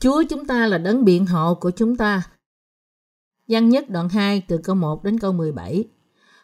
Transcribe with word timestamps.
Chúa 0.00 0.22
chúng 0.22 0.46
ta 0.46 0.66
là 0.66 0.78
đấng 0.78 1.04
biện 1.04 1.26
hộ 1.26 1.54
của 1.54 1.70
chúng 1.70 1.96
ta. 1.96 2.22
Văn 3.48 3.68
nhất 3.68 3.90
đoạn 3.90 4.08
2 4.08 4.42
từ 4.48 4.58
câu 4.58 4.76
1 4.76 5.04
đến 5.04 5.18
câu 5.18 5.32
17. 5.32 5.84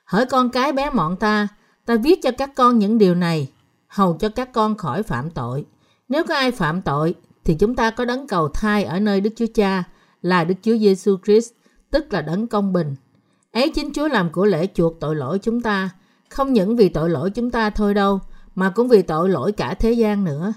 Hỡi 0.04 0.26
con 0.26 0.50
cái 0.50 0.72
bé 0.72 0.90
mọn 0.90 1.16
ta, 1.16 1.48
ta 1.86 1.96
viết 1.96 2.22
cho 2.22 2.30
các 2.30 2.50
con 2.54 2.78
những 2.78 2.98
điều 2.98 3.14
này, 3.14 3.50
hầu 3.86 4.16
cho 4.16 4.28
các 4.28 4.52
con 4.52 4.76
khỏi 4.76 5.02
phạm 5.02 5.30
tội. 5.30 5.64
Nếu 6.08 6.24
có 6.24 6.34
ai 6.34 6.50
phạm 6.50 6.82
tội, 6.82 7.14
thì 7.44 7.54
chúng 7.54 7.74
ta 7.74 7.90
có 7.90 8.04
đấng 8.04 8.26
cầu 8.26 8.48
thai 8.48 8.84
ở 8.84 9.00
nơi 9.00 9.20
Đức 9.20 9.30
Chúa 9.36 9.46
Cha 9.54 9.84
là 10.22 10.44
Đức 10.44 10.54
Chúa 10.62 10.76
Giêsu 10.78 11.16
Christ, 11.24 11.52
tức 11.90 12.12
là 12.12 12.22
đấng 12.22 12.46
công 12.46 12.72
bình. 12.72 12.94
Ấy 13.52 13.72
chính 13.74 13.92
Chúa 13.92 14.08
làm 14.08 14.32
của 14.32 14.46
lễ 14.46 14.66
chuộc 14.74 15.00
tội 15.00 15.16
lỗi 15.16 15.38
chúng 15.38 15.60
ta, 15.60 15.90
không 16.28 16.52
những 16.52 16.76
vì 16.76 16.88
tội 16.88 17.10
lỗi 17.10 17.30
chúng 17.30 17.50
ta 17.50 17.70
thôi 17.70 17.94
đâu, 17.94 18.20
mà 18.54 18.70
cũng 18.70 18.88
vì 18.88 19.02
tội 19.02 19.28
lỗi 19.28 19.52
cả 19.52 19.74
thế 19.74 19.92
gian 19.92 20.24
nữa. 20.24 20.52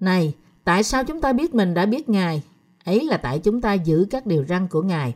Này, 0.00 0.34
tại 0.66 0.82
sao 0.82 1.04
chúng 1.04 1.20
ta 1.20 1.32
biết 1.32 1.54
mình 1.54 1.74
đã 1.74 1.86
biết 1.86 2.08
Ngài? 2.08 2.42
Ấy 2.84 3.04
là 3.04 3.16
tại 3.16 3.38
chúng 3.38 3.60
ta 3.60 3.72
giữ 3.72 4.06
các 4.10 4.26
điều 4.26 4.44
răn 4.48 4.68
của 4.68 4.82
Ngài. 4.82 5.14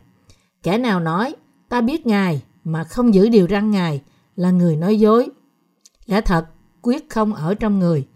Kẻ 0.63 0.79
nào 0.79 1.01
nói, 1.01 1.35
ta 1.69 1.81
biết 1.81 2.07
Ngài 2.07 2.43
mà 2.65 2.85
không 2.85 3.15
giữ 3.15 3.29
điều 3.29 3.47
răn 3.51 3.71
Ngài 3.71 4.03
là 4.37 4.51
người 4.51 4.77
nói 4.77 4.99
dối. 4.99 5.29
Lẽ 6.07 6.21
thật, 6.21 6.47
quyết 6.83 7.11
không 7.11 7.35
ở 7.35 7.55
trong 7.55 7.79
người. 7.79 8.07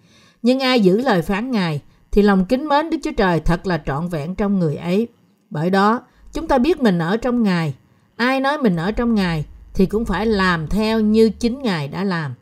Nhưng 0.42 0.60
ai 0.60 0.80
giữ 0.80 1.00
lời 1.00 1.22
phán 1.22 1.50
Ngài 1.50 1.80
thì 2.12 2.22
lòng 2.22 2.44
kính 2.44 2.68
mến 2.68 2.90
Đức 2.90 2.98
Chúa 3.02 3.12
Trời 3.16 3.40
thật 3.40 3.66
là 3.66 3.82
trọn 3.86 4.08
vẹn 4.08 4.34
trong 4.34 4.58
người 4.58 4.76
ấy. 4.76 5.08
Bởi 5.50 5.70
đó, 5.70 6.02
chúng 6.32 6.48
ta 6.48 6.58
biết 6.58 6.80
mình 6.80 6.98
ở 6.98 7.16
trong 7.16 7.42
Ngài. 7.42 7.74
Ai 8.16 8.40
nói 8.40 8.58
mình 8.58 8.76
ở 8.76 8.92
trong 8.92 9.14
Ngài 9.14 9.44
thì 9.74 9.86
cũng 9.86 10.04
phải 10.04 10.26
làm 10.26 10.68
theo 10.68 11.00
như 11.00 11.30
chính 11.30 11.62
Ngài 11.62 11.88
đã 11.88 12.04
làm. 12.04 12.34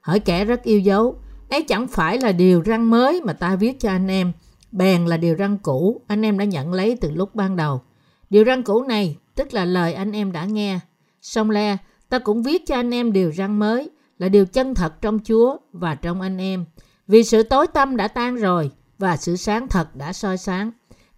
Hỏi 0.00 0.20
kẻ 0.20 0.44
rất 0.44 0.62
yêu 0.62 0.80
dấu, 0.80 1.16
ấy 1.50 1.62
chẳng 1.62 1.88
phải 1.88 2.18
là 2.18 2.32
điều 2.32 2.62
răng 2.62 2.90
mới 2.90 3.20
mà 3.24 3.32
ta 3.32 3.56
viết 3.56 3.80
cho 3.80 3.90
anh 3.90 4.08
em, 4.08 4.32
bèn 4.72 5.06
là 5.06 5.16
điều 5.16 5.34
răng 5.34 5.58
cũ 5.58 6.00
anh 6.06 6.22
em 6.22 6.38
đã 6.38 6.44
nhận 6.44 6.72
lấy 6.72 6.96
từ 7.00 7.10
lúc 7.10 7.34
ban 7.34 7.56
đầu. 7.56 7.82
Điều 8.30 8.44
răng 8.44 8.62
cũ 8.62 8.82
này 8.82 9.16
tức 9.34 9.54
là 9.54 9.64
lời 9.64 9.94
anh 9.94 10.12
em 10.12 10.32
đã 10.32 10.44
nghe. 10.44 10.80
Song 11.22 11.50
le, 11.50 11.76
ta 12.08 12.18
cũng 12.18 12.42
viết 12.42 12.66
cho 12.66 12.74
anh 12.74 12.94
em 12.94 13.12
điều 13.12 13.30
răng 13.30 13.58
mới 13.58 13.90
là 14.18 14.28
điều 14.28 14.46
chân 14.46 14.74
thật 14.74 15.02
trong 15.02 15.18
Chúa 15.24 15.56
và 15.72 15.94
trong 15.94 16.20
anh 16.20 16.38
em. 16.38 16.64
Vì 17.06 17.24
sự 17.24 17.42
tối 17.42 17.66
tâm 17.66 17.96
đã 17.96 18.08
tan 18.08 18.36
rồi 18.36 18.70
và 18.98 19.16
sự 19.16 19.36
sáng 19.36 19.68
thật 19.68 19.96
đã 19.96 20.12
soi 20.12 20.38
sáng. 20.38 20.70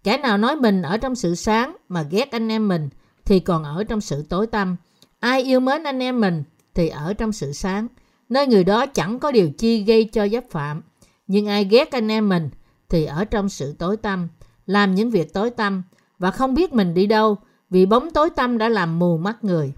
Kẻ 0.05 0.19
nào 0.19 0.39
nói 0.39 0.57
mình 0.57 0.83
ở 0.83 0.97
trong 0.97 1.15
sự 1.15 1.35
sáng 1.35 1.77
mà 1.89 2.03
ghét 2.03 2.31
anh 2.31 2.49
em 2.49 2.69
mình 2.69 2.89
thì 3.25 3.41
còn 3.41 3.65
ở 3.65 3.85
trong 3.85 4.01
sự 4.01 4.25
tối 4.29 4.47
tâm. 4.47 4.77
Ai 5.21 5.43
yêu 5.43 5.61
mến 5.61 5.85
anh 5.85 6.03
em 6.03 6.21
mình 6.21 6.43
thì 6.75 6.89
ở 6.89 7.15
trong 7.15 7.33
sự 7.33 7.53
sáng. 7.53 7.87
Nơi 8.29 8.47
người 8.47 8.65
đó 8.65 8.87
chẳng 8.87 9.19
có 9.19 9.33
điều 9.33 9.51
chi 9.51 9.85
gây 9.85 10.05
cho 10.05 10.29
giáp 10.29 10.45
phạm. 10.51 10.83
Nhưng 11.27 11.47
ai 11.47 11.65
ghét 11.65 11.93
anh 11.93 12.09
em 12.09 12.29
mình 12.29 12.51
thì 12.91 13.05
ở 13.05 13.25
trong 13.25 13.49
sự 13.49 13.75
tối 13.79 13.97
tâm, 13.97 14.29
làm 14.67 14.95
những 14.95 15.11
việc 15.11 15.33
tối 15.33 15.51
tâm 15.51 15.83
và 16.19 16.31
không 16.31 16.55
biết 16.55 16.73
mình 16.73 16.95
đi 16.95 17.07
đâu 17.07 17.37
vì 17.71 17.87
bóng 17.87 18.11
tối 18.11 18.31
tâm 18.31 18.59
đã 18.59 18.69
làm 18.69 18.99
mù 18.99 19.19
mắt 19.19 19.45
người. 19.45 19.73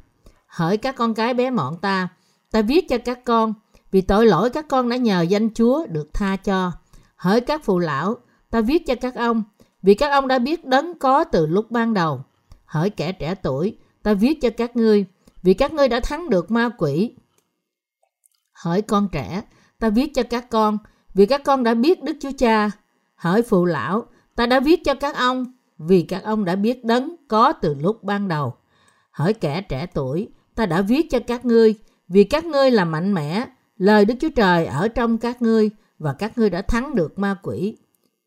Hỡi 0.47 0.77
các 0.77 0.97
con 0.97 1.15
cái 1.15 1.35
bé 1.35 1.51
mọn 1.51 1.77
ta, 1.77 2.09
ta 2.51 2.63
viết 2.63 2.89
cho 2.89 2.99
các 2.99 3.25
con 3.25 3.55
vì 3.91 4.01
tội 4.01 4.27
lỗi 4.27 4.51
các 4.51 4.69
con 4.69 4.89
đã 4.89 4.97
nhờ 4.97 5.23
danh 5.23 5.55
Chúa 5.55 5.87
được 5.87 6.15
tha 6.15 6.37
cho. 6.37 6.73
Hỡi 7.17 7.41
các 7.41 7.65
phụ 7.65 7.79
lão, 7.79 8.17
ta 8.51 8.61
viết 8.61 8.87
cho 8.87 8.95
các 8.95 9.15
ông 9.15 9.43
vì 9.83 9.95
các 9.95 10.09
ông 10.09 10.29
đã 10.29 10.39
biết 10.39 10.65
đấng 10.65 10.99
có 10.99 11.25
từ 11.25 11.47
lúc 11.47 11.71
ban 11.71 11.95
đầu. 11.95 12.25
Hỡi 12.65 12.91
kẻ 12.91 13.13
trẻ 13.13 13.35
tuổi, 13.35 13.79
ta 14.03 14.15
viết 14.15 14.39
cho 14.43 14.51
các 14.57 14.77
ngươi 14.77 15.07
vì 15.43 15.55
các 15.55 15.73
ngươi 15.73 15.89
đã 15.89 16.01
thắng 16.01 16.31
được 16.31 16.51
ma 16.51 16.71
quỷ. 16.79 17.15
Hỡi 18.53 18.83
con 18.83 19.09
trẻ, 19.13 19.43
ta 19.79 19.89
viết 19.91 20.15
cho 20.15 20.23
các 20.23 20.51
con 20.51 20.79
vì 21.15 21.27
các 21.27 21.45
con 21.45 21.63
đã 21.63 21.75
biết 21.75 22.03
Đức 22.03 22.17
Chúa 22.21 22.33
Cha. 22.39 22.71
Hỡi 23.23 23.43
phụ 23.43 23.65
lão, 23.65 24.05
ta 24.37 24.47
đã 24.47 24.61
viết 24.61 24.85
cho 24.85 24.95
các 24.95 25.17
ông 25.17 25.47
vì 25.79 26.03
các 26.03 26.25
ông 26.25 26.45
đã 26.45 26.57
biết 26.57 26.85
đấng 26.85 27.17
có 27.29 27.53
từ 27.53 27.75
lúc 27.75 28.05
ban 28.05 28.29
đầu. 28.29 28.55
Hỡi 29.11 29.35
kẻ 29.35 29.61
trẻ 29.61 29.87
tuổi, 29.87 30.29
ta 30.55 30.67
đã 30.67 30.81
viết 30.83 31.11
cho 31.11 31.19
các 31.27 31.45
ngươi 31.45 31.75
vì 32.09 32.25
các 32.25 32.45
ngươi 32.45 32.71
là 32.71 32.85
mạnh 32.85 33.15
mẽ, 33.15 33.47
lời 33.77 34.05
Đức 34.05 34.15
Chúa 34.21 34.29
Trời 34.37 34.67
ở 34.67 34.89
trong 34.89 35.19
các 35.19 35.43
ngươi 35.43 35.71
và 35.99 36.13
các 36.13 36.39
ngươi 36.39 36.51
đã 36.51 36.63
thắng 36.63 36.95
được 36.95 37.19
ma 37.19 37.37
quỷ. 37.43 37.77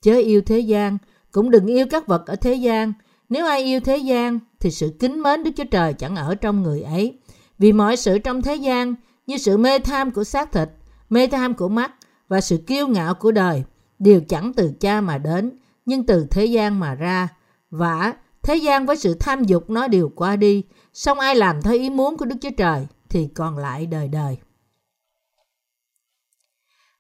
Chớ 0.02 0.16
yêu 0.16 0.42
thế 0.42 0.60
gian, 0.60 0.98
cũng 1.32 1.52
đừng 1.52 1.66
yêu 1.66 1.86
các 1.92 2.08
vật 2.08 2.28
ở 2.28 2.36
thế 2.36 2.54
gian. 2.54 2.94
Nếu 3.30 3.46
ai 3.46 3.64
yêu 3.64 3.80
thế 3.80 3.98
gian, 3.98 4.40
thì 4.60 4.72
sự 4.72 4.94
kính 5.00 5.22
mến 5.22 5.44
Đức 5.44 5.52
Chúa 5.58 5.64
Trời 5.72 5.94
chẳng 5.94 6.16
ở 6.16 6.36
trong 6.36 6.64
người 6.64 6.82
ấy. 6.82 7.20
Vì 7.60 7.74
mọi 7.74 7.98
sự 7.98 8.18
trong 8.20 8.42
thế 8.42 8.56
gian, 8.56 8.96
như 9.28 9.38
sự 9.38 9.58
mê 9.58 9.80
tham 9.80 10.12
của 10.12 10.24
xác 10.24 10.52
thịt, 10.52 10.70
mê 11.10 11.28
tham 11.28 11.54
của 11.54 11.70
mắt 11.70 11.92
và 12.28 12.42
sự 12.42 12.58
kiêu 12.58 12.88
ngạo 12.88 13.14
của 13.14 13.32
đời, 13.32 13.64
đều 14.00 14.22
chẳng 14.30 14.54
từ 14.54 14.74
cha 14.80 15.02
mà 15.02 15.18
đến, 15.18 15.60
nhưng 15.86 16.06
từ 16.06 16.28
thế 16.32 16.46
gian 16.46 16.80
mà 16.80 16.96
ra. 16.96 17.30
Vả, 17.70 18.14
thế 18.44 18.56
gian 18.56 18.86
với 18.86 18.98
sự 18.98 19.14
tham 19.14 19.44
dục 19.44 19.70
nó 19.70 19.88
đều 19.88 20.10
qua 20.16 20.36
đi, 20.36 20.64
song 20.94 21.20
ai 21.20 21.36
làm 21.36 21.62
theo 21.62 21.74
ý 21.74 21.90
muốn 21.90 22.18
của 22.18 22.26
Đức 22.26 22.36
Chúa 22.42 22.50
Trời 22.58 22.88
thì 23.10 23.28
còn 23.28 23.58
lại 23.58 23.86
đời 23.86 24.08
đời. 24.08 24.38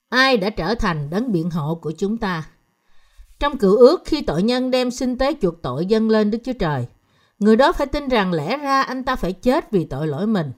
Ai 0.09 0.37
đã 0.37 0.49
trở 0.49 0.75
thành 0.75 1.09
đấng 1.09 1.31
biện 1.31 1.49
hộ 1.49 1.75
của 1.75 1.91
chúng 1.97 2.17
ta? 2.17 2.43
Trong 3.39 3.57
cựu 3.57 3.77
ước 3.77 4.01
khi 4.05 4.21
tội 4.21 4.43
nhân 4.43 4.71
đem 4.71 4.91
sinh 4.91 5.17
tế 5.17 5.33
chuộc 5.41 5.61
tội 5.61 5.85
dâng 5.85 6.09
lên 6.09 6.31
Đức 6.31 6.37
Chúa 6.43 6.53
Trời, 6.59 6.87
người 7.39 7.55
đó 7.55 7.71
phải 7.71 7.87
tin 7.87 8.07
rằng 8.07 8.33
lẽ 8.33 8.57
ra 8.57 8.81
anh 8.81 9.03
ta 9.03 9.15
phải 9.15 9.33
chết 9.33 9.71
vì 9.71 9.85
tội 9.85 10.07
lỗi 10.07 10.27
mình. 10.27 10.51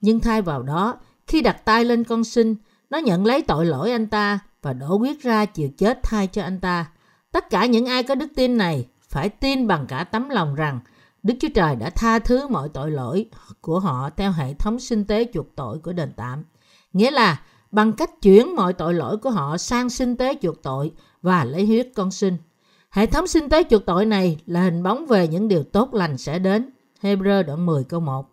Nhưng 0.00 0.20
thay 0.20 0.42
vào 0.42 0.62
đó, 0.62 1.00
khi 1.26 1.40
đặt 1.40 1.64
tay 1.64 1.84
lên 1.84 2.04
con 2.04 2.24
sinh, 2.24 2.56
nó 2.90 2.98
nhận 2.98 3.26
lấy 3.26 3.42
tội 3.42 3.66
lỗi 3.66 3.92
anh 3.92 4.06
ta 4.06 4.38
và 4.62 4.72
đổ 4.72 4.94
quyết 4.94 5.22
ra 5.22 5.44
chịu 5.44 5.68
chết 5.78 6.00
thay 6.02 6.26
cho 6.26 6.42
anh 6.42 6.60
ta. 6.60 6.86
Tất 7.32 7.50
cả 7.50 7.66
những 7.66 7.86
ai 7.86 8.02
có 8.02 8.14
đức 8.14 8.32
tin 8.36 8.56
này 8.56 8.86
phải 9.08 9.28
tin 9.28 9.66
bằng 9.66 9.86
cả 9.86 10.04
tấm 10.04 10.28
lòng 10.28 10.54
rằng 10.54 10.80
Đức 11.22 11.34
Chúa 11.40 11.48
Trời 11.54 11.76
đã 11.76 11.90
tha 11.90 12.18
thứ 12.18 12.48
mọi 12.48 12.68
tội 12.68 12.90
lỗi 12.90 13.26
của 13.60 13.80
họ 13.80 14.10
theo 14.16 14.32
hệ 14.32 14.54
thống 14.54 14.78
sinh 14.78 15.04
tế 15.04 15.26
chuộc 15.34 15.46
tội 15.56 15.78
của 15.78 15.92
đền 15.92 16.12
tạm. 16.16 16.44
Nghĩa 16.92 17.10
là 17.10 17.42
bằng 17.70 17.92
cách 17.92 18.10
chuyển 18.22 18.56
mọi 18.56 18.72
tội 18.72 18.94
lỗi 18.94 19.16
của 19.16 19.30
họ 19.30 19.56
sang 19.58 19.90
sinh 19.90 20.16
tế 20.16 20.34
chuộc 20.42 20.62
tội 20.62 20.92
và 21.22 21.44
lấy 21.44 21.66
huyết 21.66 21.88
con 21.94 22.10
sinh. 22.10 22.36
Hệ 22.90 23.06
thống 23.06 23.26
sinh 23.26 23.48
tế 23.48 23.62
chuộc 23.70 23.86
tội 23.86 24.06
này 24.06 24.38
là 24.46 24.62
hình 24.62 24.82
bóng 24.82 25.06
về 25.06 25.28
những 25.28 25.48
điều 25.48 25.62
tốt 25.62 25.94
lành 25.94 26.18
sẽ 26.18 26.38
đến. 26.38 26.70
Hebrew 27.02 27.42
đoạn 27.42 27.66
10 27.66 27.84
câu 27.84 28.00
1 28.00 28.30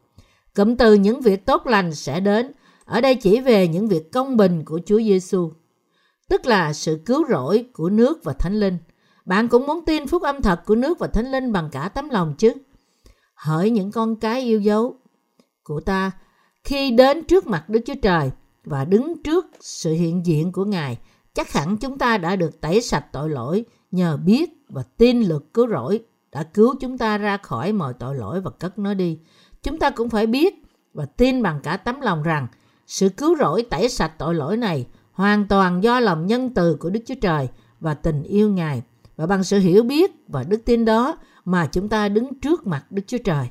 Cụm 0.55 0.75
từ 0.75 0.93
những 0.93 1.21
việc 1.21 1.45
tốt 1.45 1.67
lành 1.67 1.95
sẽ 1.95 2.19
đến 2.19 2.51
ở 2.85 3.01
đây 3.01 3.15
chỉ 3.15 3.39
về 3.39 3.67
những 3.67 3.87
việc 3.87 4.11
công 4.11 4.37
bình 4.37 4.65
của 4.65 4.79
Chúa 4.85 4.97
Giêsu, 4.97 5.51
tức 6.29 6.45
là 6.45 6.73
sự 6.73 7.01
cứu 7.05 7.25
rỗi 7.29 7.65
của 7.73 7.89
nước 7.89 8.23
và 8.23 8.33
Thánh 8.33 8.59
Linh. 8.59 8.77
Bạn 9.25 9.47
cũng 9.47 9.65
muốn 9.65 9.85
tin 9.85 10.07
phúc 10.07 10.21
âm 10.21 10.41
thật 10.41 10.65
của 10.65 10.75
nước 10.75 10.99
và 10.99 11.07
Thánh 11.07 11.31
Linh 11.31 11.51
bằng 11.51 11.69
cả 11.71 11.89
tấm 11.89 12.09
lòng 12.09 12.33
chứ? 12.37 12.53
Hỡi 13.33 13.69
những 13.69 13.91
con 13.91 14.15
cái 14.15 14.41
yêu 14.41 14.59
dấu 14.59 14.95
của 15.63 15.79
ta, 15.79 16.11
khi 16.63 16.91
đến 16.91 17.23
trước 17.23 17.47
mặt 17.47 17.69
Đức 17.69 17.79
Chúa 17.85 17.95
Trời 18.01 18.31
và 18.63 18.85
đứng 18.85 19.23
trước 19.23 19.45
sự 19.59 19.93
hiện 19.93 20.25
diện 20.25 20.51
của 20.51 20.65
Ngài, 20.65 20.97
chắc 21.33 21.51
hẳn 21.53 21.77
chúng 21.77 21.97
ta 21.97 22.17
đã 22.17 22.35
được 22.35 22.61
tẩy 22.61 22.81
sạch 22.81 23.05
tội 23.11 23.29
lỗi 23.29 23.65
nhờ 23.91 24.17
biết 24.17 24.49
và 24.69 24.83
tin 24.97 25.21
lực 25.21 25.53
cứu 25.53 25.67
rỗi 25.67 25.99
đã 26.31 26.43
cứu 26.43 26.75
chúng 26.79 26.97
ta 26.97 27.17
ra 27.17 27.37
khỏi 27.37 27.73
mọi 27.73 27.93
tội 27.93 28.15
lỗi 28.15 28.41
và 28.41 28.51
cất 28.51 28.79
nó 28.79 28.93
đi. 28.93 29.19
Chúng 29.63 29.79
ta 29.79 29.89
cũng 29.89 30.09
phải 30.09 30.27
biết 30.27 30.55
và 30.93 31.05
tin 31.05 31.43
bằng 31.43 31.59
cả 31.63 31.77
tấm 31.77 32.01
lòng 32.01 32.23
rằng 32.23 32.47
sự 32.87 33.09
cứu 33.09 33.37
rỗi 33.37 33.63
tẩy 33.69 33.89
sạch 33.89 34.11
tội 34.17 34.35
lỗi 34.35 34.57
này 34.57 34.85
hoàn 35.17 35.47
toàn 35.47 35.83
do 35.83 35.99
lòng 35.99 36.27
nhân 36.27 36.49
từ 36.53 36.75
của 36.75 36.89
Đức 36.89 36.99
Chúa 37.05 37.15
Trời 37.21 37.47
và 37.79 37.93
tình 37.93 38.23
yêu 38.23 38.49
Ngài 38.49 38.81
và 39.15 39.25
bằng 39.25 39.43
sự 39.43 39.59
hiểu 39.59 39.83
biết 39.83 40.11
và 40.27 40.43
đức 40.43 40.61
tin 40.65 40.85
đó 40.85 41.17
mà 41.45 41.67
chúng 41.71 41.89
ta 41.89 42.09
đứng 42.09 42.39
trước 42.39 42.67
mặt 42.67 42.85
Đức 42.89 43.01
Chúa 43.07 43.17
Trời. 43.17 43.49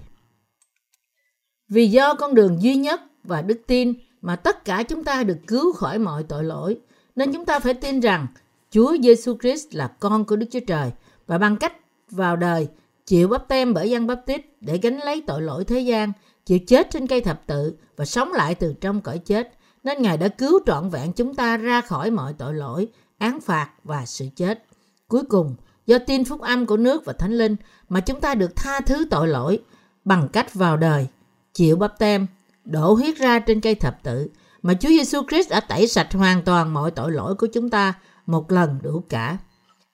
Vì 1.68 1.86
do 1.86 2.14
con 2.14 2.34
đường 2.34 2.62
duy 2.62 2.76
nhất 2.76 3.00
và 3.24 3.42
đức 3.42 3.60
tin 3.66 3.94
mà 4.22 4.36
tất 4.36 4.64
cả 4.64 4.82
chúng 4.82 5.04
ta 5.04 5.22
được 5.22 5.38
cứu 5.46 5.72
khỏi 5.72 5.98
mọi 5.98 6.22
tội 6.22 6.44
lỗi, 6.44 6.78
nên 7.16 7.32
chúng 7.32 7.44
ta 7.44 7.58
phải 7.58 7.74
tin 7.74 8.00
rằng 8.00 8.26
Chúa 8.70 8.96
Giêsu 9.02 9.36
Christ 9.40 9.74
là 9.74 9.88
con 9.88 10.24
của 10.24 10.36
Đức 10.36 10.46
Chúa 10.50 10.60
Trời 10.66 10.90
và 11.26 11.38
bằng 11.38 11.56
cách 11.56 11.72
vào 12.10 12.36
đời 12.36 12.68
chịu 13.06 13.28
bắp 13.28 13.48
tem 13.48 13.74
bởi 13.74 13.90
dân 13.90 14.06
bắp 14.06 14.26
tít 14.26 14.40
để 14.60 14.78
gánh 14.78 14.98
lấy 14.98 15.22
tội 15.26 15.42
lỗi 15.42 15.64
thế 15.64 15.80
gian, 15.80 16.12
chịu 16.44 16.58
chết 16.66 16.90
trên 16.90 17.06
cây 17.06 17.20
thập 17.20 17.46
tự 17.46 17.74
và 17.96 18.04
sống 18.04 18.32
lại 18.32 18.54
từ 18.54 18.74
trong 18.80 19.00
cõi 19.00 19.18
chết, 19.18 19.55
nên 19.86 20.02
Ngài 20.02 20.16
đã 20.16 20.28
cứu 20.28 20.60
trọn 20.66 20.88
vẹn 20.88 21.12
chúng 21.12 21.34
ta 21.34 21.56
ra 21.56 21.80
khỏi 21.80 22.10
mọi 22.10 22.32
tội 22.32 22.54
lỗi, 22.54 22.88
án 23.18 23.40
phạt 23.40 23.70
và 23.84 24.06
sự 24.06 24.28
chết. 24.36 24.64
Cuối 25.08 25.22
cùng, 25.28 25.56
do 25.86 25.98
tin 25.98 26.24
phúc 26.24 26.40
âm 26.40 26.66
của 26.66 26.76
nước 26.76 27.04
và 27.04 27.12
thánh 27.12 27.32
linh 27.32 27.56
mà 27.88 28.00
chúng 28.00 28.20
ta 28.20 28.34
được 28.34 28.56
tha 28.56 28.80
thứ 28.80 29.06
tội 29.10 29.28
lỗi 29.28 29.58
bằng 30.04 30.28
cách 30.32 30.54
vào 30.54 30.76
đời, 30.76 31.06
chịu 31.54 31.76
bắp 31.76 31.98
tem, 31.98 32.26
đổ 32.64 32.94
huyết 32.94 33.16
ra 33.16 33.38
trên 33.38 33.60
cây 33.60 33.74
thập 33.74 34.02
tự 34.02 34.28
mà 34.62 34.74
Chúa 34.74 34.88
Giêsu 34.88 35.22
Christ 35.28 35.50
đã 35.50 35.60
tẩy 35.60 35.88
sạch 35.88 36.12
hoàn 36.12 36.42
toàn 36.42 36.74
mọi 36.74 36.90
tội 36.90 37.12
lỗi 37.12 37.34
của 37.34 37.46
chúng 37.46 37.70
ta 37.70 37.94
một 38.26 38.52
lần 38.52 38.78
đủ 38.82 39.04
cả. 39.08 39.38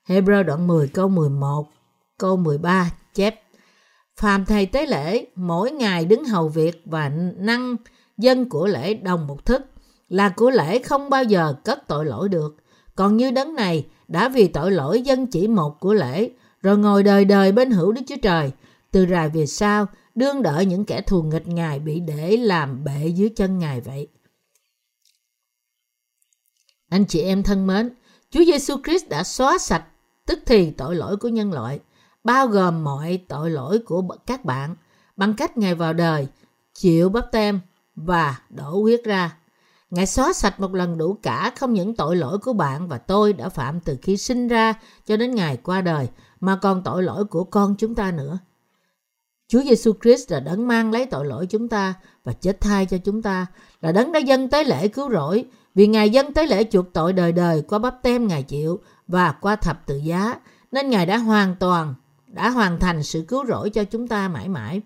Hebrew 0.08 0.42
đoạn 0.42 0.66
10 0.66 0.88
câu 0.88 1.08
11, 1.08 1.66
câu 2.18 2.36
13 2.36 2.90
chép 3.14 3.42
Phàm 4.20 4.44
thầy 4.44 4.66
tế 4.66 4.86
lễ 4.86 5.26
mỗi 5.34 5.70
ngày 5.70 6.04
đứng 6.04 6.24
hầu 6.24 6.48
việc 6.48 6.82
và 6.84 7.08
năng 7.36 7.76
dân 8.18 8.48
của 8.48 8.66
lễ 8.66 8.94
đồng 8.94 9.26
một 9.26 9.44
thức 9.44 9.62
là 10.12 10.28
của 10.28 10.50
lễ 10.50 10.78
không 10.78 11.10
bao 11.10 11.24
giờ 11.24 11.54
cất 11.64 11.88
tội 11.88 12.04
lỗi 12.04 12.28
được. 12.28 12.56
Còn 12.94 13.16
như 13.16 13.30
đấng 13.30 13.54
này 13.54 13.86
đã 14.08 14.28
vì 14.28 14.48
tội 14.48 14.70
lỗi 14.70 15.02
dân 15.02 15.26
chỉ 15.26 15.48
một 15.48 15.80
của 15.80 15.94
lễ 15.94 16.30
rồi 16.62 16.78
ngồi 16.78 17.02
đời 17.02 17.24
đời 17.24 17.52
bên 17.52 17.70
hữu 17.70 17.92
Đức 17.92 18.02
Chúa 18.08 18.16
Trời, 18.22 18.52
từ 18.90 19.06
rài 19.06 19.28
về 19.28 19.46
sau, 19.46 19.86
đương 20.14 20.42
đợi 20.42 20.66
những 20.66 20.84
kẻ 20.84 21.00
thù 21.00 21.22
nghịch 21.22 21.48
Ngài 21.48 21.78
bị 21.78 22.00
để 22.00 22.36
làm 22.36 22.84
bệ 22.84 23.06
dưới 23.06 23.28
chân 23.28 23.58
Ngài 23.58 23.80
vậy. 23.80 24.08
Anh 26.88 27.04
chị 27.06 27.20
em 27.20 27.42
thân 27.42 27.66
mến, 27.66 27.90
Chúa 28.30 28.44
Giêsu 28.44 28.76
Christ 28.84 29.08
đã 29.08 29.24
xóa 29.24 29.58
sạch 29.58 29.84
tức 30.26 30.38
thì 30.46 30.70
tội 30.70 30.96
lỗi 30.96 31.16
của 31.16 31.28
nhân 31.28 31.52
loại, 31.52 31.80
bao 32.24 32.46
gồm 32.46 32.84
mọi 32.84 33.24
tội 33.28 33.50
lỗi 33.50 33.78
của 33.86 34.02
các 34.26 34.44
bạn 34.44 34.76
bằng 35.16 35.34
cách 35.34 35.58
Ngài 35.58 35.74
vào 35.74 35.92
đời, 35.92 36.26
chịu 36.74 37.08
bắp 37.08 37.32
tem 37.32 37.60
và 37.96 38.40
đổ 38.50 38.80
huyết 38.80 39.00
ra. 39.04 39.36
Ngài 39.92 40.06
xóa 40.06 40.32
sạch 40.32 40.60
một 40.60 40.74
lần 40.74 40.98
đủ 40.98 41.18
cả 41.22 41.52
không 41.56 41.72
những 41.72 41.96
tội 41.96 42.16
lỗi 42.16 42.38
của 42.38 42.52
bạn 42.52 42.88
và 42.88 42.98
tôi 42.98 43.32
đã 43.32 43.48
phạm 43.48 43.80
từ 43.80 43.96
khi 44.02 44.16
sinh 44.16 44.48
ra 44.48 44.74
cho 45.06 45.16
đến 45.16 45.34
ngày 45.34 45.56
qua 45.56 45.80
đời, 45.80 46.08
mà 46.40 46.56
còn 46.56 46.82
tội 46.84 47.02
lỗi 47.02 47.24
của 47.24 47.44
con 47.44 47.74
chúng 47.78 47.94
ta 47.94 48.10
nữa. 48.10 48.38
Chúa 49.48 49.62
Giêsu 49.62 49.92
Christ 50.02 50.32
là 50.32 50.40
đấng 50.40 50.68
mang 50.68 50.92
lấy 50.92 51.06
tội 51.06 51.26
lỗi 51.26 51.46
chúng 51.46 51.68
ta 51.68 51.94
và 52.24 52.32
chết 52.32 52.60
thay 52.60 52.86
cho 52.86 52.98
chúng 52.98 53.22
ta, 53.22 53.46
là 53.80 53.92
đấng 53.92 54.12
đã 54.12 54.18
dâng 54.18 54.50
tế 54.50 54.64
lễ 54.64 54.88
cứu 54.88 55.10
rỗi, 55.10 55.44
vì 55.74 55.86
Ngài 55.86 56.10
dâng 56.10 56.34
tế 56.34 56.46
lễ 56.46 56.64
chuộc 56.64 56.92
tội 56.92 57.12
đời 57.12 57.32
đời 57.32 57.62
qua 57.62 57.78
bắp 57.78 58.02
tem 58.02 58.28
Ngài 58.28 58.42
chịu 58.42 58.80
và 59.08 59.32
qua 59.32 59.56
thập 59.56 59.86
tự 59.86 59.96
giá, 59.96 60.40
nên 60.70 60.90
Ngài 60.90 61.06
đã 61.06 61.18
hoàn 61.18 61.56
toàn, 61.56 61.94
đã 62.26 62.50
hoàn 62.50 62.78
thành 62.78 63.02
sự 63.02 63.24
cứu 63.28 63.46
rỗi 63.46 63.70
cho 63.70 63.84
chúng 63.84 64.08
ta 64.08 64.28
mãi 64.28 64.48
mãi. 64.48 64.80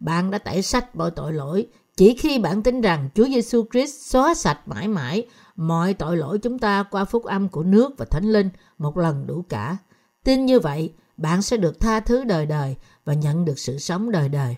Bạn 0.00 0.30
đã 0.30 0.38
tẩy 0.38 0.62
sạch 0.62 0.96
mọi 0.96 1.10
tội 1.10 1.32
lỗi 1.32 1.66
chỉ 1.96 2.14
khi 2.14 2.38
bạn 2.38 2.62
tin 2.62 2.80
rằng 2.80 3.08
Chúa 3.14 3.26
Giêsu 3.26 3.64
Christ 3.72 4.00
xóa 4.00 4.34
sạch 4.34 4.60
mãi 4.66 4.88
mãi 4.88 5.26
mọi 5.56 5.94
tội 5.94 6.16
lỗi 6.16 6.38
chúng 6.38 6.58
ta 6.58 6.82
qua 6.90 7.04
phúc 7.04 7.24
âm 7.24 7.48
của 7.48 7.62
nước 7.62 7.92
và 7.98 8.04
thánh 8.04 8.32
linh 8.32 8.48
một 8.78 8.96
lần 8.96 9.26
đủ 9.26 9.44
cả. 9.48 9.76
Tin 10.24 10.46
như 10.46 10.60
vậy, 10.60 10.92
bạn 11.16 11.42
sẽ 11.42 11.56
được 11.56 11.80
tha 11.80 12.00
thứ 12.00 12.24
đời 12.24 12.46
đời 12.46 12.76
và 13.04 13.14
nhận 13.14 13.44
được 13.44 13.58
sự 13.58 13.78
sống 13.78 14.10
đời 14.10 14.28
đời. 14.28 14.56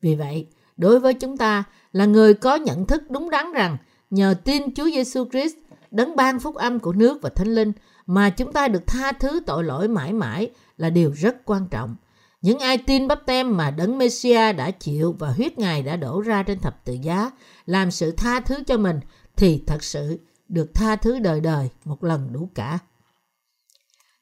Vì 0.00 0.14
vậy, 0.14 0.46
đối 0.76 1.00
với 1.00 1.14
chúng 1.14 1.36
ta 1.36 1.64
là 1.92 2.04
người 2.04 2.34
có 2.34 2.54
nhận 2.54 2.86
thức 2.86 3.02
đúng 3.10 3.30
đắn 3.30 3.52
rằng 3.52 3.76
nhờ 4.10 4.34
tin 4.44 4.74
Chúa 4.74 4.84
Giêsu 4.84 5.24
Christ 5.30 5.54
đấng 5.90 6.16
ban 6.16 6.40
phúc 6.40 6.54
âm 6.54 6.78
của 6.78 6.92
nước 6.92 7.22
và 7.22 7.30
thánh 7.30 7.54
linh 7.54 7.72
mà 8.06 8.30
chúng 8.30 8.52
ta 8.52 8.68
được 8.68 8.86
tha 8.86 9.12
thứ 9.12 9.40
tội 9.46 9.64
lỗi 9.64 9.88
mãi 9.88 10.12
mãi 10.12 10.50
là 10.76 10.90
điều 10.90 11.12
rất 11.12 11.36
quan 11.44 11.66
trọng. 11.70 11.96
Những 12.42 12.58
ai 12.58 12.78
tin 12.78 13.08
bắp 13.08 13.26
tem 13.26 13.56
mà 13.56 13.70
đấng 13.70 13.98
Messia 13.98 14.52
đã 14.52 14.70
chịu 14.70 15.16
và 15.18 15.32
huyết 15.32 15.58
Ngài 15.58 15.82
đã 15.82 15.96
đổ 15.96 16.20
ra 16.20 16.42
trên 16.42 16.58
thập 16.58 16.84
tự 16.84 16.96
giá 17.02 17.30
làm 17.66 17.90
sự 17.90 18.10
tha 18.10 18.40
thứ 18.40 18.56
cho 18.66 18.76
mình 18.76 19.00
thì 19.36 19.64
thật 19.66 19.84
sự 19.84 20.18
được 20.48 20.74
tha 20.74 20.96
thứ 20.96 21.18
đời 21.18 21.40
đời 21.40 21.70
một 21.84 22.04
lần 22.04 22.32
đủ 22.32 22.50
cả. 22.54 22.78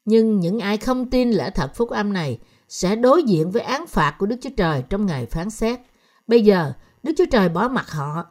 Nhưng 0.04 0.40
những 0.40 0.60
ai 0.60 0.76
không 0.76 1.10
tin 1.10 1.30
lẽ 1.30 1.50
thật 1.50 1.74
phúc 1.74 1.90
âm 1.90 2.12
này 2.12 2.38
sẽ 2.68 2.96
đối 2.96 3.22
diện 3.22 3.50
với 3.50 3.62
án 3.62 3.86
phạt 3.86 4.16
của 4.18 4.26
Đức 4.26 4.36
Chúa 4.42 4.50
Trời 4.56 4.84
trong 4.90 5.06
ngày 5.06 5.26
phán 5.26 5.50
xét. 5.50 5.80
Bây 6.26 6.44
giờ, 6.44 6.72
Đức 7.02 7.12
Chúa 7.18 7.24
Trời 7.30 7.48
bỏ 7.48 7.68
mặt 7.68 7.90
họ, 7.90 8.26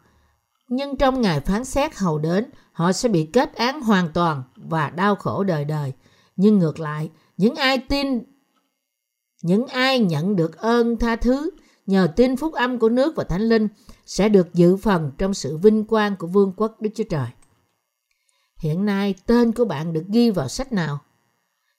nhưng 0.68 0.98
trong 0.98 1.22
ngày 1.22 1.40
phán 1.40 1.66
xét 1.66 1.96
hầu 1.96 2.18
đến, 2.18 2.46
họ 2.72 2.92
sẽ 2.92 3.10
bị 3.10 3.30
kết 3.34 3.56
án 3.56 3.82
hoàn 3.82 4.12
toàn 4.14 4.44
và 4.56 4.90
đau 4.90 5.16
khổ 5.16 5.44
đời 5.44 5.66
đời. 5.66 5.94
Nhưng 6.36 6.60
ngược 6.60 6.80
lại, 6.80 7.10
những 7.38 7.56
ai 7.56 7.78
tin 7.78 8.20
những 9.44 9.68
ai 9.68 10.00
nhận 10.00 10.36
được 10.36 10.58
ơn 10.58 10.98
tha 10.98 11.16
thứ 11.16 11.50
nhờ 11.86 12.08
tin 12.16 12.36
phúc 12.36 12.54
âm 12.54 12.80
của 12.80 12.90
nước 12.90 13.16
và 13.16 13.24
thánh 13.24 13.42
linh 13.42 13.68
sẽ 14.06 14.30
được 14.30 14.54
dự 14.54 14.76
phần 14.76 15.12
trong 15.18 15.34
sự 15.34 15.58
vinh 15.58 15.86
quang 15.86 16.16
của 16.16 16.28
vương 16.28 16.54
quốc 16.58 16.82
Đức 16.82 16.90
Chúa 16.96 17.04
Trời. 17.10 17.28
Hiện 18.58 18.86
nay 18.86 19.16
tên 19.26 19.52
của 19.52 19.66
bạn 19.66 19.94
được 19.94 20.04
ghi 20.08 20.30
vào 20.30 20.48
sách 20.48 20.74
nào? 20.74 21.00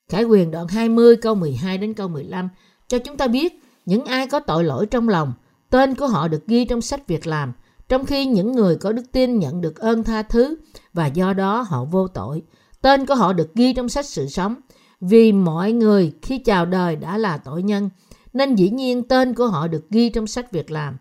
Khải 0.08 0.24
quyền 0.24 0.50
đoạn 0.50 0.68
20 0.68 1.16
câu 1.16 1.34
12 1.34 1.78
đến 1.78 1.94
câu 1.94 2.08
15 2.08 2.48
cho 2.88 2.98
chúng 2.98 3.16
ta 3.16 3.26
biết 3.26 3.62
những 3.86 4.04
ai 4.04 4.26
có 4.26 4.40
tội 4.40 4.64
lỗi 4.64 4.86
trong 4.86 5.08
lòng, 5.08 5.32
tên 5.70 5.94
của 5.94 6.06
họ 6.06 6.28
được 6.28 6.46
ghi 6.46 6.64
trong 6.64 6.80
sách 6.80 7.06
việc 7.06 7.26
làm, 7.26 7.52
trong 7.88 8.06
khi 8.06 8.26
những 8.26 8.52
người 8.52 8.76
có 8.76 8.92
đức 8.92 9.02
tin 9.12 9.38
nhận 9.38 9.60
được 9.60 9.76
ơn 9.76 10.04
tha 10.04 10.22
thứ 10.22 10.56
và 10.92 11.06
do 11.06 11.32
đó 11.32 11.62
họ 11.68 11.84
vô 11.84 12.08
tội. 12.08 12.42
Tên 12.82 13.06
của 13.06 13.14
họ 13.14 13.32
được 13.32 13.54
ghi 13.54 13.72
trong 13.72 13.88
sách 13.88 14.06
sự 14.06 14.28
sống, 14.28 14.54
vì 15.00 15.32
mọi 15.32 15.72
người 15.72 16.12
khi 16.22 16.38
chào 16.38 16.66
đời 16.66 16.96
đã 16.96 17.18
là 17.18 17.38
tội 17.38 17.62
nhân, 17.62 17.90
nên 18.32 18.54
dĩ 18.54 18.70
nhiên 18.70 19.08
tên 19.08 19.34
của 19.34 19.46
họ 19.46 19.68
được 19.68 19.90
ghi 19.90 20.08
trong 20.08 20.26
sách 20.26 20.52
việc 20.52 20.70
làm. 20.70 20.96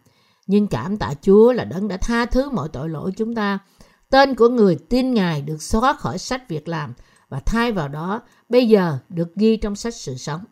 Nhưng 0.47 0.67
cảm 0.67 0.97
tạ 0.97 1.13
Chúa 1.21 1.53
là 1.53 1.63
đấng 1.63 1.87
đã 1.87 1.97
tha 1.97 2.25
thứ 2.25 2.49
mọi 2.49 2.69
tội 2.69 2.89
lỗi 2.89 3.11
chúng 3.17 3.35
ta. 3.35 3.59
Tên 4.09 4.35
của 4.35 4.49
người 4.49 4.75
tin 4.89 5.13
Ngài 5.13 5.41
được 5.41 5.61
xóa 5.61 5.93
khỏi 5.93 6.17
sách 6.17 6.49
việc 6.49 6.67
làm 6.67 6.93
và 7.29 7.39
thay 7.45 7.71
vào 7.71 7.87
đó 7.87 8.21
bây 8.49 8.67
giờ 8.67 8.97
được 9.09 9.35
ghi 9.35 9.57
trong 9.57 9.75
sách 9.75 9.95
sự 9.95 10.15
sống. 10.15 10.43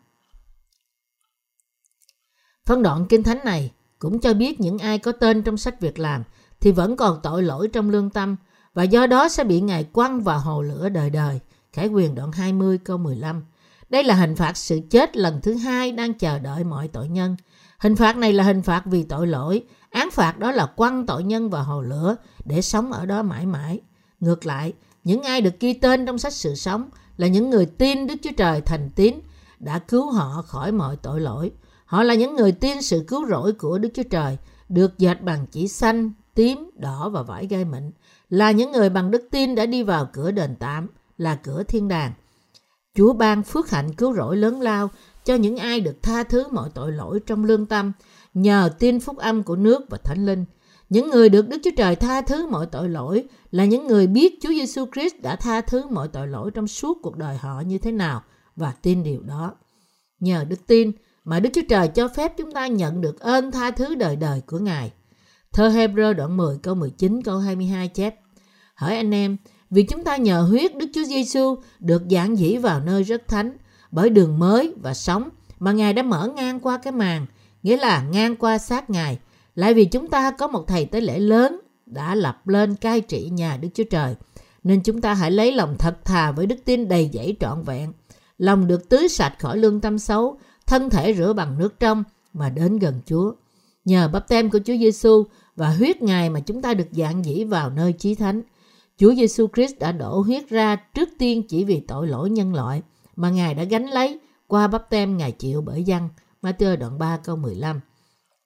Phân 2.66 2.82
đoạn 2.82 3.06
kinh 3.08 3.22
thánh 3.22 3.38
này 3.44 3.72
cũng 3.98 4.20
cho 4.20 4.34
biết 4.34 4.60
những 4.60 4.78
ai 4.78 4.98
có 4.98 5.12
tên 5.12 5.42
trong 5.42 5.56
sách 5.56 5.80
việc 5.80 5.98
làm 5.98 6.22
thì 6.60 6.72
vẫn 6.72 6.96
còn 6.96 7.20
tội 7.22 7.42
lỗi 7.42 7.68
trong 7.72 7.90
lương 7.90 8.10
tâm 8.10 8.36
và 8.74 8.82
do 8.82 9.06
đó 9.06 9.28
sẽ 9.28 9.44
bị 9.44 9.60
Ngài 9.60 9.84
quăng 9.84 10.20
vào 10.20 10.38
hồ 10.38 10.62
lửa 10.62 10.88
đời 10.88 11.10
đời. 11.10 11.40
Khải 11.72 11.88
quyền 11.88 12.14
đoạn 12.14 12.32
20 12.32 12.78
câu 12.78 12.98
15. 12.98 13.42
Đây 13.90 14.04
là 14.04 14.14
hình 14.14 14.36
phạt 14.36 14.56
sự 14.56 14.80
chết 14.90 15.16
lần 15.16 15.40
thứ 15.40 15.54
hai 15.54 15.92
đang 15.92 16.14
chờ 16.14 16.38
đợi 16.38 16.64
mọi 16.64 16.88
tội 16.88 17.08
nhân. 17.08 17.36
Hình 17.78 17.96
phạt 17.96 18.16
này 18.16 18.32
là 18.32 18.44
hình 18.44 18.62
phạt 18.62 18.82
vì 18.86 19.02
tội 19.02 19.26
lỗi. 19.26 19.62
Án 19.90 20.10
phạt 20.10 20.38
đó 20.38 20.52
là 20.52 20.66
quăng 20.66 21.06
tội 21.06 21.24
nhân 21.24 21.50
vào 21.50 21.64
hồ 21.64 21.80
lửa 21.82 22.16
để 22.44 22.62
sống 22.62 22.92
ở 22.92 23.06
đó 23.06 23.22
mãi 23.22 23.46
mãi. 23.46 23.80
Ngược 24.20 24.46
lại, 24.46 24.72
những 25.04 25.22
ai 25.22 25.40
được 25.40 25.60
ghi 25.60 25.72
tên 25.72 26.06
trong 26.06 26.18
sách 26.18 26.32
sự 26.32 26.54
sống 26.54 26.88
là 27.16 27.26
những 27.26 27.50
người 27.50 27.66
tin 27.66 28.06
Đức 28.06 28.14
Chúa 28.22 28.30
Trời 28.36 28.60
thành 28.60 28.90
tín 28.94 29.14
đã 29.58 29.78
cứu 29.78 30.10
họ 30.10 30.42
khỏi 30.46 30.72
mọi 30.72 30.96
tội 30.96 31.20
lỗi. 31.20 31.50
Họ 31.84 32.02
là 32.02 32.14
những 32.14 32.36
người 32.36 32.52
tin 32.52 32.82
sự 32.82 33.04
cứu 33.08 33.26
rỗi 33.26 33.52
của 33.52 33.78
Đức 33.78 33.88
Chúa 33.94 34.02
Trời 34.10 34.38
được 34.68 34.98
dệt 34.98 35.22
bằng 35.22 35.46
chỉ 35.46 35.68
xanh, 35.68 36.12
tím, 36.34 36.70
đỏ 36.76 37.08
và 37.08 37.22
vải 37.22 37.46
gai 37.46 37.64
mịn. 37.64 37.90
Là 38.30 38.50
những 38.50 38.72
người 38.72 38.90
bằng 38.90 39.10
đức 39.10 39.28
tin 39.30 39.54
đã 39.54 39.66
đi 39.66 39.82
vào 39.82 40.08
cửa 40.12 40.30
đền 40.30 40.56
tạm 40.58 40.88
là 41.16 41.34
cửa 41.34 41.62
thiên 41.62 41.88
đàng. 41.88 42.12
Chúa 42.94 43.12
ban 43.12 43.42
phước 43.42 43.70
hạnh 43.70 43.92
cứu 43.94 44.14
rỗi 44.14 44.36
lớn 44.36 44.60
lao 44.60 44.90
cho 45.24 45.34
những 45.34 45.56
ai 45.56 45.80
được 45.80 46.02
tha 46.02 46.22
thứ 46.22 46.48
mọi 46.48 46.70
tội 46.74 46.92
lỗi 46.92 47.20
trong 47.26 47.44
lương 47.44 47.66
tâm 47.66 47.92
nhờ 48.34 48.70
tin 48.78 49.00
phúc 49.00 49.16
âm 49.16 49.42
của 49.42 49.56
nước 49.56 49.82
và 49.90 49.98
thánh 50.04 50.26
linh. 50.26 50.44
Những 50.88 51.10
người 51.10 51.28
được 51.28 51.48
Đức 51.48 51.58
Chúa 51.64 51.70
Trời 51.76 51.96
tha 51.96 52.20
thứ 52.20 52.46
mọi 52.46 52.66
tội 52.66 52.88
lỗi 52.88 53.24
là 53.50 53.64
những 53.64 53.86
người 53.86 54.06
biết 54.06 54.38
Chúa 54.42 54.48
Giêsu 54.48 54.86
Christ 54.92 55.14
đã 55.22 55.36
tha 55.36 55.60
thứ 55.60 55.86
mọi 55.90 56.08
tội 56.08 56.28
lỗi 56.28 56.50
trong 56.50 56.68
suốt 56.68 56.98
cuộc 57.02 57.16
đời 57.16 57.36
họ 57.36 57.60
như 57.60 57.78
thế 57.78 57.92
nào 57.92 58.22
và 58.56 58.72
tin 58.82 59.02
điều 59.02 59.22
đó. 59.22 59.54
Nhờ 60.20 60.44
đức 60.44 60.66
tin 60.66 60.92
mà 61.24 61.40
Đức 61.40 61.50
Chúa 61.54 61.62
Trời 61.68 61.88
cho 61.88 62.08
phép 62.08 62.32
chúng 62.36 62.52
ta 62.52 62.66
nhận 62.66 63.00
được 63.00 63.20
ơn 63.20 63.50
tha 63.50 63.70
thứ 63.70 63.94
đời 63.94 64.16
đời 64.16 64.40
của 64.46 64.58
Ngài. 64.58 64.92
Thơ 65.52 65.68
Hebrew 65.68 66.14
đoạn 66.14 66.36
10 66.36 66.58
câu 66.62 66.74
19 66.74 67.22
câu 67.22 67.38
22 67.38 67.88
chép 67.88 68.14
Hỡi 68.74 68.96
anh 68.96 69.14
em, 69.14 69.36
vì 69.72 69.82
chúng 69.82 70.04
ta 70.04 70.16
nhờ 70.16 70.42
huyết 70.42 70.76
Đức 70.76 70.86
Chúa 70.94 71.04
Giêsu 71.04 71.56
được 71.78 72.02
giảng 72.10 72.38
dĩ 72.38 72.56
vào 72.56 72.80
nơi 72.80 73.02
rất 73.02 73.28
thánh 73.28 73.56
bởi 73.90 74.10
đường 74.10 74.38
mới 74.38 74.74
và 74.82 74.94
sống 74.94 75.28
mà 75.58 75.72
Ngài 75.72 75.92
đã 75.92 76.02
mở 76.02 76.28
ngang 76.36 76.60
qua 76.60 76.78
cái 76.78 76.92
màn, 76.92 77.26
nghĩa 77.62 77.76
là 77.76 78.02
ngang 78.02 78.36
qua 78.36 78.58
xác 78.58 78.90
Ngài. 78.90 79.18
Lại 79.54 79.74
vì 79.74 79.84
chúng 79.84 80.08
ta 80.08 80.30
có 80.30 80.46
một 80.46 80.64
thầy 80.66 80.84
tế 80.84 81.00
lễ 81.00 81.18
lớn 81.18 81.60
đã 81.86 82.14
lập 82.14 82.48
lên 82.48 82.74
cai 82.74 83.00
trị 83.00 83.30
nhà 83.32 83.56
Đức 83.56 83.68
Chúa 83.74 83.84
Trời, 83.90 84.14
nên 84.64 84.82
chúng 84.82 85.00
ta 85.00 85.14
hãy 85.14 85.30
lấy 85.30 85.52
lòng 85.52 85.76
thật 85.78 86.04
thà 86.04 86.32
với 86.32 86.46
đức 86.46 86.56
tin 86.64 86.88
đầy 86.88 87.10
dẫy 87.12 87.36
trọn 87.40 87.62
vẹn, 87.62 87.92
lòng 88.38 88.66
được 88.66 88.88
tưới 88.88 89.08
sạch 89.08 89.34
khỏi 89.38 89.58
lương 89.58 89.80
tâm 89.80 89.98
xấu, 89.98 90.38
thân 90.66 90.90
thể 90.90 91.14
rửa 91.14 91.32
bằng 91.32 91.58
nước 91.58 91.80
trong 91.80 92.04
mà 92.32 92.48
đến 92.48 92.78
gần 92.78 93.00
Chúa. 93.06 93.32
Nhờ 93.84 94.08
bắp 94.08 94.28
tem 94.28 94.50
của 94.50 94.58
Chúa 94.64 94.76
Giêsu 94.76 95.24
và 95.56 95.70
huyết 95.70 96.02
Ngài 96.02 96.30
mà 96.30 96.40
chúng 96.40 96.62
ta 96.62 96.74
được 96.74 96.88
dạng 96.90 97.24
dĩ 97.24 97.44
vào 97.44 97.70
nơi 97.70 97.92
chí 97.92 98.14
thánh. 98.14 98.42
Chúa 98.96 99.14
Giêsu 99.14 99.46
Christ 99.54 99.78
đã 99.78 99.92
đổ 99.92 100.20
huyết 100.20 100.48
ra 100.48 100.76
trước 100.76 101.08
tiên 101.18 101.42
chỉ 101.48 101.64
vì 101.64 101.80
tội 101.80 102.06
lỗi 102.06 102.30
nhân 102.30 102.54
loại 102.54 102.82
mà 103.16 103.30
Ngài 103.30 103.54
đã 103.54 103.64
gánh 103.64 103.86
lấy 103.86 104.20
qua 104.46 104.66
bắp 104.66 104.90
tem 104.90 105.16
Ngài 105.16 105.32
chịu 105.32 105.60
bởi 105.62 105.82
dân. 105.82 106.08
Matthew 106.42 106.76
đoạn 106.76 106.98
3 106.98 107.16
câu 107.16 107.36
15. 107.36 107.80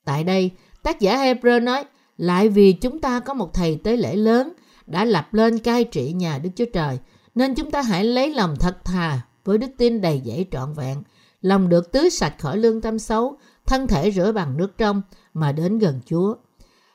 Tại 0.05 0.25
đây, 0.25 0.51
tác 0.83 1.01
giả 1.01 1.17
Hebrew 1.17 1.65
nói, 1.65 1.85
lại 2.17 2.49
vì 2.49 2.73
chúng 2.73 3.01
ta 3.01 3.21
có 3.21 3.35
một 3.35 3.55
thầy 3.55 3.81
tế 3.85 3.97
lễ 3.97 4.17
lớn 4.17 4.53
đã 4.87 5.05
lập 5.05 5.35
lên 5.35 5.59
cai 5.59 5.85
trị 5.85 6.13
nhà 6.13 6.39
Đức 6.39 6.51
Chúa 6.57 6.65
Trời, 6.73 6.99
nên 7.35 7.55
chúng 7.55 7.71
ta 7.71 7.83
hãy 7.83 8.05
lấy 8.05 8.35
lòng 8.35 8.57
thật 8.61 8.85
thà 8.85 9.21
với 9.45 9.59
đức 9.59 9.71
tin 9.79 10.01
đầy 10.01 10.23
dẫy 10.25 10.47
trọn 10.51 10.73
vẹn, 10.73 11.03
lòng 11.41 11.69
được 11.69 11.93
tưới 11.93 12.11
sạch 12.11 12.35
khỏi 12.39 12.57
lương 12.57 12.81
tâm 12.81 12.99
xấu, 12.99 13.37
thân 13.67 13.87
thể 13.87 14.11
rửa 14.11 14.33
bằng 14.33 14.57
nước 14.57 14.79
trong 14.79 15.03
mà 15.35 15.53
đến 15.53 15.79
gần 15.79 16.01
Chúa. 16.07 16.35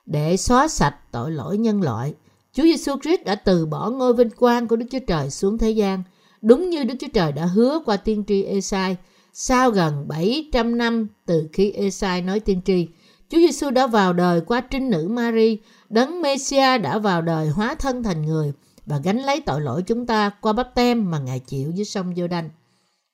Để 0.05 0.37
xóa 0.37 0.67
sạch 0.67 0.95
tội 1.11 1.31
lỗi 1.31 1.57
nhân 1.57 1.81
loại, 1.81 2.13
Chúa 2.53 2.63
Giêsu 2.63 2.91
Christ 3.01 3.23
đã 3.25 3.35
từ 3.35 3.65
bỏ 3.65 3.89
ngôi 3.89 4.13
vinh 4.13 4.29
quang 4.29 4.67
của 4.67 4.75
Đức 4.75 4.85
Chúa 4.91 4.99
Trời 5.07 5.29
xuống 5.29 5.57
thế 5.57 5.71
gian, 5.71 6.03
đúng 6.41 6.69
như 6.69 6.83
Đức 6.83 6.95
Chúa 6.99 7.07
Trời 7.13 7.31
đã 7.31 7.45
hứa 7.45 7.79
qua 7.85 7.97
tiên 7.97 8.23
tri 8.27 8.43
Esai. 8.43 8.97
Sau 9.33 9.71
gần 9.71 10.07
700 10.07 10.77
năm 10.77 11.07
từ 11.25 11.47
khi 11.53 11.71
Esai 11.71 12.21
nói 12.21 12.39
tiên 12.39 12.61
tri, 12.65 12.87
Chúa 13.29 13.37
Giêsu 13.37 13.69
đã 13.69 13.87
vào 13.87 14.13
đời 14.13 14.41
qua 14.41 14.61
trinh 14.61 14.89
nữ 14.89 15.07
Mary, 15.07 15.57
đấng 15.89 16.21
Messia 16.21 16.77
đã 16.77 16.99
vào 16.99 17.21
đời 17.21 17.47
hóa 17.47 17.75
thân 17.75 18.03
thành 18.03 18.21
người 18.21 18.53
và 18.85 18.99
gánh 19.03 19.19
lấy 19.19 19.41
tội 19.41 19.61
lỗi 19.61 19.83
chúng 19.87 20.05
ta 20.05 20.29
qua 20.41 20.53
bắp 20.53 20.75
tem 20.75 21.11
mà 21.11 21.19
Ngài 21.19 21.39
chịu 21.39 21.71
dưới 21.71 21.85
sông 21.85 22.15
giô 22.15 22.27
đanh 22.27 22.49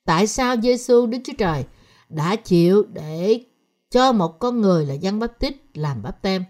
Tại 0.05 0.27
sao 0.27 0.55
Giêsu 0.63 1.05
Đức 1.05 1.17
Chúa 1.23 1.33
Trời 1.37 1.63
đã 2.09 2.35
chịu 2.35 2.85
để 2.93 3.41
cho 3.91 4.11
một 4.11 4.39
con 4.39 4.61
người 4.61 4.85
là 4.85 4.93
dân 4.93 5.19
bắp 5.19 5.39
tít 5.39 5.55
làm 5.73 6.03
bắp 6.03 6.21
tem? 6.21 6.43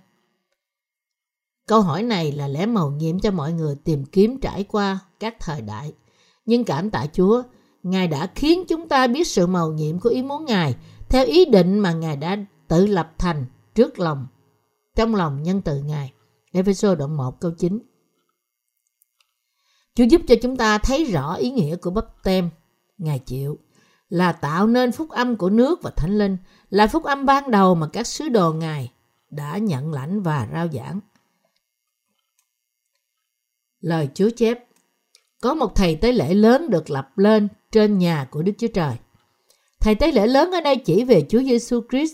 Câu 1.68 1.82
hỏi 1.82 2.04
này 2.04 2.32
là 2.32 2.48
lẽ 2.48 2.66
màu 2.66 2.92
nhiệm 2.92 3.20
cho 3.20 3.32
mọi 3.32 3.54
người 3.54 3.76
tìm 3.84 4.06
kiếm 4.06 4.40
trải 4.40 4.64
qua 4.64 5.00
các 5.20 5.36
thời 5.40 5.62
đại. 5.62 5.94
Nhưng 6.46 6.64
cảm 6.64 6.90
tạ 6.90 7.06
Chúa, 7.14 7.44
Ngài 7.84 8.08
đã 8.08 8.28
khiến 8.36 8.64
chúng 8.68 8.88
ta 8.88 9.08
biết 9.08 9.28
sự 9.28 9.48
màu 9.48 9.72
nhiệm 9.72 10.00
của 10.00 10.10
ý 10.10 10.24
muốn 10.24 10.46
Ngài 10.46 10.76
theo 11.10 11.26
ý 11.26 11.46
định 11.46 11.80
mà 11.80 11.92
Ngài 11.92 12.16
đã 12.16 12.38
tự 12.68 12.86
lập 12.86 13.14
thành 13.18 13.46
trước 13.76 14.00
lòng, 14.00 14.28
trong 14.96 15.16
lòng 15.16 15.44
nhân 15.44 15.62
từ 15.62 15.82
Ngài. 15.82 16.14
Ephesos 16.52 16.98
đoạn 16.98 17.18
1 17.18 17.40
câu 17.40 17.52
9 17.52 17.80
Chúa 19.96 20.04
giúp 20.04 20.22
cho 20.28 20.36
chúng 20.42 20.58
ta 20.58 20.78
thấy 20.78 21.04
rõ 21.04 21.34
ý 21.34 21.52
nghĩa 21.52 21.76
của 21.76 21.90
bắp 21.90 22.24
tem 22.24 22.50
Ngài 22.98 23.20
chịu 23.20 23.58
là 24.10 24.32
tạo 24.32 24.68
nên 24.68 24.92
phúc 24.92 25.10
âm 25.10 25.36
của 25.36 25.50
nước 25.50 25.80
và 25.84 25.92
thánh 25.96 26.18
linh 26.18 26.38
là 26.70 26.88
phúc 26.88 27.04
âm 27.04 27.26
ban 27.26 27.52
đầu 27.52 27.76
mà 27.76 27.88
các 27.88 28.08
sứ 28.08 28.30
đồ 28.30 28.54
Ngài 28.54 28.92
đã 29.30 29.58
nhận 29.58 29.94
lãnh 29.94 30.22
và 30.22 30.48
rao 30.54 30.68
giảng. 30.68 31.00
Lời 33.88 34.10
Chúa 34.14 34.30
chép 34.30 34.60
Có 35.42 35.54
một 35.54 35.76
thầy 35.76 35.96
tế 35.96 36.12
lễ 36.12 36.34
lớn 36.34 36.70
được 36.70 36.90
lập 36.90 37.18
lên 37.18 37.48
trên 37.72 37.98
nhà 37.98 38.28
của 38.32 38.42
Đức 38.42 38.52
Chúa 38.58 38.68
Trời. 38.68 38.96
Thầy 39.80 39.96
tế 39.96 40.12
lễ 40.12 40.28
lớn 40.28 40.52
ở 40.52 40.62
đây 40.62 40.76
chỉ 40.76 41.04
về 41.04 41.26
Chúa 41.30 41.42
Giêsu 41.44 41.82
Christ. 41.90 42.14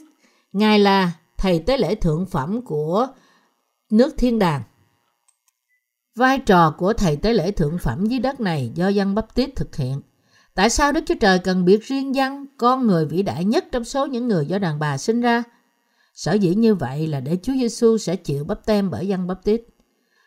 Ngài 0.51 0.79
là 0.79 1.11
thầy 1.37 1.59
tế 1.59 1.77
lễ 1.77 1.95
thượng 1.95 2.25
phẩm 2.25 2.61
của 2.61 3.07
nước 3.89 4.13
thiên 4.17 4.39
đàng. 4.39 4.61
Vai 6.15 6.39
trò 6.39 6.75
của 6.77 6.93
thầy 6.93 7.15
tế 7.15 7.33
lễ 7.33 7.51
thượng 7.51 7.77
phẩm 7.77 8.05
dưới 8.05 8.19
đất 8.19 8.39
này 8.39 8.71
do 8.75 8.87
dân 8.87 9.15
bắp 9.15 9.35
tít 9.35 9.55
thực 9.55 9.75
hiện. 9.75 10.01
Tại 10.55 10.69
sao 10.69 10.91
Đức 10.91 11.03
Chúa 11.07 11.15
Trời 11.19 11.39
cần 11.39 11.65
biệt 11.65 11.83
riêng 11.83 12.15
dân, 12.15 12.45
con 12.57 12.87
người 12.87 13.05
vĩ 13.05 13.21
đại 13.21 13.45
nhất 13.45 13.65
trong 13.71 13.83
số 13.83 14.05
những 14.05 14.27
người 14.27 14.45
do 14.45 14.59
đàn 14.59 14.79
bà 14.79 14.97
sinh 14.97 15.21
ra? 15.21 15.43
Sở 16.13 16.33
dĩ 16.33 16.55
như 16.55 16.75
vậy 16.75 17.07
là 17.07 17.19
để 17.19 17.37
Chúa 17.43 17.53
Giêsu 17.53 17.97
sẽ 17.97 18.15
chịu 18.15 18.43
bắp 18.43 18.65
tem 18.65 18.89
bởi 18.89 19.07
dân 19.07 19.27
bắp 19.27 19.43
tít. 19.43 19.61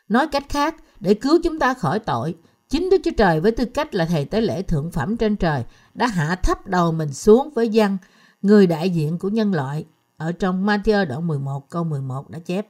Nói 0.08 0.26
cách 0.26 0.44
khác, 0.48 0.76
để 1.00 1.14
cứu 1.14 1.38
chúng 1.44 1.58
ta 1.58 1.74
khỏi 1.74 1.98
tội, 1.98 2.34
chính 2.68 2.90
Đức 2.90 2.96
Chúa 3.04 3.10
Trời 3.16 3.40
với 3.40 3.52
tư 3.52 3.64
cách 3.64 3.94
là 3.94 4.04
thầy 4.04 4.24
tế 4.24 4.40
lễ 4.40 4.62
thượng 4.62 4.90
phẩm 4.90 5.16
trên 5.16 5.36
trời 5.36 5.64
đã 5.94 6.06
hạ 6.06 6.34
thấp 6.34 6.66
đầu 6.66 6.92
mình 6.92 7.12
xuống 7.12 7.50
với 7.54 7.68
dân, 7.68 7.98
người 8.42 8.66
đại 8.66 8.90
diện 8.90 9.18
của 9.18 9.28
nhân 9.28 9.54
loại. 9.54 9.84
Ở 10.16 10.32
trong 10.32 10.66
Matthew 10.66 11.06
đoạn 11.06 11.26
11 11.26 11.70
câu 11.70 11.84
11 11.84 12.30
đã 12.30 12.38
chép. 12.38 12.68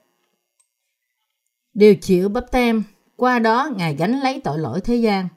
Điều 1.75 1.95
chịu 1.95 2.29
bắp 2.29 2.51
tem, 2.51 2.83
qua 3.17 3.39
đó 3.39 3.71
Ngài 3.77 3.95
gánh 3.95 4.21
lấy 4.21 4.41
tội 4.45 4.59
lỗi 4.59 4.81
thế 4.81 4.97
gian. 4.97 5.29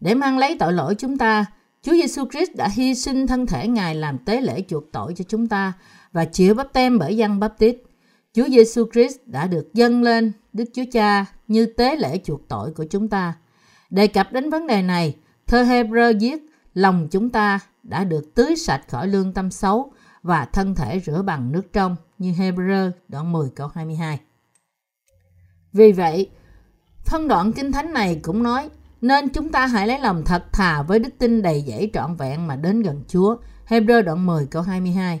Để 0.00 0.14
mang 0.14 0.38
lấy 0.38 0.56
tội 0.58 0.72
lỗi 0.72 0.94
chúng 0.94 1.18
ta, 1.18 1.44
Chúa 1.82 1.92
Giêsu 1.92 2.24
Christ 2.30 2.50
đã 2.56 2.68
hy 2.68 2.94
sinh 2.94 3.26
thân 3.26 3.46
thể 3.46 3.68
Ngài 3.68 3.94
làm 3.94 4.18
tế 4.18 4.40
lễ 4.40 4.62
chuộc 4.68 4.92
tội 4.92 5.14
cho 5.16 5.24
chúng 5.28 5.48
ta 5.48 5.72
và 6.12 6.24
chịu 6.24 6.54
bắp 6.54 6.72
tem 6.72 6.98
bởi 6.98 7.16
dân 7.16 7.40
bắp 7.40 7.58
tít. 7.58 7.76
Chúa 8.36 8.48
Giêsu 8.48 8.86
Christ 8.92 9.16
đã 9.26 9.46
được 9.46 9.74
dâng 9.74 10.02
lên 10.02 10.32
Đức 10.52 10.64
Chúa 10.74 10.82
Cha 10.92 11.26
như 11.48 11.66
tế 11.66 11.96
lễ 11.96 12.20
chuộc 12.24 12.48
tội 12.48 12.70
của 12.70 12.84
chúng 12.90 13.08
ta. 13.08 13.34
Đề 13.90 14.06
cập 14.06 14.32
đến 14.32 14.50
vấn 14.50 14.66
đề 14.66 14.82
này, 14.82 15.16
thơ 15.46 15.62
Hebrew 15.62 16.18
viết 16.20 16.42
lòng 16.74 17.08
chúng 17.10 17.30
ta 17.30 17.60
đã 17.82 18.04
được 18.04 18.34
tưới 18.34 18.56
sạch 18.56 18.82
khỏi 18.88 19.08
lương 19.08 19.32
tâm 19.32 19.50
xấu 19.50 19.92
và 20.22 20.44
thân 20.44 20.74
thể 20.74 21.00
rửa 21.06 21.22
bằng 21.22 21.52
nước 21.52 21.72
trong 21.72 21.96
như 22.18 22.32
Hebrew 22.32 22.90
đoạn 23.08 23.32
10 23.32 23.48
câu 23.56 23.68
22. 23.74 24.20
Vì 25.72 25.92
vậy, 25.92 26.30
phân 27.04 27.28
đoạn 27.28 27.52
kinh 27.52 27.72
thánh 27.72 27.92
này 27.92 28.20
cũng 28.22 28.42
nói 28.42 28.68
nên 29.00 29.28
chúng 29.28 29.48
ta 29.48 29.66
hãy 29.66 29.86
lấy 29.86 29.98
lòng 29.98 30.22
thật 30.24 30.44
thà 30.52 30.82
với 30.82 30.98
đức 30.98 31.10
tin 31.18 31.42
đầy 31.42 31.64
dẫy 31.66 31.90
trọn 31.94 32.16
vẹn 32.16 32.46
mà 32.46 32.56
đến 32.56 32.82
gần 32.82 33.02
Chúa. 33.08 33.36
Hebrew 33.68 34.02
đoạn 34.02 34.26
10 34.26 34.46
câu 34.46 34.62
22. 34.62 35.20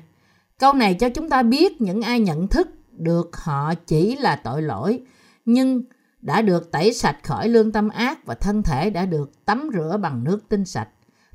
Câu 0.58 0.72
này 0.72 0.94
cho 0.94 1.08
chúng 1.08 1.30
ta 1.30 1.42
biết 1.42 1.80
những 1.80 2.02
ai 2.02 2.20
nhận 2.20 2.48
thức 2.48 2.68
được 2.98 3.36
họ 3.36 3.74
chỉ 3.74 4.16
là 4.16 4.36
tội 4.36 4.62
lỗi, 4.62 5.00
nhưng 5.44 5.82
đã 6.20 6.42
được 6.42 6.72
tẩy 6.72 6.92
sạch 6.92 7.16
khỏi 7.22 7.48
lương 7.48 7.72
tâm 7.72 7.88
ác 7.88 8.26
và 8.26 8.34
thân 8.34 8.62
thể 8.62 8.90
đã 8.90 9.06
được 9.06 9.44
tắm 9.44 9.70
rửa 9.74 9.98
bằng 10.02 10.24
nước 10.24 10.48
tinh 10.48 10.64
sạch. 10.64 10.88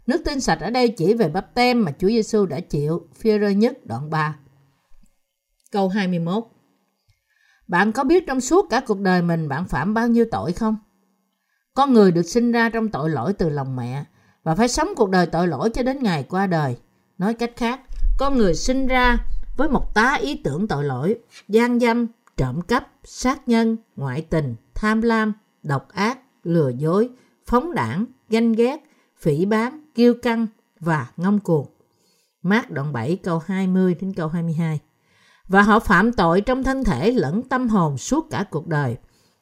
Nước 0.07 0.21
tinh 0.25 0.39
sạch 0.39 0.59
ở 0.61 0.69
đây 0.69 0.87
chỉ 0.87 1.13
về 1.13 1.29
bắp 1.29 1.53
tem 1.53 1.83
mà 1.83 1.91
Chúa 1.99 2.07
Giêsu 2.07 2.45
đã 2.45 2.59
chịu, 2.59 3.07
phi 3.15 3.39
rơ 3.39 3.49
nhất 3.49 3.85
đoạn 3.85 4.09
3. 4.09 4.35
Câu 5.71 5.89
21 5.89 6.43
Bạn 7.67 7.91
có 7.91 8.03
biết 8.03 8.23
trong 8.27 8.41
suốt 8.41 8.65
cả 8.69 8.81
cuộc 8.87 8.99
đời 8.99 9.21
mình 9.21 9.47
bạn 9.49 9.67
phạm 9.67 9.93
bao 9.93 10.07
nhiêu 10.07 10.25
tội 10.31 10.53
không? 10.53 10.77
Con 11.73 11.93
người 11.93 12.11
được 12.11 12.23
sinh 12.23 12.51
ra 12.51 12.69
trong 12.69 12.89
tội 12.89 13.09
lỗi 13.09 13.33
từ 13.33 13.49
lòng 13.49 13.75
mẹ 13.75 14.03
và 14.43 14.55
phải 14.55 14.67
sống 14.67 14.89
cuộc 14.95 15.09
đời 15.09 15.25
tội 15.25 15.47
lỗi 15.47 15.69
cho 15.73 15.83
đến 15.83 16.03
ngày 16.03 16.23
qua 16.29 16.47
đời. 16.47 16.77
Nói 17.17 17.33
cách 17.33 17.51
khác, 17.55 17.79
con 18.19 18.37
người 18.37 18.55
sinh 18.55 18.87
ra 18.87 19.17
với 19.57 19.69
một 19.69 19.93
tá 19.93 20.13
ý 20.13 20.41
tưởng 20.43 20.67
tội 20.67 20.83
lỗi, 20.83 21.15
gian 21.47 21.79
dâm, 21.79 22.07
trộm 22.37 22.61
cắp, 22.61 22.91
sát 23.03 23.47
nhân, 23.47 23.77
ngoại 23.95 24.21
tình, 24.21 24.55
tham 24.75 25.01
lam, 25.01 25.33
độc 25.63 25.89
ác, 25.89 26.19
lừa 26.43 26.69
dối, 26.69 27.09
phóng 27.45 27.73
đảng, 27.73 28.05
ganh 28.29 28.53
ghét, 28.53 28.83
phỉ 29.17 29.45
báng, 29.45 29.81
kiêu 29.95 30.13
căng 30.21 30.47
và 30.79 31.07
ngông 31.17 31.39
cuồng. 31.39 31.67
Mát 32.43 32.71
đoạn 32.71 32.93
7 32.93 33.15
câu 33.23 33.41
20 33.45 33.95
đến 34.01 34.13
câu 34.13 34.27
22. 34.27 34.79
Và 35.47 35.61
họ 35.61 35.79
phạm 35.79 36.11
tội 36.11 36.41
trong 36.41 36.63
thân 36.63 36.83
thể 36.83 37.11
lẫn 37.11 37.41
tâm 37.41 37.69
hồn 37.69 37.97
suốt 37.97 38.27
cả 38.29 38.45
cuộc 38.49 38.67
đời. 38.67 38.97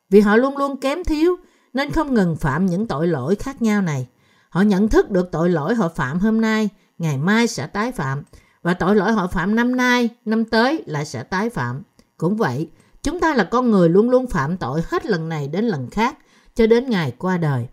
Vì 0.09 0.19
họ 0.19 0.35
luôn 0.35 0.57
luôn 0.57 0.79
kém 0.79 1.03
thiếu 1.03 1.35
nên 1.73 1.91
không 1.91 2.13
ngừng 2.13 2.35
phạm 2.35 2.65
những 2.65 2.87
tội 2.87 3.07
lỗi 3.07 3.35
khác 3.35 3.61
nhau 3.61 3.81
này. 3.81 4.07
Họ 4.49 4.61
nhận 4.61 4.87
thức 4.87 5.11
được 5.11 5.29
tội 5.31 5.49
lỗi 5.49 5.75
họ 5.75 5.89
phạm 5.89 6.19
hôm 6.19 6.41
nay, 6.41 6.69
ngày 6.97 7.17
mai 7.17 7.47
sẽ 7.47 7.67
tái 7.67 7.91
phạm. 7.91 8.23
Và 8.61 8.73
tội 8.73 8.95
lỗi 8.95 9.11
họ 9.11 9.27
phạm 9.27 9.55
năm 9.55 9.75
nay, 9.75 10.09
năm 10.25 10.45
tới 10.45 10.83
lại 10.85 11.05
sẽ 11.05 11.23
tái 11.23 11.49
phạm. 11.49 11.83
Cũng 12.17 12.37
vậy, 12.37 12.69
chúng 13.03 13.19
ta 13.19 13.33
là 13.33 13.43
con 13.43 13.71
người 13.71 13.89
luôn 13.89 14.09
luôn 14.09 14.27
phạm 14.27 14.57
tội 14.57 14.81
hết 14.85 15.05
lần 15.05 15.29
này 15.29 15.47
đến 15.47 15.65
lần 15.65 15.89
khác 15.89 16.17
cho 16.55 16.67
đến 16.67 16.89
ngày 16.89 17.13
qua 17.17 17.37
đời. 17.37 17.67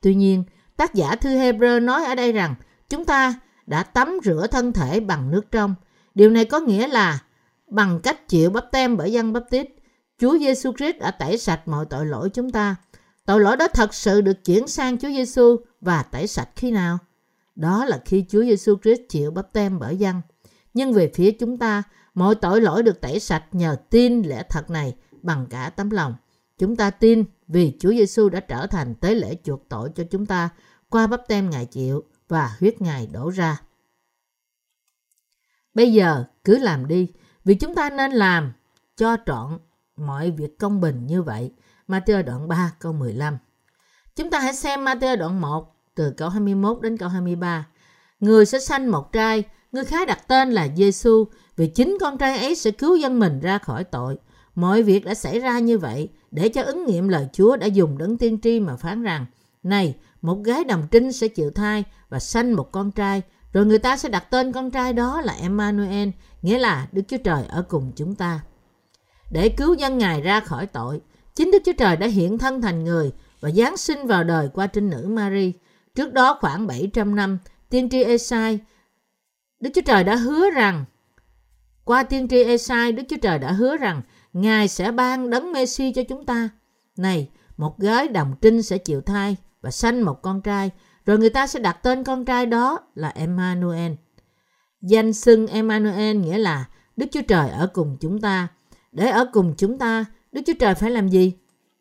Tuy 0.00 0.14
nhiên, 0.14 0.44
tác 0.76 0.94
giả 0.94 1.16
thư 1.16 1.30
Hebrew 1.30 1.84
nói 1.84 2.04
ở 2.04 2.14
đây 2.14 2.32
rằng 2.32 2.54
chúng 2.88 3.04
ta 3.04 3.34
đã 3.66 3.82
tắm 3.82 4.18
rửa 4.24 4.46
thân 4.50 4.72
thể 4.72 5.00
bằng 5.00 5.30
nước 5.30 5.50
trong. 5.50 5.74
Điều 6.14 6.30
này 6.30 6.44
có 6.44 6.60
nghĩa 6.60 6.88
là 6.88 7.18
bằng 7.68 8.00
cách 8.00 8.28
chịu 8.28 8.50
bắp 8.50 8.64
tem 8.72 8.96
bởi 8.96 9.12
dân 9.12 9.32
bắp 9.32 9.42
tít, 9.50 9.66
Chúa 10.18 10.38
Giêsu 10.38 10.72
Christ 10.72 10.98
đã 10.98 11.10
tẩy 11.10 11.38
sạch 11.38 11.68
mọi 11.68 11.86
tội 11.90 12.06
lỗi 12.06 12.30
chúng 12.30 12.50
ta. 12.50 12.76
Tội 13.26 13.40
lỗi 13.40 13.56
đó 13.56 13.68
thật 13.68 13.94
sự 13.94 14.20
được 14.20 14.44
chuyển 14.44 14.66
sang 14.66 14.98
Chúa 14.98 15.08
Giêsu 15.08 15.56
và 15.80 16.02
tẩy 16.02 16.26
sạch 16.26 16.48
khi 16.56 16.70
nào? 16.70 16.98
Đó 17.54 17.84
là 17.84 18.00
khi 18.04 18.24
Chúa 18.28 18.42
Giêsu 18.42 18.76
Christ 18.82 19.00
chịu 19.08 19.30
bắp 19.30 19.52
tem 19.52 19.78
bởi 19.78 19.96
dân. 19.96 20.20
Nhưng 20.74 20.92
về 20.92 21.10
phía 21.14 21.30
chúng 21.30 21.58
ta, 21.58 21.82
mọi 22.14 22.34
tội 22.34 22.60
lỗi 22.60 22.82
được 22.82 23.00
tẩy 23.00 23.20
sạch 23.20 23.44
nhờ 23.52 23.76
tin 23.90 24.22
lẽ 24.22 24.42
thật 24.48 24.70
này 24.70 24.96
bằng 25.22 25.46
cả 25.50 25.70
tấm 25.76 25.90
lòng. 25.90 26.14
Chúng 26.58 26.76
ta 26.76 26.90
tin 26.90 27.24
vì 27.48 27.76
Chúa 27.80 27.90
Giêsu 27.90 28.28
đã 28.28 28.40
trở 28.40 28.66
thành 28.66 28.94
tế 28.94 29.14
lễ 29.14 29.36
chuộc 29.44 29.68
tội 29.68 29.90
cho 29.94 30.04
chúng 30.10 30.26
ta 30.26 30.48
qua 30.88 31.06
bắp 31.06 31.20
tem 31.28 31.50
Ngài 31.50 31.66
chịu 31.66 32.04
và 32.28 32.56
huyết 32.60 32.80
Ngài 32.80 33.06
đổ 33.06 33.30
ra. 33.30 33.60
Bây 35.74 35.92
giờ 35.92 36.24
cứ 36.44 36.58
làm 36.58 36.88
đi, 36.88 37.12
vì 37.44 37.54
chúng 37.54 37.74
ta 37.74 37.90
nên 37.90 38.12
làm 38.12 38.52
cho 38.96 39.16
trọn 39.26 39.58
mọi 39.96 40.30
việc 40.30 40.58
công 40.58 40.80
bình 40.80 41.06
như 41.06 41.22
vậy. 41.22 41.52
Matthew 41.88 42.24
đoạn 42.24 42.48
3 42.48 42.72
câu 42.78 42.92
15 42.92 43.38
Chúng 44.16 44.30
ta 44.30 44.40
hãy 44.40 44.54
xem 44.54 44.84
Matthew 44.84 45.16
đoạn 45.16 45.40
1 45.40 45.76
từ 45.94 46.10
câu 46.16 46.28
21 46.28 46.78
đến 46.82 46.96
câu 46.96 47.08
23. 47.08 47.66
Người 48.20 48.46
sẽ 48.46 48.60
sanh 48.60 48.90
một 48.90 49.12
trai, 49.12 49.44
người 49.72 49.84
khác 49.84 50.08
đặt 50.08 50.28
tên 50.28 50.50
là 50.50 50.68
Giêsu 50.76 51.24
vì 51.56 51.66
chính 51.66 51.98
con 52.00 52.18
trai 52.18 52.38
ấy 52.38 52.54
sẽ 52.54 52.70
cứu 52.70 52.96
dân 52.96 53.18
mình 53.18 53.40
ra 53.40 53.58
khỏi 53.58 53.84
tội. 53.84 54.16
Mọi 54.54 54.82
việc 54.82 55.04
đã 55.04 55.14
xảy 55.14 55.38
ra 55.40 55.58
như 55.58 55.78
vậy 55.78 56.08
để 56.30 56.48
cho 56.48 56.62
ứng 56.62 56.86
nghiệm 56.86 57.08
lời 57.08 57.28
Chúa 57.32 57.56
đã 57.56 57.66
dùng 57.66 57.98
đấng 57.98 58.16
tiên 58.16 58.38
tri 58.42 58.60
mà 58.60 58.76
phán 58.76 59.02
rằng 59.02 59.26
Này, 59.62 59.96
một 60.22 60.38
gái 60.44 60.64
đồng 60.64 60.86
trinh 60.90 61.12
sẽ 61.12 61.28
chịu 61.28 61.50
thai 61.50 61.84
và 62.08 62.18
sanh 62.18 62.56
một 62.56 62.72
con 62.72 62.90
trai 62.90 63.22
rồi 63.52 63.66
người 63.66 63.78
ta 63.78 63.96
sẽ 63.96 64.08
đặt 64.08 64.30
tên 64.30 64.52
con 64.52 64.70
trai 64.70 64.92
đó 64.92 65.20
là 65.20 65.32
Emmanuel, 65.32 66.08
nghĩa 66.42 66.58
là 66.58 66.88
Đức 66.92 67.02
Chúa 67.08 67.16
Trời 67.24 67.44
ở 67.48 67.62
cùng 67.68 67.92
chúng 67.96 68.14
ta. 68.14 68.40
Để 69.30 69.48
cứu 69.48 69.74
dân 69.74 69.98
Ngài 69.98 70.20
ra 70.22 70.40
khỏi 70.40 70.66
tội, 70.66 71.00
chính 71.34 71.50
Đức 71.50 71.62
Chúa 71.64 71.72
Trời 71.78 71.96
đã 71.96 72.06
hiện 72.06 72.38
thân 72.38 72.62
thành 72.62 72.84
người 72.84 73.12
và 73.40 73.50
Giáng 73.50 73.76
sinh 73.76 74.06
vào 74.06 74.24
đời 74.24 74.48
qua 74.54 74.66
trinh 74.66 74.90
nữ 74.90 75.06
Mary. 75.08 75.52
Trước 75.94 76.12
đó 76.12 76.38
khoảng 76.40 76.66
700 76.66 77.16
năm, 77.16 77.38
tiên 77.70 77.88
tri 77.90 78.02
Esai, 78.02 78.58
Đức 79.60 79.70
Chúa 79.74 79.80
Trời 79.80 80.04
đã 80.04 80.16
hứa 80.16 80.50
rằng, 80.50 80.84
qua 81.84 82.02
tiên 82.02 82.28
tri 82.28 82.44
Esai, 82.44 82.92
Đức 82.92 83.02
Chúa 83.08 83.16
Trời 83.16 83.38
đã 83.38 83.52
hứa 83.52 83.76
rằng 83.76 84.02
Ngài 84.32 84.68
sẽ 84.68 84.92
ban 84.92 85.30
đấng 85.30 85.52
Messi 85.52 85.92
cho 85.92 86.02
chúng 86.08 86.26
ta. 86.26 86.48
Này, 86.96 87.30
một 87.56 87.78
gái 87.78 88.08
đồng 88.08 88.34
trinh 88.40 88.62
sẽ 88.62 88.78
chịu 88.78 89.00
thai 89.00 89.36
và 89.60 89.70
sanh 89.70 90.04
một 90.04 90.22
con 90.22 90.40
trai, 90.40 90.70
rồi 91.06 91.18
người 91.18 91.30
ta 91.30 91.46
sẽ 91.46 91.60
đặt 91.60 91.82
tên 91.82 92.04
con 92.04 92.24
trai 92.24 92.46
đó 92.46 92.78
là 92.94 93.08
Emmanuel. 93.08 93.92
Danh 94.82 95.12
xưng 95.12 95.46
Emmanuel 95.46 96.16
nghĩa 96.16 96.38
là 96.38 96.68
Đức 96.96 97.06
Chúa 97.12 97.22
Trời 97.28 97.50
ở 97.50 97.66
cùng 97.66 97.96
chúng 98.00 98.20
ta. 98.20 98.48
Để 98.92 99.10
ở 99.10 99.26
cùng 99.32 99.54
chúng 99.56 99.78
ta, 99.78 100.04
Đức 100.32 100.40
Chúa 100.46 100.52
Trời 100.58 100.74
phải 100.74 100.90
làm 100.90 101.08
gì? 101.08 101.32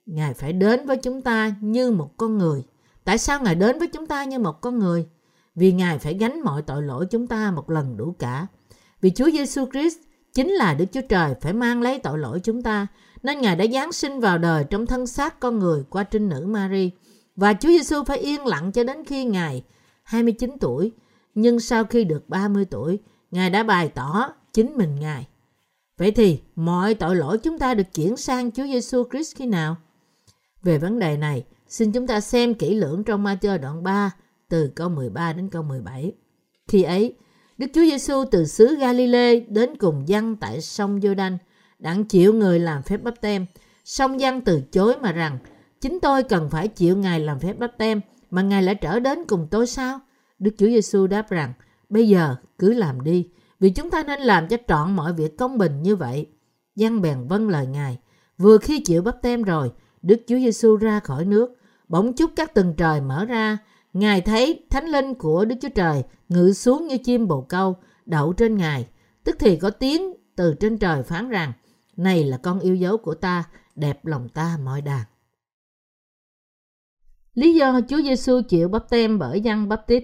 Ngài 0.05 0.33
phải 0.33 0.53
đến 0.53 0.85
với 0.85 0.97
chúng 0.97 1.21
ta 1.21 1.53
như 1.61 1.91
một 1.91 2.17
con 2.17 2.37
người. 2.37 2.63
Tại 3.03 3.17
sao 3.17 3.41
Ngài 3.41 3.55
đến 3.55 3.79
với 3.79 3.87
chúng 3.87 4.07
ta 4.07 4.23
như 4.23 4.39
một 4.39 4.61
con 4.61 4.79
người? 4.79 5.07
Vì 5.55 5.71
Ngài 5.71 5.99
phải 5.99 6.13
gánh 6.13 6.41
mọi 6.41 6.61
tội 6.61 6.83
lỗi 6.83 7.05
chúng 7.11 7.27
ta 7.27 7.51
một 7.51 7.69
lần 7.69 7.97
đủ 7.97 8.15
cả. 8.19 8.47
Vì 9.01 9.09
Chúa 9.09 9.31
Giêsu 9.31 9.65
Christ 9.71 9.97
chính 10.33 10.49
là 10.49 10.73
Đức 10.73 10.85
Chúa 10.91 11.01
Trời 11.09 11.33
phải 11.41 11.53
mang 11.53 11.81
lấy 11.81 11.99
tội 11.99 12.17
lỗi 12.17 12.39
chúng 12.43 12.61
ta, 12.61 12.87
nên 13.23 13.41
Ngài 13.41 13.55
đã 13.55 13.65
giáng 13.73 13.91
sinh 13.91 14.19
vào 14.19 14.37
đời 14.37 14.63
trong 14.69 14.85
thân 14.85 15.07
xác 15.07 15.39
con 15.39 15.59
người 15.59 15.83
qua 15.89 16.03
trinh 16.03 16.29
nữ 16.29 16.45
Mary. 16.47 16.91
Và 17.35 17.53
Chúa 17.53 17.69
Giêsu 17.69 18.03
phải 18.03 18.17
yên 18.17 18.45
lặng 18.45 18.71
cho 18.71 18.83
đến 18.83 19.05
khi 19.05 19.25
Ngài 19.25 19.63
29 20.03 20.57
tuổi, 20.59 20.91
nhưng 21.35 21.59
sau 21.59 21.83
khi 21.83 22.03
được 22.03 22.29
30 22.29 22.65
tuổi, 22.65 22.99
Ngài 23.31 23.49
đã 23.49 23.63
bày 23.63 23.89
tỏ 23.89 24.29
chính 24.53 24.77
mình 24.77 24.95
Ngài. 24.99 25.27
Vậy 25.97 26.11
thì 26.11 26.39
mọi 26.55 26.93
tội 26.93 27.15
lỗi 27.15 27.37
chúng 27.37 27.59
ta 27.59 27.73
được 27.73 27.93
chuyển 27.93 28.17
sang 28.17 28.51
Chúa 28.51 28.63
Giêsu 28.63 29.03
Christ 29.11 29.35
khi 29.35 29.45
nào? 29.45 29.75
Về 30.63 30.77
vấn 30.77 30.99
đề 30.99 31.17
này, 31.17 31.45
xin 31.67 31.91
chúng 31.91 32.07
ta 32.07 32.21
xem 32.21 32.53
kỹ 32.53 32.75
lưỡng 32.75 33.03
trong 33.03 33.25
Matthew 33.25 33.61
đoạn 33.61 33.83
3 33.83 34.11
từ 34.49 34.71
câu 34.75 34.89
13 34.89 35.33
đến 35.33 35.49
câu 35.49 35.63
17. 35.63 36.11
Khi 36.67 36.83
ấy, 36.83 37.15
Đức 37.57 37.67
Chúa 37.73 37.81
Giêsu 37.81 38.23
từ 38.31 38.45
xứ 38.45 38.75
Galilee 38.79 39.39
đến 39.39 39.77
cùng 39.79 40.07
dân 40.07 40.35
tại 40.35 40.61
sông 40.61 40.99
Giô-đanh, 40.99 41.37
đặng 41.79 42.03
chịu 42.03 42.33
người 42.33 42.59
làm 42.59 42.83
phép 42.83 43.03
bắp 43.03 43.21
tem. 43.21 43.45
Song 43.85 44.19
dân 44.19 44.41
từ 44.41 44.61
chối 44.71 44.95
mà 45.01 45.11
rằng, 45.11 45.37
chính 45.81 45.99
tôi 46.01 46.23
cần 46.23 46.49
phải 46.49 46.67
chịu 46.67 46.97
Ngài 46.97 47.19
làm 47.19 47.39
phép 47.39 47.53
bắp 47.59 47.77
tem, 47.77 48.01
mà 48.29 48.41
Ngài 48.41 48.63
lại 48.63 48.75
trở 48.75 48.99
đến 48.99 49.19
cùng 49.27 49.47
tôi 49.51 49.67
sao? 49.67 49.99
Đức 50.39 50.51
Chúa 50.57 50.65
Giêsu 50.65 51.07
đáp 51.07 51.29
rằng, 51.29 51.53
bây 51.89 52.09
giờ 52.09 52.35
cứ 52.59 52.73
làm 52.73 53.03
đi, 53.03 53.29
vì 53.59 53.69
chúng 53.69 53.89
ta 53.89 54.03
nên 54.03 54.21
làm 54.21 54.47
cho 54.47 54.57
trọn 54.67 54.95
mọi 54.95 55.13
việc 55.13 55.37
công 55.37 55.57
bình 55.57 55.81
như 55.83 55.95
vậy. 55.95 56.27
Dân 56.75 57.01
bèn 57.01 57.27
vâng 57.27 57.49
lời 57.49 57.67
Ngài. 57.67 57.97
Vừa 58.37 58.57
khi 58.57 58.83
chịu 58.85 59.01
bắp 59.01 59.21
tem 59.21 59.43
rồi, 59.43 59.71
Đức 60.01 60.21
Chúa 60.27 60.37
Giêsu 60.37 60.75
ra 60.75 60.99
khỏi 60.99 61.25
nước, 61.25 61.55
bỗng 61.87 62.13
chúc 62.13 62.31
các 62.35 62.53
tầng 62.53 62.73
trời 62.77 63.01
mở 63.01 63.25
ra, 63.25 63.57
Ngài 63.93 64.21
thấy 64.21 64.65
thánh 64.69 64.85
linh 64.85 65.13
của 65.15 65.45
Đức 65.45 65.55
Chúa 65.61 65.69
Trời 65.75 66.03
ngự 66.29 66.53
xuống 66.53 66.87
như 66.87 66.97
chim 66.97 67.27
bồ 67.27 67.41
câu, 67.41 67.75
đậu 68.05 68.33
trên 68.33 68.57
Ngài. 68.57 68.87
Tức 69.23 69.35
thì 69.39 69.55
có 69.55 69.69
tiếng 69.69 70.13
từ 70.35 70.53
trên 70.59 70.77
trời 70.77 71.03
phán 71.03 71.29
rằng, 71.29 71.53
này 71.97 72.23
là 72.23 72.37
con 72.37 72.59
yêu 72.59 72.75
dấu 72.75 72.97
của 72.97 73.15
ta, 73.15 73.43
đẹp 73.75 74.05
lòng 74.05 74.29
ta 74.29 74.57
mọi 74.63 74.81
đàn. 74.81 75.05
Lý 77.33 77.53
do 77.55 77.79
Chúa 77.89 78.01
Giêsu 78.01 78.41
chịu 78.41 78.69
bắp 78.69 78.89
tem 78.89 79.19
bởi 79.19 79.41
dân 79.41 79.69
bắp 79.69 79.87
tít. 79.87 80.03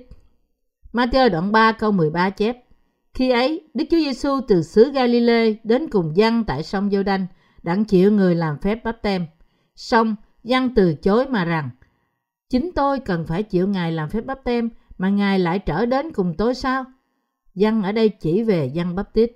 Matthew 0.94 1.30
đoạn 1.30 1.52
3 1.52 1.72
câu 1.72 1.92
13 1.92 2.30
chép, 2.30 2.58
Khi 3.14 3.30
ấy, 3.30 3.68
Đức 3.74 3.86
Chúa 3.92 3.98
Giêsu 3.98 4.42
từ 4.48 4.64
xứ 4.64 4.92
Galilee 4.92 5.54
đến 5.64 5.90
cùng 5.90 6.18
dân 6.18 6.44
tại 6.44 6.64
sông 6.64 6.90
giô 6.92 7.04
đanh 7.04 7.28
đặng 7.64 7.86
chịu 7.86 8.12
người 8.12 8.36
làm 8.36 8.60
phép 8.60 8.84
bắp 8.84 9.02
tem. 9.02 9.26
Xong, 9.76 10.16
dân 10.44 10.76
từ 10.76 10.94
chối 10.94 11.28
mà 11.28 11.46
rằng, 11.46 11.70
Chính 12.56 12.72
tôi 12.76 13.00
cần 13.00 13.26
phải 13.26 13.44
chịu 13.44 13.68
Ngài 13.68 13.92
làm 13.92 14.10
phép 14.10 14.26
bắp 14.26 14.44
tem 14.44 14.70
mà 14.98 15.10
Ngài 15.10 15.40
lại 15.40 15.60
trở 15.60 15.86
đến 15.86 16.12
cùng 16.12 16.34
tôi 16.38 16.56
sao? 16.56 16.86
Dân 17.56 17.84
ở 17.84 17.92
đây 17.92 18.10
chỉ 18.10 18.44
về 18.44 18.66
dân 18.66 18.96
bắp 18.96 19.14
tít. 19.14 19.32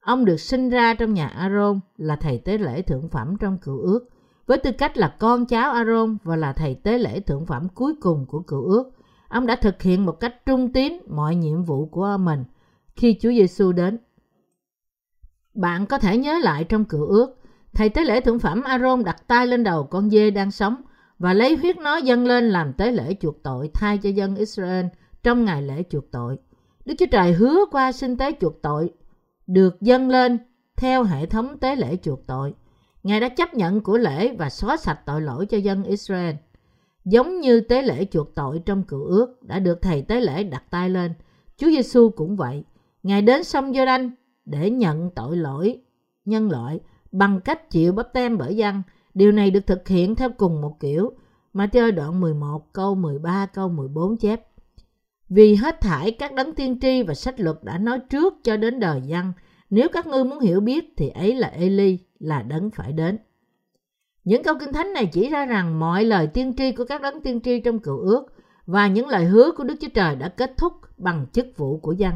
Ông 0.00 0.24
được 0.24 0.36
sinh 0.36 0.70
ra 0.70 0.94
trong 0.94 1.14
nhà 1.14 1.26
Aaron 1.26 1.80
là 1.96 2.16
thầy 2.16 2.38
tế 2.38 2.58
lễ 2.58 2.82
thượng 2.82 3.08
phẩm 3.08 3.36
trong 3.40 3.58
cựu 3.58 3.78
ước, 3.78 4.08
với 4.46 4.58
tư 4.58 4.70
cách 4.72 4.96
là 4.96 5.16
con 5.18 5.46
cháu 5.46 5.72
Aaron 5.72 6.16
và 6.24 6.36
là 6.36 6.52
thầy 6.52 6.74
tế 6.74 6.98
lễ 6.98 7.20
thượng 7.20 7.46
phẩm 7.46 7.68
cuối 7.74 7.94
cùng 8.00 8.26
của 8.26 8.40
cựu 8.40 8.62
ước. 8.62 8.90
Ông 9.28 9.46
đã 9.46 9.56
thực 9.56 9.82
hiện 9.82 10.06
một 10.06 10.20
cách 10.20 10.46
trung 10.46 10.72
tín 10.72 10.92
mọi 11.06 11.34
nhiệm 11.34 11.62
vụ 11.62 11.86
của 11.86 12.16
mình 12.20 12.44
khi 12.96 13.18
Chúa 13.20 13.30
Giêsu 13.30 13.72
đến. 13.72 13.98
Bạn 15.54 15.86
có 15.86 15.98
thể 15.98 16.18
nhớ 16.18 16.38
lại 16.42 16.64
trong 16.64 16.84
cựu 16.84 17.06
ước, 17.06 17.38
thầy 17.74 17.88
tế 17.88 18.04
lễ 18.04 18.20
thượng 18.20 18.38
phẩm 18.38 18.62
Aaron 18.62 19.04
đặt 19.04 19.26
tay 19.26 19.46
lên 19.46 19.64
đầu 19.64 19.84
con 19.84 20.10
dê 20.10 20.30
đang 20.30 20.50
sống 20.50 20.76
và 21.18 21.34
lấy 21.34 21.56
huyết 21.56 21.76
nó 21.78 21.96
dâng 21.96 22.26
lên 22.26 22.48
làm 22.48 22.72
tế 22.72 22.92
lễ 22.92 23.14
chuộc 23.20 23.42
tội 23.42 23.70
thay 23.74 23.98
cho 23.98 24.10
dân 24.10 24.36
Israel 24.36 24.86
trong 25.22 25.44
ngày 25.44 25.62
lễ 25.62 25.82
chuộc 25.90 26.10
tội. 26.10 26.38
Đức 26.84 26.94
Chúa 26.98 27.06
Trời 27.10 27.32
hứa 27.32 27.64
qua 27.70 27.92
sinh 27.92 28.16
tế 28.16 28.32
chuộc 28.40 28.62
tội 28.62 28.90
được 29.46 29.80
dâng 29.80 30.08
lên 30.08 30.38
theo 30.76 31.04
hệ 31.04 31.26
thống 31.26 31.58
tế 31.58 31.76
lễ 31.76 31.96
chuộc 32.02 32.26
tội. 32.26 32.54
Ngài 33.02 33.20
đã 33.20 33.28
chấp 33.28 33.54
nhận 33.54 33.80
của 33.80 33.98
lễ 33.98 34.36
và 34.36 34.50
xóa 34.50 34.76
sạch 34.76 35.00
tội 35.06 35.20
lỗi 35.20 35.46
cho 35.46 35.58
dân 35.58 35.84
Israel. 35.84 36.34
Giống 37.04 37.40
như 37.40 37.60
tế 37.60 37.82
lễ 37.82 38.04
chuộc 38.04 38.34
tội 38.34 38.62
trong 38.66 38.82
cựu 38.82 39.04
ước 39.04 39.42
đã 39.42 39.58
được 39.58 39.82
thầy 39.82 40.02
tế 40.02 40.20
lễ 40.20 40.42
đặt 40.42 40.64
tay 40.70 40.90
lên, 40.90 41.12
Chúa 41.56 41.66
Giêsu 41.66 42.10
cũng 42.10 42.36
vậy. 42.36 42.64
Ngài 43.02 43.22
đến 43.22 43.44
sông 43.44 43.74
giô 43.74 43.84
đanh 43.84 44.10
để 44.44 44.70
nhận 44.70 45.10
tội 45.10 45.36
lỗi 45.36 45.80
nhân 46.24 46.50
loại 46.50 46.80
bằng 47.12 47.40
cách 47.40 47.70
chịu 47.70 47.92
bắp 47.92 48.12
tem 48.12 48.38
bởi 48.38 48.56
dân 48.56 48.82
Điều 49.18 49.32
này 49.32 49.50
được 49.50 49.66
thực 49.66 49.88
hiện 49.88 50.14
theo 50.14 50.30
cùng 50.36 50.60
một 50.60 50.80
kiểu. 50.80 51.12
Matthew 51.54 51.94
đoạn 51.94 52.20
11 52.20 52.72
câu 52.72 52.94
13 52.94 53.46
câu 53.46 53.68
14 53.68 54.16
chép. 54.16 54.42
Vì 55.28 55.54
hết 55.54 55.80
thải 55.80 56.10
các 56.10 56.34
đấng 56.34 56.54
tiên 56.54 56.78
tri 56.80 57.02
và 57.02 57.14
sách 57.14 57.40
luật 57.40 57.56
đã 57.62 57.78
nói 57.78 58.00
trước 58.10 58.34
cho 58.44 58.56
đến 58.56 58.80
đời 58.80 59.00
dân, 59.02 59.32
nếu 59.70 59.88
các 59.92 60.06
ngươi 60.06 60.24
muốn 60.24 60.40
hiểu 60.40 60.60
biết 60.60 60.94
thì 60.96 61.08
ấy 61.08 61.34
là 61.34 61.48
Eli, 61.48 61.98
là 62.18 62.42
đấng 62.42 62.70
phải 62.70 62.92
đến. 62.92 63.18
Những 64.24 64.42
câu 64.42 64.54
kinh 64.60 64.72
thánh 64.72 64.92
này 64.92 65.06
chỉ 65.06 65.30
ra 65.30 65.46
rằng 65.46 65.80
mọi 65.80 66.04
lời 66.04 66.26
tiên 66.26 66.54
tri 66.56 66.72
của 66.72 66.84
các 66.84 67.02
đấng 67.02 67.20
tiên 67.20 67.40
tri 67.40 67.60
trong 67.60 67.78
cựu 67.78 67.98
ước 67.98 68.26
và 68.66 68.86
những 68.86 69.08
lời 69.08 69.24
hứa 69.24 69.50
của 69.56 69.64
Đức 69.64 69.74
Chúa 69.80 69.88
Trời 69.94 70.16
đã 70.16 70.28
kết 70.28 70.56
thúc 70.56 70.72
bằng 70.96 71.26
chức 71.32 71.46
vụ 71.56 71.78
của 71.78 71.92
dân. 71.92 72.14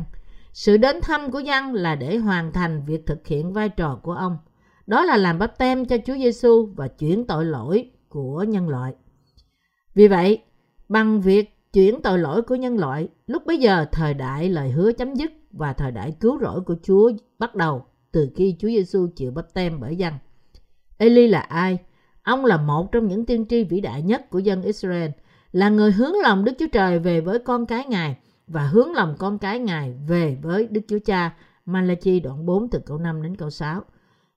Sự 0.53 0.77
đến 0.77 1.01
thăm 1.03 1.31
của 1.31 1.41
dân 1.41 1.75
là 1.75 1.95
để 1.95 2.17
hoàn 2.17 2.53
thành 2.53 2.83
việc 2.87 3.07
thực 3.07 3.27
hiện 3.27 3.53
vai 3.53 3.69
trò 3.69 4.01
của 4.03 4.12
ông– 4.12 4.37
đó 4.87 5.05
là 5.05 5.16
làm 5.16 5.38
bắp 5.38 5.59
tem 5.59 5.85
cho 5.85 5.97
Chúa 6.07 6.14
Giêsu 6.14 6.68
và 6.77 6.88
chuyển 6.88 7.27
tội 7.27 7.45
lỗi 7.45 7.90
của 8.09 8.45
nhân 8.49 8.68
loại. 8.68 8.95
Vì 9.95 10.09
vậy, 10.09 10.42
bằng 10.88 11.21
việc 11.21 11.59
chuyển 11.73 12.03
tội 12.03 12.18
lỗi 12.18 12.42
của 12.42 12.55
nhân 12.55 12.79
loại, 12.79 13.09
lúc 13.27 13.47
bấy 13.47 13.59
giờ 13.59 13.87
thời 13.92 14.14
đại 14.14 14.49
lời 14.49 14.71
hứa 14.71 14.92
chấm 14.92 15.14
dứt 15.14 15.33
và 15.51 15.73
thời 15.73 15.90
đại 15.90 16.16
cứu 16.21 16.38
rỗi 16.40 16.61
của 16.61 16.77
Chúa 16.83 17.12
bắt 17.38 17.55
đầu 17.55 17.85
từ 18.12 18.31
khi 18.37 18.57
Chúa 18.59 18.68
Giêsu 18.68 19.09
chịu 19.16 19.31
bắp 19.31 19.55
tem 19.55 19.81
bởi 19.81 19.97
dân. 19.97 20.14
Eli 20.99 21.29
là 21.29 21.40
ai? 21.40 21.79
Ông 22.23 22.45
là 22.45 22.57
một 22.57 22.92
trong 22.92 23.09
những 23.09 23.27
tiên 23.27 23.47
tri 23.49 23.64
vĩ 23.64 23.81
đại 23.81 24.03
nhất 24.03 24.31
của 24.31 24.38
dân 24.38 24.62
Israel, 24.62 25.11
là 25.53 25.68
người 25.68 25.92
hướng 25.92 26.14
lòng 26.23 26.45
Đức 26.45 26.53
Chúa 26.59 26.66
Trời 26.73 26.99
về 26.99 27.21
với 27.21 27.38
con 27.38 27.66
cái 27.66 27.85
Ngài 27.87 28.16
và 28.47 28.66
hướng 28.66 28.92
lòng 28.92 29.14
con 29.18 29.38
cái 29.38 29.59
Ngài 29.59 29.95
về 30.09 30.38
với 30.42 30.66
Đức 30.66 30.81
Chúa 30.88 30.99
Cha. 31.05 31.37
Malachi 31.66 32.21
đoạn 32.21 32.47
4 32.47 32.68
từ 32.71 32.79
câu 32.87 32.99
5 32.99 33.23
đến 33.23 33.37
câu 33.37 33.51
6. 33.51 33.83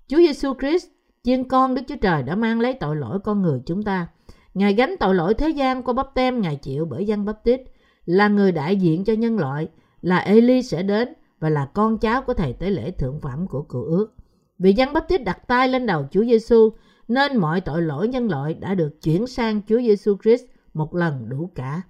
Chúa 0.08 0.18
Giêsu 0.18 0.54
Christ, 0.60 0.88
chiên 1.24 1.44
con 1.44 1.76
Đức 1.76 1.82
Chúa 1.88 1.96
Trời 2.02 2.24
đã 2.24 2.36
mang 2.36 2.60
lấy 2.60 2.74
tội 2.74 2.96
lỗi 2.96 3.20
con 3.24 3.42
người 3.42 3.62
chúng 3.66 3.84
ta. 3.84 4.08
Ngài 4.54 4.74
gánh 4.74 4.96
tội 5.00 5.16
lỗi 5.16 5.34
thế 5.34 5.50
gian 5.50 5.84
qua 5.84 5.94
bắp 5.94 6.14
tem 6.14 6.42
Ngài 6.42 6.56
chịu 6.56 6.86
bởi 6.86 7.06
dân 7.06 7.26
bắp 7.26 7.44
tít, 7.44 7.62
là 8.06 8.28
người 8.28 8.52
đại 8.52 8.76
diện 8.76 9.04
cho 9.04 9.14
nhân 9.14 9.40
loại, 9.40 9.68
là 10.02 10.18
Eli 10.18 10.64
sẽ 10.64 10.84
đến 10.84 11.14
và 11.40 11.50
là 11.50 11.66
con 11.74 11.98
cháu 11.98 12.22
của 12.22 12.34
thầy 12.34 12.54
tế 12.54 12.70
lễ 12.70 12.92
thượng 12.92 13.20
phẩm 13.20 13.48
của 13.48 13.62
cựu 13.62 13.84
ước. 13.84 14.16
Vì 14.60 14.74
dân 14.74 14.94
bắp 14.94 15.08
tít 15.08 15.24
đặt 15.24 15.48
tay 15.48 15.68
lên 15.68 15.86
đầu 15.86 16.08
Chúa 16.12 16.24
Giêsu, 16.24 16.70
nên 17.08 17.38
mọi 17.38 17.62
tội 17.62 17.82
lỗi 17.82 18.08
nhân 18.08 18.30
loại 18.30 18.54
đã 18.54 18.76
được 18.76 19.02
chuyển 19.02 19.28
sang 19.28 19.62
Chúa 19.68 19.80
Giêsu 19.80 20.18
Christ 20.24 20.44
một 20.74 20.96
lần 20.96 21.30
đủ 21.30 21.52
cả. 21.56 21.82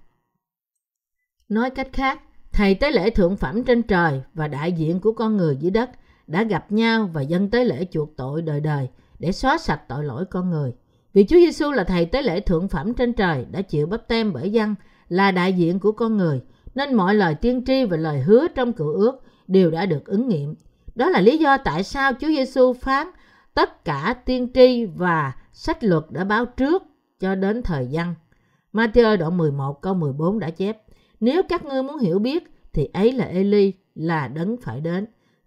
Nói 1.48 1.70
cách 1.70 1.88
khác, 1.92 2.22
thầy 2.52 2.74
tế 2.74 2.90
lễ 2.90 3.10
thượng 3.10 3.36
phẩm 3.36 3.64
trên 3.64 3.82
trời 3.82 4.22
và 4.34 4.48
đại 4.48 4.72
diện 4.72 5.00
của 5.00 5.12
con 5.12 5.36
người 5.36 5.56
dưới 5.56 5.70
đất– 5.70 5.90
đã 6.26 6.42
gặp 6.42 6.72
nhau 6.72 7.10
và 7.12 7.22
dâng 7.22 7.50
tế 7.50 7.64
lễ 7.64 7.86
chuộc 7.90 8.16
tội 8.16 8.42
đời 8.42 8.60
đời 8.60 8.88
để 9.18 9.32
xóa 9.32 9.58
sạch 9.58 9.80
tội 9.88 10.04
lỗi 10.04 10.24
con 10.30 10.50
người. 10.50 10.72
Vì 11.12 11.24
Chúa 11.24 11.36
Giêsu 11.36 11.70
là 11.70 11.84
thầy 11.84 12.06
tế 12.06 12.22
lễ 12.22 12.40
thượng 12.40 12.68
phẩm 12.68 12.94
trên 12.94 13.12
trời 13.12 13.46
đã 13.50 13.62
chịu 13.62 13.86
bắp 13.86 14.08
tem 14.08 14.32
bởi 14.32 14.52
dân 14.52 14.74
là 15.08 15.30
đại 15.30 15.52
diện 15.52 15.78
của 15.78 15.92
con 15.92 16.16
người, 16.16 16.40
nên 16.74 16.94
mọi 16.94 17.14
lời 17.14 17.34
tiên 17.34 17.64
tri 17.66 17.84
và 17.84 17.96
lời 17.96 18.20
hứa 18.20 18.48
trong 18.48 18.72
cựu 18.72 18.92
ước 18.92 19.22
đều 19.46 19.70
đã 19.70 19.86
được 19.86 20.06
ứng 20.06 20.28
nghiệm. 20.28 20.54
Đó 20.94 21.08
là 21.08 21.20
lý 21.20 21.38
do 21.38 21.56
tại 21.56 21.82
sao 21.82 22.12
Chúa 22.12 22.28
Giêsu 22.28 22.72
phán 22.72 23.06
tất 23.54 23.84
cả 23.84 24.16
tiên 24.24 24.48
tri 24.54 24.84
và 24.84 25.32
sách 25.52 25.84
luật 25.84 26.04
đã 26.10 26.24
báo 26.24 26.46
trước 26.46 26.82
cho 27.20 27.34
đến 27.34 27.62
thời 27.62 27.86
dân. 27.86 28.14
Matthew 28.72 29.16
đoạn 29.16 29.36
11 29.36 29.82
câu 29.82 29.94
14 29.94 30.38
đã 30.38 30.50
chép, 30.50 30.82
nếu 31.20 31.42
các 31.48 31.64
ngươi 31.64 31.82
muốn 31.82 31.98
hiểu 31.98 32.18
biết 32.18 32.44
thì 32.72 32.88
ấy 32.92 33.12
là 33.12 33.24
Eli 33.24 33.72
là 33.94 34.28
đấng 34.28 34.56
phải 34.56 34.80
đến. 34.80 35.06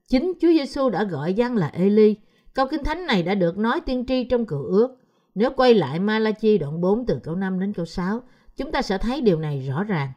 Chính 0.10 0.34
Chúa 0.42 0.48
Giêsu 0.48 0.90
đã 0.90 1.04
gọi 1.04 1.34
dân 1.34 1.56
là 1.56 1.68
Eli. 1.68 2.16
Câu 2.54 2.68
kinh 2.72 2.84
thánh 2.84 3.06
này 3.06 3.24
đã 3.24 3.36
được 3.36 3.58
nói 3.58 3.82
tiên 3.82 4.06
tri 4.08 4.24
trong 4.24 4.46
cựu 4.46 4.64
ước. 4.64 4.98
Nếu 5.36 5.50
quay 5.56 5.74
lại 5.74 6.00
Malachi 6.00 6.58
đoạn 6.58 6.82
4 6.82 7.06
từ 7.06 7.20
câu 7.24 7.36
5 7.36 7.60
đến 7.60 7.74
câu 7.74 7.86
6, 7.86 8.22
chúng 8.56 8.72
ta 8.72 8.82
sẽ 8.82 8.98
thấy 8.98 9.22
điều 9.22 9.40
này 9.40 9.68
rõ 9.70 9.84
ràng. 9.84 10.12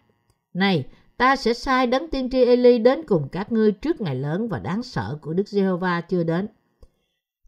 Này, 0.55 0.87
ta 1.16 1.37
sẽ 1.37 1.55
sai 1.55 1.87
đấng 1.87 2.11
tiên 2.11 2.31
tri 2.31 2.44
Eli 2.44 2.78
đến 2.78 3.02
cùng 3.07 3.28
các 3.33 3.52
ngươi 3.52 3.72
trước 3.72 4.00
ngày 4.00 4.14
lớn 4.14 4.48
và 4.48 4.59
đáng 4.59 4.83
sợ 4.83 5.18
của 5.20 5.33
Đức 5.33 5.48
Giê-hô-va 5.48 6.00
chưa 6.00 6.22
đến. 6.22 6.48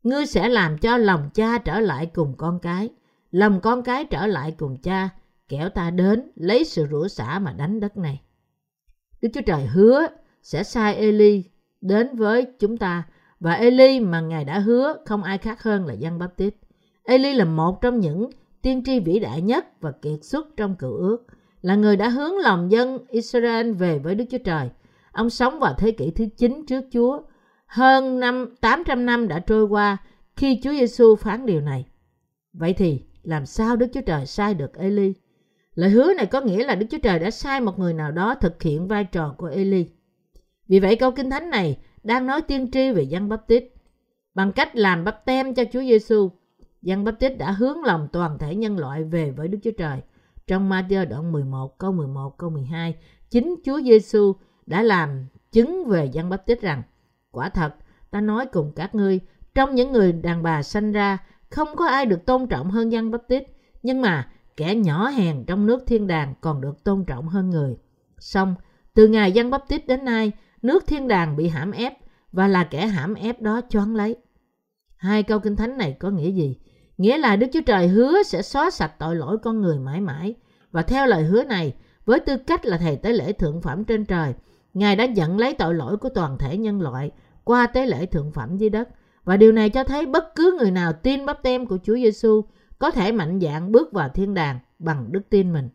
Ngươi 0.03 0.27
sẽ 0.27 0.49
làm 0.49 0.79
cho 0.79 0.97
lòng 0.97 1.31
cha 1.35 1.59
trở 1.59 1.81
lại 1.81 2.07
cùng 2.07 2.35
con 2.37 2.59
cái, 2.63 2.89
lòng 3.31 3.61
con 3.61 3.83
cái 3.83 4.05
trở 4.05 4.27
lại 4.27 4.55
cùng 4.59 4.77
cha, 4.83 5.09
kẻo 5.49 5.69
ta 5.69 5.91
đến 5.91 6.31
lấy 6.35 6.65
sự 6.65 6.87
rủa 6.91 7.09
xả 7.09 7.39
mà 7.39 7.53
đánh 7.53 7.81
đất 7.81 7.97
này. 7.97 8.21
Đức 9.23 9.29
Chúa 9.35 9.43
Trời 9.47 9.67
hứa 9.67 10.07
sẽ 10.43 10.63
sai 10.63 10.95
Eli 10.95 11.45
đến 11.85 12.17
với 12.17 12.47
chúng 12.59 12.77
ta 12.77 13.03
và 13.41 13.53
Eli 13.53 14.01
mà 14.01 14.21
Ngài 14.21 14.45
đã 14.45 14.59
hứa 14.59 14.97
không 15.05 15.23
ai 15.23 15.39
khác 15.39 15.63
hơn 15.63 15.87
là 15.87 15.95
Giăng 15.95 16.19
Baptist. 16.19 16.55
Eli 17.03 17.35
là 17.35 17.45
một 17.45 17.81
trong 17.81 18.01
những 18.01 18.31
tiên 18.63 18.83
tri 18.85 19.01
vĩ 19.01 19.19
đại 19.19 19.43
nhất 19.43 19.81
và 19.81 19.93
kiệt 20.03 20.25
xuất 20.25 20.57
trong 20.57 20.77
cựu 20.77 20.97
ước. 20.97 21.27
là 21.63 21.75
người 21.75 21.97
đã 21.97 22.09
hướng 22.09 22.39
lòng 22.39 22.71
dân 22.71 22.99
Israel 23.09 23.73
về 23.73 23.99
với 23.99 24.15
Đức 24.15 24.25
Chúa 24.31 24.39
Trời. 24.39 24.71
Ông 25.13 25.31
sống 25.31 25.59
vào 25.61 25.75
thế 25.79 25.91
kỷ 25.91 26.11
thứ 26.11 26.27
9 26.37 26.67
trước 26.67 26.85
Chúa. 26.93 27.23
Hơn 27.67 28.21
năm 28.21 28.55
800 28.61 29.07
năm 29.07 29.29
đã 29.29 29.39
trôi 29.39 29.65
qua 29.65 29.97
khi 30.37 30.61
Chúa 30.63 30.73
Giêsu 30.73 31.17
phán 31.17 31.47
điều 31.47 31.61
này. 31.61 31.87
Vậy 32.53 32.73
thì 32.73 33.03
làm 33.23 33.47
sao 33.47 33.77
Đức 33.77 33.87
Chúa 33.95 34.01
Trời 34.01 34.27
sai 34.27 34.55
được 34.55 34.79
Eli? 34.79 35.15
Lời 35.75 35.91
hứa 35.91 36.15
này 36.15 36.27
có 36.27 36.41
nghĩa 36.41 36.65
là 36.65 36.75
Đức 36.75 36.87
Chúa 36.91 36.99
Trời 37.03 37.19
đã 37.19 37.31
sai 37.31 37.61
một 37.61 37.79
người 37.79 37.95
nào 37.95 38.13
đó 38.13 38.35
thực 38.35 38.63
hiện 38.63 38.89
vai 38.89 39.05
trò 39.05 39.35
của 39.39 39.47
Eli. 39.47 39.87
Vì 40.69 40.81
vậy 40.81 40.97
câu 40.97 41.11
Kinh 41.11 41.31
Thánh 41.31 41.51
này 41.51 41.79
đang 42.03 42.27
nói 42.27 42.43
tiên 42.43 42.71
tri 42.71 42.91
về 42.91 43.03
dân 43.03 43.29
bắp 43.29 43.47
tít. 43.47 43.65
Bằng 44.35 44.53
cách 44.53 44.77
làm 44.77 45.05
bắp 45.05 45.25
tem 45.25 45.55
cho 45.55 45.65
Chúa 45.73 45.81
Giêsu, 45.81 46.31
dân 46.83 47.05
bắp 47.05 47.19
tít 47.21 47.39
đã 47.39 47.51
hướng 47.51 47.85
lòng 47.85 48.09
toàn 48.13 48.39
thể 48.39 48.55
nhân 48.55 48.79
loại 48.79 49.05
về 49.05 49.31
với 49.31 49.49
Đức 49.49 49.59
Chúa 49.63 49.71
Trời. 49.79 50.01
Trong 50.47 50.71
Matthew 50.71 51.09
đoạn 51.09 51.33
11 51.33 51.79
câu 51.79 51.93
11 51.93 52.39
câu 52.39 52.51
12, 52.51 52.95
chính 53.31 53.55
Chúa 53.65 53.81
Giêsu 53.81 54.33
đã 54.67 54.83
làm 54.83 55.27
chứng 55.53 55.85
về 55.85 56.05
dân 56.13 56.29
bắp 56.29 56.47
tít 56.47 56.61
rằng 56.61 56.83
quả 57.31 57.49
thật 57.49 57.75
ta 58.11 58.21
nói 58.21 58.47
cùng 58.47 58.73
các 58.77 58.95
ngươi 58.95 59.21
trong 59.55 59.75
những 59.75 59.93
người 59.93 60.13
đàn 60.13 60.43
bà 60.43 60.63
sanh 60.63 60.93
ra 60.93 61.19
không 61.51 61.69
có 61.77 61.87
ai 61.87 62.07
được 62.07 62.27
tôn 62.27 62.47
trọng 62.47 62.71
hơn 62.71 62.93
dân 62.93 63.11
bắp 63.11 63.21
tít 63.29 63.43
nhưng 63.83 64.01
mà 64.01 64.29
kẻ 64.57 64.75
nhỏ 64.75 65.09
hèn 65.09 65.45
trong 65.47 65.67
nước 65.67 65.85
thiên 65.87 66.07
đàng 66.07 66.35
còn 66.41 66.61
được 66.61 66.85
tôn 66.85 67.05
trọng 67.05 67.29
hơn 67.29 67.51
người. 67.51 67.77
Xong, 68.19 68.55
từ 68.95 69.09
ngày 69.09 69.33
dân 69.33 69.51
bắp 69.51 69.69
tít 69.69 69.87
đến 69.87 70.05
nay, 70.05 70.33
nước 70.65 70.87
thiên 70.87 71.09
đàng 71.09 71.37
bị 71.37 71.49
hãm 71.49 71.71
ép 71.71 71.93
và 72.33 72.49
là 72.49 72.65
kẻ 72.65 72.87
hãm 72.87 73.15
ép 73.15 73.43
đó 73.43 73.61
choán 73.69 73.95
lấy. 73.95 74.17
Hai 74.97 75.23
câu 75.23 75.39
kinh 75.39 75.57
thánh 75.57 75.79
này 75.79 75.97
có 76.01 76.11
nghĩa 76.11 76.31
gì? 76.31 76.59
Nghĩa 76.99 77.19
là 77.19 77.37
Đức 77.37 77.47
Chúa 77.53 77.61
Trời 77.67 77.89
hứa 77.89 78.23
sẽ 78.23 78.43
xóa 78.43 78.71
sạch 78.71 78.93
tội 78.99 79.17
lỗi 79.17 79.39
con 79.39 79.61
người 79.61 79.79
mãi 79.79 80.01
mãi. 80.01 80.35
Và 80.71 80.83
theo 80.83 81.07
lời 81.07 81.25
hứa 81.25 81.45
này, 81.45 81.75
với 82.05 82.21
tư 82.21 82.37
cách 82.37 82.67
là 82.67 82.77
thầy 82.77 82.97
tế 82.97 83.13
lễ 83.13 83.33
thượng 83.33 83.63
phẩm 83.63 83.85
trên 83.85 84.05
trời, 84.05 84.35
Ngài 84.75 84.97
đã 84.97 85.07
nhận 85.07 85.39
lấy 85.39 85.55
tội 85.55 85.75
lỗi 85.75 85.97
của 85.97 86.09
toàn 86.09 86.39
thể 86.39 86.57
nhân 86.57 86.81
loại 86.81 87.11
qua 87.45 87.67
tế 87.67 87.87
lễ 87.87 88.07
thượng 88.07 88.33
phẩm 88.33 88.57
dưới 88.57 88.71
đất. 88.71 88.89
Và 89.25 89.37
điều 89.37 89.53
này 89.53 89.71
cho 89.71 89.85
thấy 89.85 90.07
bất 90.07 90.25
cứ 90.35 90.57
người 90.59 90.71
nào 90.71 90.93
tin 90.93 91.27
bắp 91.27 91.43
tem 91.43 91.67
của 91.67 91.79
Chúa 91.83 91.95
Giêsu 91.95 92.45
có 92.79 92.91
thể 92.91 93.13
mạnh 93.13 93.41
dạn 93.41 93.73
bước 93.73 93.93
vào 93.93 94.09
thiên 94.09 94.35
đàng 94.35 94.59
bằng 94.79 95.13
đức 95.13 95.31
tin 95.31 95.53
mình. 95.53 95.69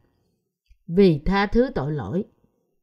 Vì 0.88 1.22
tha 1.26 1.46
thứ 1.46 1.70
tội 1.76 1.92
lỗi, 1.92 2.24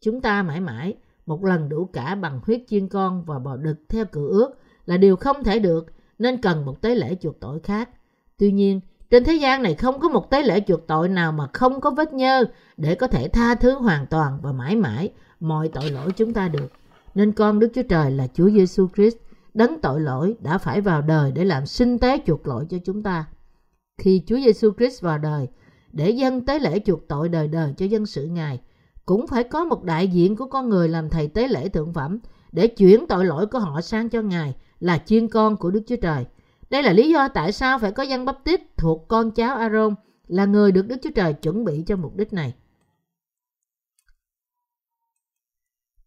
chúng 0.00 0.20
ta 0.20 0.42
mãi 0.42 0.60
mãi 0.60 0.94
một 1.26 1.44
lần 1.44 1.68
đủ 1.68 1.84
cả 1.92 2.14
bằng 2.14 2.40
huyết 2.46 2.60
chiên 2.68 2.88
con 2.88 3.24
và 3.24 3.38
bò 3.38 3.56
đực 3.56 3.76
theo 3.88 4.04
cựu 4.04 4.28
ước 4.28 4.50
là 4.86 4.96
điều 4.96 5.16
không 5.16 5.44
thể 5.44 5.58
được 5.58 5.86
nên 6.18 6.40
cần 6.40 6.64
một 6.64 6.80
tế 6.80 6.94
lễ 6.94 7.16
chuộc 7.20 7.40
tội 7.40 7.60
khác. 7.60 7.90
Tuy 8.38 8.52
nhiên, 8.52 8.80
trên 9.10 9.24
thế 9.24 9.34
gian 9.34 9.62
này 9.62 9.74
không 9.74 10.00
có 10.00 10.08
một 10.08 10.30
tế 10.30 10.42
lễ 10.42 10.60
chuộc 10.66 10.86
tội 10.86 11.08
nào 11.08 11.32
mà 11.32 11.48
không 11.52 11.80
có 11.80 11.90
vết 11.90 12.12
nhơ 12.12 12.44
để 12.76 12.94
có 12.94 13.06
thể 13.06 13.28
tha 13.28 13.54
thứ 13.54 13.74
hoàn 13.74 14.06
toàn 14.06 14.38
và 14.42 14.52
mãi 14.52 14.76
mãi 14.76 15.12
mọi 15.40 15.68
tội 15.68 15.90
lỗi 15.90 16.12
chúng 16.16 16.32
ta 16.32 16.48
được. 16.48 16.72
Nên 17.14 17.32
con 17.32 17.58
Đức 17.58 17.68
Chúa 17.74 17.82
Trời 17.82 18.10
là 18.10 18.26
Chúa 18.34 18.50
Giêsu 18.50 18.88
Christ, 18.94 19.16
đấng 19.54 19.80
tội 19.80 20.00
lỗi 20.00 20.36
đã 20.40 20.58
phải 20.58 20.80
vào 20.80 21.02
đời 21.02 21.32
để 21.32 21.44
làm 21.44 21.66
sinh 21.66 21.98
tế 21.98 22.18
chuộc 22.26 22.46
lỗi 22.46 22.66
cho 22.70 22.76
chúng 22.84 23.02
ta. 23.02 23.24
Khi 23.98 24.22
Chúa 24.26 24.36
Giêsu 24.36 24.70
Christ 24.78 25.02
vào 25.02 25.18
đời 25.18 25.48
để 25.92 26.10
dân 26.10 26.46
tế 26.46 26.58
lễ 26.58 26.80
chuộc 26.86 27.08
tội 27.08 27.28
đời 27.28 27.48
đời 27.48 27.74
cho 27.76 27.86
dân 27.86 28.06
sự 28.06 28.26
Ngài, 28.26 28.60
cũng 29.06 29.26
phải 29.26 29.44
có 29.44 29.64
một 29.64 29.84
đại 29.84 30.08
diện 30.08 30.36
của 30.36 30.46
con 30.46 30.68
người 30.68 30.88
làm 30.88 31.10
thầy 31.10 31.28
tế 31.28 31.48
lễ 31.48 31.68
thượng 31.68 31.92
phẩm 31.92 32.18
để 32.52 32.66
chuyển 32.66 33.06
tội 33.06 33.24
lỗi 33.24 33.46
của 33.46 33.58
họ 33.58 33.80
sang 33.80 34.08
cho 34.08 34.22
Ngài 34.22 34.54
là 34.80 34.98
chuyên 35.06 35.28
con 35.28 35.56
của 35.56 35.70
Đức 35.70 35.82
Chúa 35.86 35.96
Trời. 35.96 36.24
Đây 36.70 36.82
là 36.82 36.92
lý 36.92 37.10
do 37.10 37.28
tại 37.28 37.52
sao 37.52 37.78
phải 37.78 37.92
có 37.92 38.02
dân 38.02 38.24
bắp 38.24 38.44
tít 38.44 38.60
thuộc 38.76 39.08
con 39.08 39.30
cháu 39.30 39.56
Aaron 39.56 39.94
là 40.26 40.44
người 40.44 40.72
được 40.72 40.86
Đức 40.86 40.96
Chúa 41.02 41.10
Trời 41.10 41.32
chuẩn 41.32 41.64
bị 41.64 41.84
cho 41.86 41.96
mục 41.96 42.16
đích 42.16 42.32
này. 42.32 42.54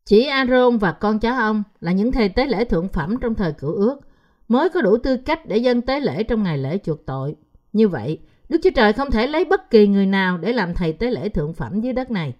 Chỉ 0.05 0.25
Aaron 0.25 0.77
và 0.77 0.91
con 0.91 1.19
cháu 1.19 1.39
ông 1.39 1.63
là 1.79 1.91
những 1.91 2.11
thầy 2.11 2.29
tế 2.29 2.47
lễ 2.47 2.65
thượng 2.65 2.87
phẩm 2.87 3.17
trong 3.21 3.35
thời 3.35 3.53
Cựu 3.53 3.71
ước 3.71 3.99
mới 4.47 4.69
có 4.69 4.81
đủ 4.81 4.97
tư 4.97 5.17
cách 5.17 5.45
để 5.45 5.57
dân 5.57 5.81
tế 5.81 5.99
lễ 5.99 6.23
trong 6.23 6.43
ngày 6.43 6.57
lễ 6.57 6.77
chuộc 6.77 7.05
tội. 7.05 7.35
Như 7.73 7.87
vậy, 7.87 8.19
Đức 8.49 8.57
Chúa 8.63 8.69
Trời 8.75 8.93
không 8.93 9.11
thể 9.11 9.27
lấy 9.27 9.45
bất 9.45 9.69
kỳ 9.69 9.87
người 9.87 10.05
nào 10.05 10.37
để 10.37 10.53
làm 10.53 10.73
thầy 10.73 10.93
tế 10.93 11.11
lễ 11.11 11.29
thượng 11.29 11.53
phẩm 11.53 11.81
dưới 11.81 11.93
đất 11.93 12.11
này. 12.11 12.33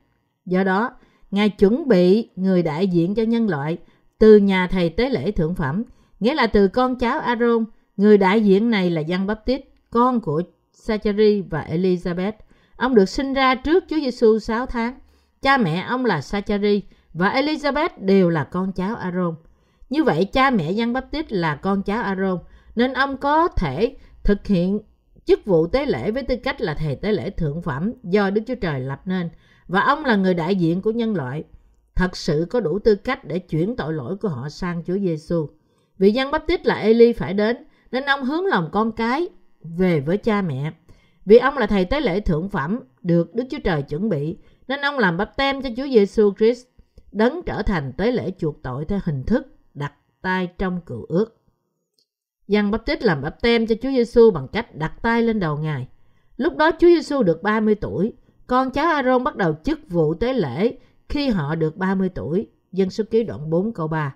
Do 0.49 0.63
đó, 0.63 0.91
Ngài 1.31 1.49
chuẩn 1.49 1.87
bị 1.87 2.29
người 2.35 2.63
đại 2.63 2.87
diện 2.87 3.15
cho 3.15 3.23
nhân 3.23 3.49
loại 3.49 3.77
từ 4.17 4.37
nhà 4.37 4.67
thầy 4.67 4.89
tế 4.89 5.09
lễ 5.09 5.31
thượng 5.31 5.55
phẩm, 5.55 5.83
nghĩa 6.19 6.35
là 6.35 6.47
từ 6.47 6.67
con 6.67 6.99
cháu 6.99 7.19
Aaron. 7.19 7.65
Người 7.97 8.17
đại 8.17 8.41
diện 8.41 8.69
này 8.69 8.89
là 8.89 9.01
Giăng 9.01 9.27
Baptist, 9.27 9.61
con 9.89 10.21
của 10.21 10.41
Zachary 10.85 11.43
và 11.49 11.67
Elizabeth. 11.71 12.31
Ông 12.75 12.95
được 12.95 13.09
sinh 13.09 13.33
ra 13.33 13.55
trước 13.55 13.83
Chúa 13.89 13.99
Giêsu 13.99 14.39
6 14.39 14.65
tháng. 14.65 14.99
Cha 15.41 15.57
mẹ 15.57 15.85
ông 15.87 16.05
là 16.05 16.19
Zachary 16.19 16.81
và 17.13 17.33
Elizabeth 17.33 17.89
đều 17.97 18.29
là 18.29 18.43
con 18.43 18.71
cháu 18.71 18.95
Aaron. 18.95 19.35
Như 19.89 20.03
vậy, 20.03 20.25
cha 20.25 20.49
mẹ 20.49 20.71
Giăng 20.71 20.93
Baptist 20.93 21.25
là 21.29 21.55
con 21.55 21.83
cháu 21.83 22.03
Aaron, 22.03 22.39
nên 22.75 22.93
ông 22.93 23.17
có 23.17 23.47
thể 23.47 23.95
thực 24.23 24.47
hiện 24.47 24.79
chức 25.25 25.45
vụ 25.45 25.67
tế 25.67 25.85
lễ 25.85 26.11
với 26.11 26.23
tư 26.23 26.35
cách 26.43 26.61
là 26.61 26.73
thầy 26.73 26.95
tế 26.95 27.11
lễ 27.11 27.29
thượng 27.29 27.61
phẩm 27.61 27.93
do 28.03 28.29
Đức 28.29 28.41
Chúa 28.47 28.55
Trời 28.55 28.79
lập 28.79 29.01
nên 29.05 29.29
và 29.69 29.81
ông 29.81 30.05
là 30.05 30.15
người 30.15 30.33
đại 30.33 30.55
diện 30.55 30.81
của 30.81 30.91
nhân 30.91 31.15
loại, 31.15 31.43
thật 31.95 32.17
sự 32.17 32.47
có 32.49 32.59
đủ 32.59 32.79
tư 32.79 32.95
cách 32.95 33.25
để 33.25 33.39
chuyển 33.39 33.75
tội 33.75 33.93
lỗi 33.93 34.15
của 34.17 34.27
họ 34.27 34.49
sang 34.49 34.83
Chúa 34.85 34.97
Giêsu. 34.97 35.49
Vì 35.97 36.11
dân 36.11 36.31
bắp 36.31 36.47
tít 36.47 36.65
là 36.65 36.75
Eli 36.75 37.13
phải 37.13 37.33
đến, 37.33 37.57
nên 37.91 38.05
ông 38.05 38.23
hướng 38.23 38.45
lòng 38.45 38.69
con 38.71 38.91
cái 38.91 39.27
về 39.61 39.99
với 39.99 40.17
cha 40.17 40.41
mẹ. 40.41 40.71
Vì 41.25 41.37
ông 41.37 41.57
là 41.57 41.67
thầy 41.67 41.85
tế 41.85 41.99
lễ 41.99 42.19
thượng 42.19 42.49
phẩm 42.49 42.79
được 43.01 43.35
Đức 43.35 43.43
Chúa 43.49 43.59
Trời 43.63 43.81
chuẩn 43.81 44.09
bị, 44.09 44.37
nên 44.67 44.81
ông 44.81 44.99
làm 44.99 45.17
bắp 45.17 45.37
tem 45.37 45.61
cho 45.61 45.69
Chúa 45.77 45.87
Giêsu 45.87 46.33
Christ, 46.37 46.65
đấng 47.11 47.41
trở 47.45 47.61
thành 47.61 47.93
tế 47.97 48.11
lễ 48.11 48.31
chuộc 48.37 48.63
tội 48.63 48.85
theo 48.85 48.99
hình 49.03 49.23
thức 49.23 49.47
đặt 49.73 49.93
tay 50.21 50.49
trong 50.57 50.81
cựu 50.85 51.05
ước. 51.09 51.41
Giăng 52.47 52.71
bắp 52.71 52.85
tít 52.85 53.03
làm 53.03 53.21
bắp 53.21 53.41
tem 53.41 53.67
cho 53.67 53.75
Chúa 53.81 53.89
Giêsu 53.89 54.31
bằng 54.31 54.47
cách 54.47 54.75
đặt 54.75 54.93
tay 55.01 55.23
lên 55.23 55.39
đầu 55.39 55.57
Ngài. 55.57 55.87
Lúc 56.37 56.57
đó 56.57 56.71
Chúa 56.71 56.87
Giêsu 56.87 57.23
được 57.23 57.43
30 57.43 57.75
tuổi, 57.75 58.13
con 58.49 58.71
cháu 58.71 58.87
Aaron 58.87 59.23
bắt 59.23 59.35
đầu 59.35 59.55
chức 59.63 59.79
vụ 59.89 60.13
tế 60.13 60.33
lễ 60.33 60.77
khi 61.09 61.29
họ 61.29 61.55
được 61.55 61.77
30 61.77 62.09
tuổi. 62.09 62.47
Dân 62.71 62.89
số 62.89 63.03
ký 63.11 63.23
đoạn 63.23 63.49
4 63.49 63.73
câu 63.73 63.87
3. 63.87 64.15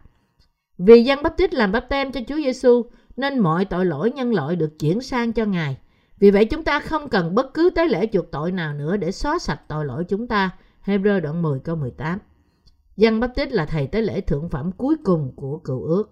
Vì 0.77 1.03
dân 1.03 1.23
bắp 1.23 1.37
tít 1.37 1.53
làm 1.53 1.71
bắp 1.71 1.89
tem 1.89 2.11
cho 2.11 2.21
Chúa 2.27 2.35
Giêsu 2.35 2.85
nên 3.15 3.39
mọi 3.39 3.65
tội 3.65 3.85
lỗi 3.85 4.11
nhân 4.11 4.33
loại 4.33 4.55
được 4.55 4.79
chuyển 4.79 5.01
sang 5.01 5.33
cho 5.33 5.45
Ngài. 5.45 5.77
Vì 6.19 6.31
vậy 6.31 6.45
chúng 6.45 6.63
ta 6.63 6.79
không 6.79 7.09
cần 7.09 7.35
bất 7.35 7.53
cứ 7.53 7.69
tế 7.75 7.85
lễ 7.85 8.07
chuộc 8.13 8.31
tội 8.31 8.51
nào 8.51 8.73
nữa 8.73 8.97
để 8.97 9.11
xóa 9.11 9.39
sạch 9.39 9.61
tội 9.67 9.85
lỗi 9.85 10.03
chúng 10.09 10.27
ta. 10.27 10.49
Hebrew 10.85 11.21
đoạn 11.21 11.41
10 11.41 11.59
câu 11.59 11.75
18. 11.75 12.19
Dân 12.97 13.19
bắp 13.19 13.35
tít 13.35 13.51
là 13.51 13.65
thầy 13.65 13.87
tế 13.87 14.01
lễ 14.01 14.21
thượng 14.21 14.49
phẩm 14.49 14.71
cuối 14.71 14.95
cùng 15.03 15.33
của 15.35 15.57
cựu 15.57 15.83
ước. 15.83 16.11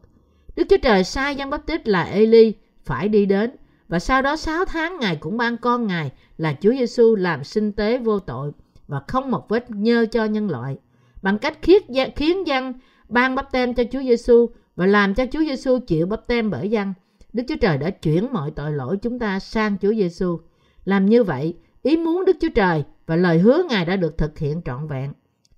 Đức 0.55 0.63
Chúa 0.69 0.77
Trời 0.77 1.03
sai 1.03 1.36
dân 1.36 1.49
bắp 1.49 1.65
tít 1.65 1.88
là 1.88 2.03
Eli 2.03 2.53
phải 2.84 3.10
đi 3.10 3.25
đến 3.25 3.55
và 3.91 3.99
sau 3.99 4.21
đó 4.21 4.36
6 4.36 4.65
tháng 4.65 4.99
Ngài 4.99 5.15
cũng 5.15 5.38
ban 5.38 5.57
con 5.57 5.88
Ngài 5.88 6.12
là 6.41 6.56
Chúa 6.62 6.71
Giêsu 6.71 7.15
làm 7.15 7.43
sinh 7.43 7.71
tế 7.71 7.97
vô 7.97 8.19
tội 8.19 8.51
và 8.88 9.01
không 9.08 9.32
một 9.32 9.49
vết 9.49 9.71
nhơ 9.71 10.06
cho 10.12 10.25
nhân 10.25 10.49
loại. 10.49 10.77
Bằng 11.21 11.38
cách 11.38 11.58
khiết, 11.62 11.84
khiến 12.15 12.47
dân 12.47 12.73
ban 13.10 13.36
bắp 13.36 13.51
tem 13.51 13.73
cho 13.73 13.84
Chúa 13.91 14.01
Giêsu 14.01 14.49
và 14.75 14.86
làm 14.86 15.13
cho 15.13 15.25
Chúa 15.32 15.39
Giêsu 15.39 15.80
chịu 15.80 16.06
bắp 16.08 16.27
tem 16.27 16.49
bởi 16.49 16.69
dân, 16.69 16.93
Đức 17.34 17.43
Chúa 17.47 17.56
Trời 17.62 17.77
đã 17.77 17.89
chuyển 17.89 18.27
mọi 18.34 18.51
tội 18.51 18.71
lỗi 18.71 18.97
chúng 18.97 19.19
ta 19.19 19.39
sang 19.39 19.77
Chúa 19.82 19.93
Giêsu. 19.93 20.39
Làm 20.86 21.06
như 21.06 21.23
vậy, 21.23 21.58
ý 21.84 21.97
muốn 21.97 22.25
Đức 22.25 22.38
Chúa 22.41 22.49
Trời 22.56 22.84
và 23.06 23.15
lời 23.15 23.39
hứa 23.39 23.63
Ngài 23.69 23.86
đã 23.86 23.95
được 23.95 24.17
thực 24.17 24.39
hiện 24.39 24.62
trọn 24.65 24.88
vẹn. 24.88 25.13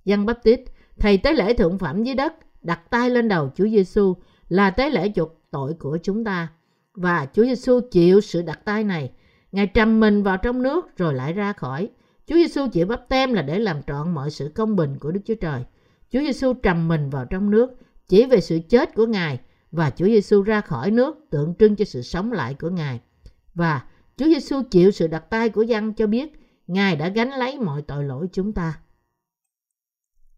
Dân 0.05 0.25
bắp 0.25 0.43
tít, 0.43 0.59
thầy 0.99 1.17
tế 1.17 1.33
lễ 1.33 1.53
thượng 1.53 1.77
phẩm 1.77 2.03
dưới 2.03 2.15
đất, 2.15 2.33
đặt 2.61 2.89
tay 2.89 3.09
lên 3.09 3.27
đầu 3.27 3.49
Chúa 3.55 3.67
Giêsu 3.67 4.15
là 4.49 4.69
tế 4.69 4.89
lễ 4.89 5.11
chuộc 5.15 5.41
tội 5.51 5.73
của 5.73 5.97
chúng 6.03 6.23
ta. 6.23 6.47
Và 6.93 7.27
Chúa 7.33 7.43
Giêsu 7.43 7.79
chịu 7.91 8.21
sự 8.21 8.41
đặt 8.41 8.65
tay 8.65 8.83
này. 8.83 9.11
Ngài 9.53 9.67
trầm 9.67 9.99
mình 9.99 10.23
vào 10.23 10.37
trong 10.37 10.63
nước 10.63 10.97
rồi 10.97 11.13
lại 11.13 11.33
ra 11.33 11.53
khỏi. 11.53 11.89
Chúa 12.27 12.35
Giêsu 12.35 12.67
chịu 12.67 12.85
bắp 12.85 13.09
tem 13.09 13.33
là 13.33 13.41
để 13.41 13.59
làm 13.59 13.83
trọn 13.83 14.11
mọi 14.11 14.31
sự 14.31 14.51
công 14.55 14.75
bình 14.75 14.99
của 14.99 15.11
Đức 15.11 15.21
Chúa 15.25 15.35
Trời. 15.35 15.63
Chúa 16.11 16.19
Giêsu 16.19 16.53
trầm 16.53 16.87
mình 16.87 17.09
vào 17.09 17.25
trong 17.25 17.49
nước 17.49 17.71
chỉ 18.07 18.25
về 18.25 18.41
sự 18.41 18.59
chết 18.69 18.95
của 18.95 19.05
Ngài 19.05 19.39
và 19.71 19.89
Chúa 19.89 20.05
Giêsu 20.05 20.41
ra 20.41 20.61
khỏi 20.61 20.91
nước 20.91 21.17
tượng 21.29 21.53
trưng 21.59 21.75
cho 21.75 21.85
sự 21.85 22.01
sống 22.01 22.31
lại 22.31 22.53
của 22.53 22.69
Ngài. 22.69 22.99
Và 23.53 23.81
Chúa 24.17 24.25
Giêsu 24.25 24.61
chịu 24.71 24.91
sự 24.91 25.07
đặt 25.07 25.29
tay 25.29 25.49
của 25.49 25.61
dân 25.61 25.93
cho 25.93 26.07
biết 26.07 26.33
Ngài 26.67 26.95
đã 26.95 27.09
gánh 27.09 27.29
lấy 27.29 27.59
mọi 27.59 27.81
tội 27.81 28.03
lỗi 28.03 28.27
chúng 28.31 28.53
ta. 28.53 28.79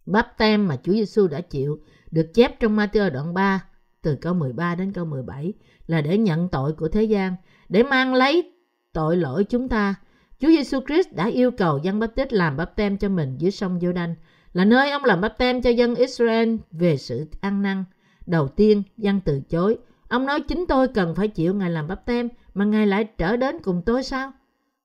Bắp 0.06 0.38
tem 0.38 0.68
mà 0.68 0.78
Chúa 0.84 0.94
Giêsu 0.94 1.28
đã 1.28 1.42
chịu 1.42 1.80
được 2.12 2.32
chép 2.34 2.60
trong 2.60 2.78
Matthew 2.78 3.12
đoạn 3.12 3.34
3 3.34 3.66
từ 4.02 4.16
câu 4.16 4.34
13 4.34 4.76
đến 4.76 4.94
câu 4.94 5.06
17 5.06 5.54
là 5.88 6.02
để 6.02 6.18
nhận 6.18 6.50
tội 6.50 6.74
của 6.74 6.88
thế 6.88 7.04
gian, 7.04 7.36
để 7.70 7.84
mang 7.84 8.14
lấy 8.14 8.55
tội 8.96 9.18
lỗi 9.18 9.44
chúng 9.44 9.70
ta. 9.70 9.96
Chúa 10.40 10.48
Giêsu 10.48 10.80
Christ 10.88 11.08
đã 11.12 11.26
yêu 11.26 11.52
cầu 11.52 11.80
dân 11.84 12.00
báp 12.00 12.16
tít 12.16 12.34
làm 12.34 12.58
báp 12.58 12.76
tem 12.76 12.98
cho 12.98 13.10
mình 13.10 13.38
dưới 13.38 13.52
sông 13.52 13.80
giô 13.82 13.92
đanh 13.92 14.16
là 14.54 14.66
nơi 14.66 14.92
ông 14.92 15.06
làm 15.06 15.22
báp 15.22 15.38
tem 15.38 15.62
cho 15.62 15.70
dân 15.70 15.96
Israel 15.96 16.56
về 16.72 16.98
sự 16.98 17.26
ăn 17.42 17.62
năn. 17.62 17.84
Đầu 18.26 18.48
tiên, 18.48 18.84
dân 18.98 19.20
từ 19.26 19.42
chối. 19.50 19.78
Ông 20.08 20.26
nói 20.26 20.42
chính 20.42 20.66
tôi 20.68 20.88
cần 20.88 21.16
phải 21.16 21.28
chịu 21.28 21.54
Ngài 21.54 21.70
làm 21.70 21.88
báp 21.88 22.06
tem 22.06 22.30
mà 22.54 22.66
Ngài 22.66 22.88
lại 22.88 23.04
trở 23.18 23.38
đến 23.38 23.60
cùng 23.64 23.82
tôi 23.86 24.04
sao? 24.04 24.32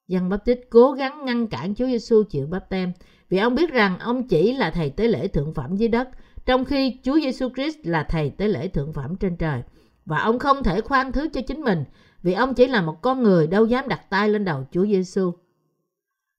Dân 0.08 0.28
Báp 0.28 0.44
Tít 0.44 0.60
cố 0.70 0.92
gắng 0.92 1.24
ngăn 1.24 1.46
cản 1.46 1.74
Chúa 1.74 1.86
Giêsu 1.86 2.22
chịu 2.22 2.46
báp 2.46 2.68
tem 2.68 2.92
vì 3.28 3.38
ông 3.38 3.54
biết 3.54 3.70
rằng 3.72 3.98
ông 3.98 4.28
chỉ 4.28 4.52
là 4.52 4.70
thầy 4.70 4.90
tế 4.90 5.08
lễ 5.08 5.28
thượng 5.28 5.54
phẩm 5.54 5.76
dưới 5.76 5.88
đất, 5.88 6.08
trong 6.46 6.64
khi 6.64 6.98
Chúa 7.04 7.20
Giêsu 7.20 7.48
Christ 7.54 7.78
là 7.84 8.02
thầy 8.02 8.30
tế 8.30 8.48
lễ 8.48 8.68
thượng 8.68 8.92
phẩm 8.92 9.16
trên 9.16 9.36
trời. 9.36 9.62
Và 10.06 10.18
ông 10.18 10.38
không 10.38 10.62
thể 10.62 10.80
khoan 10.80 11.12
thứ 11.12 11.28
cho 11.28 11.40
chính 11.40 11.60
mình 11.60 11.84
vì 12.22 12.32
ông 12.32 12.54
chỉ 12.54 12.66
là 12.66 12.82
một 12.82 13.02
con 13.02 13.22
người 13.22 13.46
đâu 13.46 13.66
dám 13.66 13.88
đặt 13.88 14.10
tay 14.10 14.28
lên 14.28 14.44
đầu 14.44 14.64
Chúa 14.70 14.86
Giêsu. 14.86 15.32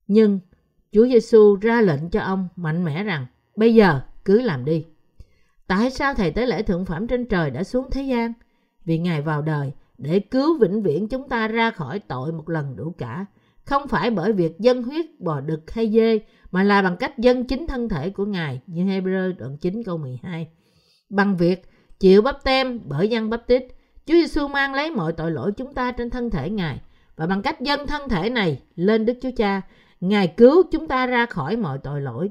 Nhưng 0.08 0.39
Chúa 0.91 1.08
Giêsu 1.08 1.56
ra 1.56 1.82
lệnh 1.82 2.10
cho 2.10 2.22
ông 2.22 2.48
mạnh 2.56 2.84
mẽ 2.84 3.04
rằng 3.04 3.26
bây 3.56 3.76
giờ 3.76 4.02
cứ 4.26 4.41
làm 4.41 4.65
đi. 4.65 4.86
Tại 5.67 5.91
sao 5.91 6.13
thầy 6.13 6.32
tế 6.32 6.46
lễ 6.46 6.63
thượng 6.63 6.86
phẩm 6.86 7.08
trên 7.08 7.26
trời 7.26 7.52
đã 7.52 7.63
xuống 7.63 7.89
thế 7.91 8.02
gian? 8.02 8.34
Vì 8.86 8.98
Ngài 8.98 9.22
vào 9.22 9.41
đời 9.41 9.72
để 9.98 10.20
cứu 10.20 10.60
vĩnh 10.60 10.84
viễn 10.84 11.08
chúng 11.08 11.30
ta 11.30 11.48
ra 11.48 11.72
khỏi 11.72 12.00
tội 12.00 12.32
một 12.32 12.50
lần 12.50 12.76
đủ 12.76 12.96
cả. 12.98 13.26
Không 13.65 13.88
phải 13.88 14.10
bởi 14.10 14.34
việc 14.34 14.60
dân 14.60 14.84
huyết 14.84 15.06
bò 15.20 15.41
đực 15.41 15.72
hay 15.72 15.91
dê, 15.91 16.20
mà 16.52 16.63
là 16.63 16.82
bằng 16.82 16.98
cách 16.98 17.17
dân 17.17 17.48
chính 17.48 17.67
thân 17.67 17.89
thể 17.89 18.10
của 18.10 18.26
Ngài, 18.26 18.62
như 18.67 18.86
Hebrew 18.86 19.38
đoạn 19.38 19.58
9 19.58 19.84
câu 19.84 19.98
12. 19.98 20.48
Bằng 21.10 21.38
việc 21.38 21.62
chịu 22.00 22.22
bắp 22.22 22.44
tem 22.44 22.80
bởi 22.86 23.10
dân 23.10 23.30
bắp 23.30 23.48
tít, 23.48 23.63
Chúa 24.05 24.13
Giêsu 24.13 24.47
mang 24.47 24.73
lấy 24.73 24.91
mọi 24.91 25.13
tội 25.13 25.31
lỗi 25.31 25.51
chúng 25.51 25.73
ta 25.73 25.91
trên 25.91 26.09
thân 26.09 26.29
thể 26.29 26.49
Ngài. 26.49 26.81
Và 27.15 27.25
bằng 27.27 27.41
cách 27.41 27.61
dâng 27.61 27.87
thân 27.87 28.09
thể 28.09 28.29
này 28.29 28.61
lên 28.75 29.05
Đức 29.05 29.13
Chúa 29.21 29.31
Cha, 29.37 29.61
Ngài 29.99 30.27
cứu 30.27 30.63
chúng 30.71 30.87
ta 30.87 31.05
ra 31.05 31.25
khỏi 31.25 31.55
mọi 31.55 31.77
tội 31.77 32.01
lỗi. 32.01 32.29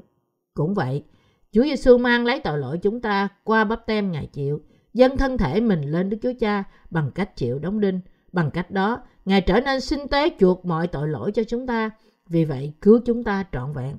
Cũng 0.53 0.73
vậy, 0.73 1.03
Chúa 1.51 1.63
Giêsu 1.63 1.97
mang 1.97 2.25
lấy 2.25 2.39
tội 2.39 2.57
lỗi 2.57 2.77
chúng 2.77 3.01
ta 3.01 3.27
qua 3.43 3.63
bắp 3.63 3.85
tem 3.85 4.11
Ngài 4.11 4.25
chịu, 4.25 4.61
dâng 4.93 5.17
thân 5.17 5.37
thể 5.37 5.61
mình 5.61 5.81
lên 5.81 6.09
Đức 6.09 6.17
Chúa 6.21 6.33
Cha 6.39 6.63
bằng 6.89 7.11
cách 7.15 7.35
chịu 7.35 7.59
đóng 7.59 7.79
đinh. 7.79 7.99
Bằng 8.31 8.51
cách 8.51 8.71
đó, 8.71 9.01
Ngài 9.25 9.41
trở 9.41 9.59
nên 9.59 9.81
sinh 9.81 10.07
tế 10.07 10.29
chuộc 10.39 10.65
mọi 10.65 10.87
tội 10.87 11.07
lỗi 11.07 11.31
cho 11.31 11.43
chúng 11.43 11.67
ta, 11.67 11.89
vì 12.27 12.45
vậy 12.45 12.73
cứu 12.81 12.99
chúng 13.05 13.23
ta 13.23 13.45
trọn 13.51 13.73
vẹn. 13.73 13.97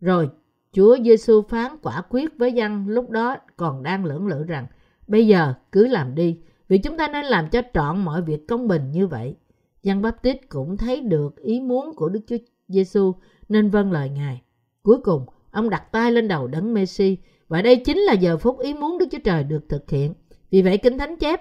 Rồi, 0.00 0.30
Chúa 0.72 0.96
Giêsu 1.04 1.42
phán 1.42 1.76
quả 1.82 2.02
quyết 2.08 2.38
với 2.38 2.52
dân 2.52 2.88
lúc 2.88 3.10
đó 3.10 3.36
còn 3.56 3.82
đang 3.82 4.04
lưỡng 4.04 4.26
lự 4.26 4.44
rằng, 4.44 4.66
bây 5.06 5.26
giờ 5.26 5.54
cứ 5.72 5.86
làm 5.86 6.14
đi, 6.14 6.38
vì 6.68 6.78
chúng 6.78 6.96
ta 6.96 7.08
nên 7.08 7.24
làm 7.24 7.48
cho 7.48 7.62
trọn 7.74 8.04
mọi 8.04 8.22
việc 8.22 8.48
công 8.48 8.68
bình 8.68 8.90
như 8.90 9.06
vậy. 9.06 9.36
Giăng 9.82 10.02
Baptist 10.02 10.38
cũng 10.48 10.76
thấy 10.76 11.00
được 11.00 11.36
ý 11.36 11.60
muốn 11.60 11.94
của 11.96 12.08
Đức 12.08 12.20
Chúa 12.26 12.36
Giêsu 12.68 13.14
nên 13.48 13.70
vâng 13.70 13.92
lời 13.92 14.08
Ngài. 14.08 14.42
Cuối 14.82 14.98
cùng, 15.04 15.26
ông 15.50 15.70
đặt 15.70 15.92
tay 15.92 16.12
lên 16.12 16.28
đầu 16.28 16.46
đấng 16.46 16.74
Messi 16.74 17.18
và 17.48 17.62
đây 17.62 17.76
chính 17.76 17.98
là 17.98 18.12
giờ 18.12 18.36
phút 18.36 18.58
ý 18.60 18.74
muốn 18.74 18.98
Đức 18.98 19.06
Chúa 19.10 19.18
Trời 19.24 19.44
được 19.44 19.68
thực 19.68 19.90
hiện. 19.90 20.14
Vì 20.50 20.62
vậy 20.62 20.78
Kinh 20.78 20.98
Thánh 20.98 21.16
chép, 21.16 21.40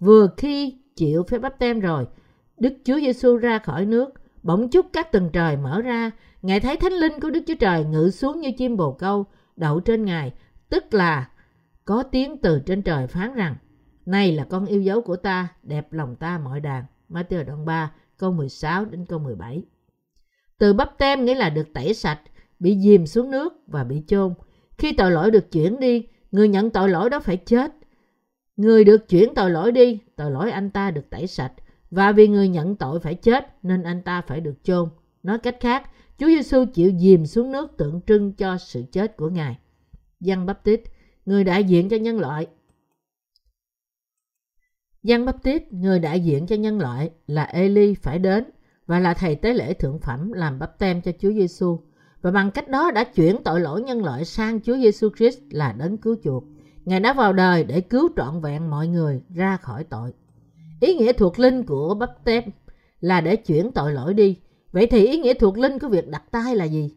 vừa 0.00 0.28
khi 0.36 0.74
chịu 0.96 1.22
phép 1.28 1.38
bắp 1.38 1.58
tem 1.58 1.80
rồi, 1.80 2.06
Đức 2.58 2.72
Chúa 2.84 3.00
Giêsu 3.00 3.36
ra 3.36 3.58
khỏi 3.58 3.86
nước, 3.86 4.10
bỗng 4.42 4.70
chốc 4.70 4.86
các 4.92 5.12
tầng 5.12 5.30
trời 5.32 5.56
mở 5.56 5.80
ra, 5.80 6.10
Ngài 6.42 6.60
thấy 6.60 6.76
thánh 6.76 6.92
linh 6.92 7.20
của 7.20 7.30
Đức 7.30 7.42
Chúa 7.46 7.54
Trời 7.54 7.84
ngự 7.84 8.10
xuống 8.10 8.40
như 8.40 8.52
chim 8.58 8.76
bồ 8.76 8.92
câu, 8.92 9.26
đậu 9.56 9.80
trên 9.80 10.04
Ngài, 10.04 10.32
tức 10.68 10.94
là 10.94 11.28
có 11.84 12.02
tiếng 12.02 12.36
từ 12.36 12.60
trên 12.66 12.82
trời 12.82 13.06
phán 13.06 13.34
rằng, 13.34 13.56
này 14.06 14.32
là 14.32 14.44
con 14.44 14.66
yêu 14.66 14.80
dấu 14.80 15.02
của 15.02 15.16
ta, 15.16 15.48
đẹp 15.62 15.92
lòng 15.92 16.16
ta 16.16 16.38
mọi 16.38 16.60
đàn. 16.60 16.84
Matthew 17.10 17.44
đoạn 17.44 17.64
3, 17.64 17.92
câu 18.16 18.32
16 18.32 18.84
đến 18.84 19.06
câu 19.06 19.18
17. 19.18 19.64
Từ 20.58 20.72
bắp 20.72 20.98
tem 20.98 21.24
nghĩa 21.24 21.34
là 21.34 21.50
được 21.50 21.72
tẩy 21.72 21.94
sạch, 21.94 22.20
bị 22.58 22.78
dìm 22.80 23.06
xuống 23.06 23.30
nước 23.30 23.52
và 23.66 23.84
bị 23.84 24.02
chôn. 24.06 24.34
Khi 24.78 24.92
tội 24.92 25.10
lỗi 25.10 25.30
được 25.30 25.52
chuyển 25.52 25.80
đi, 25.80 26.06
người 26.32 26.48
nhận 26.48 26.70
tội 26.70 26.88
lỗi 26.88 27.10
đó 27.10 27.20
phải 27.20 27.36
chết. 27.36 27.72
Người 28.56 28.84
được 28.84 29.08
chuyển 29.08 29.34
tội 29.34 29.50
lỗi 29.50 29.72
đi, 29.72 29.98
tội 30.16 30.30
lỗi 30.30 30.50
anh 30.50 30.70
ta 30.70 30.90
được 30.90 31.10
tẩy 31.10 31.26
sạch. 31.26 31.52
Và 31.90 32.12
vì 32.12 32.28
người 32.28 32.48
nhận 32.48 32.76
tội 32.76 33.00
phải 33.00 33.14
chết 33.14 33.46
nên 33.62 33.82
anh 33.82 34.02
ta 34.02 34.20
phải 34.20 34.40
được 34.40 34.64
chôn. 34.64 34.88
Nói 35.22 35.38
cách 35.38 35.56
khác, 35.60 35.90
Chúa 36.18 36.26
Giêsu 36.26 36.64
chịu 36.64 36.92
dìm 36.98 37.26
xuống 37.26 37.52
nước 37.52 37.76
tượng 37.76 38.00
trưng 38.06 38.32
cho 38.32 38.58
sự 38.58 38.84
chết 38.92 39.16
của 39.16 39.28
Ngài. 39.28 39.58
Giăng 40.20 40.46
Baptist, 40.46 40.80
người 41.26 41.44
đại 41.44 41.64
diện 41.64 41.88
cho 41.88 41.96
nhân 41.96 42.20
loại. 42.20 42.46
Giăng 45.02 45.24
Baptist, 45.24 45.62
người 45.70 45.98
đại 45.98 46.20
diện 46.20 46.46
cho 46.46 46.56
nhân 46.56 46.78
loại 46.78 47.10
là 47.26 47.42
Eli 47.42 47.94
phải 47.94 48.18
đến 48.18 48.44
và 48.86 48.98
là 48.98 49.14
thầy 49.14 49.34
tế 49.34 49.54
lễ 49.54 49.74
thượng 49.74 49.98
phẩm 49.98 50.32
làm 50.32 50.58
bắp 50.58 50.78
tem 50.78 51.02
cho 51.02 51.12
Chúa 51.18 51.32
Giêsu 51.32 51.78
và 52.22 52.30
bằng 52.30 52.50
cách 52.50 52.68
đó 52.68 52.90
đã 52.90 53.04
chuyển 53.04 53.36
tội 53.44 53.60
lỗi 53.60 53.82
nhân 53.82 54.04
loại 54.04 54.24
sang 54.24 54.60
Chúa 54.60 54.76
Giêsu 54.76 55.08
Christ 55.16 55.38
là 55.50 55.72
đấng 55.72 55.98
cứu 55.98 56.16
chuộc. 56.24 56.44
Ngài 56.84 57.00
đã 57.00 57.12
vào 57.12 57.32
đời 57.32 57.64
để 57.64 57.80
cứu 57.80 58.08
trọn 58.16 58.40
vẹn 58.40 58.70
mọi 58.70 58.88
người 58.88 59.22
ra 59.34 59.56
khỏi 59.56 59.84
tội. 59.84 60.12
Ý 60.80 60.94
nghĩa 60.94 61.12
thuộc 61.12 61.38
linh 61.38 61.66
của 61.66 61.94
bắp 61.94 62.24
tem 62.24 62.42
là 63.00 63.20
để 63.20 63.36
chuyển 63.36 63.72
tội 63.72 63.92
lỗi 63.92 64.14
đi. 64.14 64.38
Vậy 64.72 64.86
thì 64.86 65.06
ý 65.06 65.18
nghĩa 65.18 65.34
thuộc 65.34 65.58
linh 65.58 65.78
của 65.78 65.88
việc 65.88 66.08
đặt 66.08 66.22
tay 66.30 66.56
là 66.56 66.64
gì? 66.64 66.96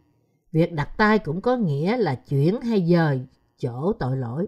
Việc 0.52 0.74
đặt 0.74 0.90
tay 0.98 1.20
cũng 1.20 1.42
có 1.42 1.58
nghĩa 1.58 1.98
là 1.98 2.16
chuyển 2.16 2.62
hay 2.62 2.88
dời 2.90 3.22
chỗ 3.60 3.94
tội 4.00 4.18
lỗi. 4.18 4.48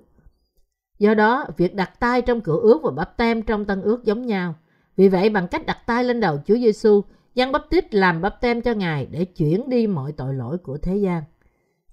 Do 1.00 1.14
đó, 1.14 1.46
việc 1.58 1.76
đặt 1.76 2.00
tay 2.00 2.22
trong 2.22 2.42
cửa 2.42 2.60
ước 2.62 2.80
và 2.84 2.92
bắp 2.92 3.18
tem 3.18 3.42
trong 3.42 3.66
tân 3.66 3.82
ước 3.82 4.04
giống 4.04 4.26
nhau. 4.26 4.56
Vì 4.96 5.10
vậy, 5.10 5.30
bằng 5.30 5.48
cách 5.48 5.66
đặt 5.66 5.78
tay 5.86 6.04
lên 6.04 6.20
đầu 6.20 6.40
Chúa 6.46 6.56
Giêsu, 6.56 7.04
Giăng 7.36 7.52
Bắp 7.52 7.62
Tít 7.70 7.96
làm 7.96 8.22
bắp 8.22 8.42
tem 8.42 8.62
cho 8.62 8.74
Ngài 8.74 9.06
để 9.06 9.26
chuyển 9.26 9.70
đi 9.70 9.88
mọi 9.88 10.12
tội 10.12 10.34
lỗi 10.34 10.58
của 10.58 10.78
thế 10.78 10.98
gian. 10.98 11.24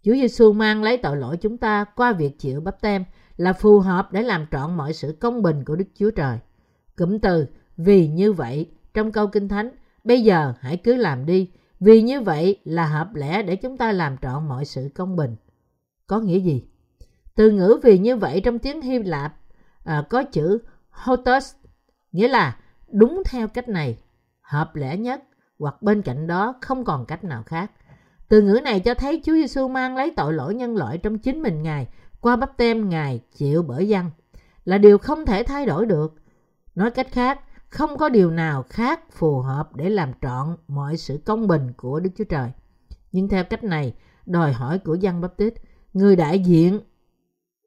Chúa 0.03 0.13
Giêsu 0.13 0.53
mang 0.53 0.83
lấy 0.83 0.97
tội 0.97 1.17
lỗi 1.17 1.37
chúng 1.37 1.59
ta 1.59 1.85
qua 1.97 2.13
việc 2.13 2.39
chịu 2.39 2.61
bắp 2.61 2.81
tem 2.81 3.05
là 3.37 3.53
phù 3.53 3.81
hợp 3.81 4.13
để 4.13 4.23
làm 4.23 4.47
trọn 4.51 4.77
mọi 4.77 4.93
sự 4.93 5.17
công 5.21 5.43
bình 5.43 5.65
của 5.65 5.77
Đức 5.77 5.85
Chúa 5.95 6.11
Trời. 6.11 6.39
Cụm 6.97 7.19
từ 7.19 7.47
vì 7.77 8.09
như 8.09 8.33
vậy 8.33 8.71
trong 8.95 9.13
câu 9.13 9.27
Kinh 9.27 9.49
Thánh, 9.49 9.71
bây 10.05 10.23
giờ 10.23 10.53
hãy 10.61 10.77
cứ 10.77 10.97
làm 10.97 11.27
đi, 11.27 11.51
vì 11.81 12.03
như 12.03 12.21
vậy 12.21 12.61
là 12.65 12.87
hợp 12.87 13.15
lẽ 13.15 13.43
để 13.43 13.57
chúng 13.57 13.77
ta 13.77 13.93
làm 13.93 14.17
trọn 14.23 14.49
mọi 14.49 14.65
sự 14.65 14.89
công 14.95 15.17
bình. 15.17 15.37
Có 16.07 16.21
nghĩa 16.21 16.39
gì? 16.39 16.65
Từ 17.37 17.51
ngữ 17.51 17.79
vì 17.83 17.99
như 17.99 18.17
vậy 18.17 18.41
trong 18.45 18.59
tiếng 18.59 18.81
Hy 18.81 18.99
Lạp 18.99 19.35
à, 19.85 20.05
có 20.11 20.23
chữ 20.23 20.59
hotos, 20.91 21.55
nghĩa 22.13 22.29
là 22.29 22.57
đúng 22.93 23.23
theo 23.27 23.49
cách 23.49 23.69
này, 23.69 23.99
hợp 24.41 24.77
lẽ 24.77 24.97
nhất, 24.97 25.23
hoặc 25.59 25.83
bên 25.83 26.03
cạnh 26.03 26.27
đó 26.27 26.55
không 26.61 26.85
còn 26.85 27.07
cách 27.07 27.25
nào 27.25 27.43
khác. 27.43 27.71
Từ 28.29 28.43
ngữ 28.43 28.61
này 28.65 28.81
cho 28.81 28.95
thấy 28.95 29.23
Chúa 29.25 29.33
Giêsu 29.33 29.69
mang 29.69 29.97
lấy 29.97 30.13
tội 30.17 30.33
lỗi 30.33 30.55
nhân 30.55 30.77
loại 30.77 30.99
trong 30.99 31.19
chính 31.19 31.43
mình 31.43 31.63
Ngài 31.63 31.89
qua 32.21 32.37
bắp 32.37 32.57
tem 32.57 32.89
Ngài 32.89 33.21
chịu 33.37 33.63
bởi 33.63 33.89
dân 33.89 34.11
là 34.65 34.79
điều 34.79 34.99
không 34.99 35.27
thể 35.27 35.43
thay 35.43 35.67
đổi 35.67 35.87
được. 35.87 36.15
Nói 36.75 36.91
cách 36.91 37.09
khác, 37.11 37.41
không 37.69 37.97
có 37.97 38.09
điều 38.09 38.31
nào 38.31 38.63
khác 38.63 39.01
phù 39.13 39.41
hợp 39.41 39.77
để 39.77 39.91
làm 39.91 40.13
trọn 40.23 40.57
mọi 40.69 40.97
sự 40.97 41.21
công 41.25 41.47
bình 41.47 41.73
của 41.77 42.01
Đức 42.01 42.11
Chúa 42.17 42.25
Trời. 42.25 42.51
Nhưng 43.13 43.29
theo 43.29 43.45
cách 43.45 43.65
này, 43.65 43.95
đòi 44.27 44.53
hỏi 44.53 44.79
của 44.79 44.95
dân 44.95 45.21
bắp 45.21 45.37
tít, 45.37 45.55
người 45.93 46.17
đại 46.17 46.39
diện 46.39 46.81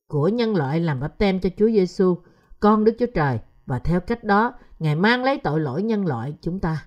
của 0.07 0.27
nhân 0.27 0.55
loại 0.55 0.79
làm 0.79 0.99
bắp 0.99 1.17
tem 1.17 1.39
cho 1.39 1.49
Chúa 1.57 1.67
Giêsu, 1.67 2.17
con 2.59 2.83
Đức 2.83 2.95
Chúa 2.99 3.05
Trời 3.15 3.39
và 3.65 3.79
theo 3.79 3.99
cách 3.99 4.23
đó, 4.23 4.53
Ngài 4.79 4.95
mang 4.95 5.23
lấy 5.23 5.37
tội 5.37 5.59
lỗi 5.59 5.83
nhân 5.83 6.05
loại 6.05 6.33
chúng 6.41 6.59
ta. 6.59 6.85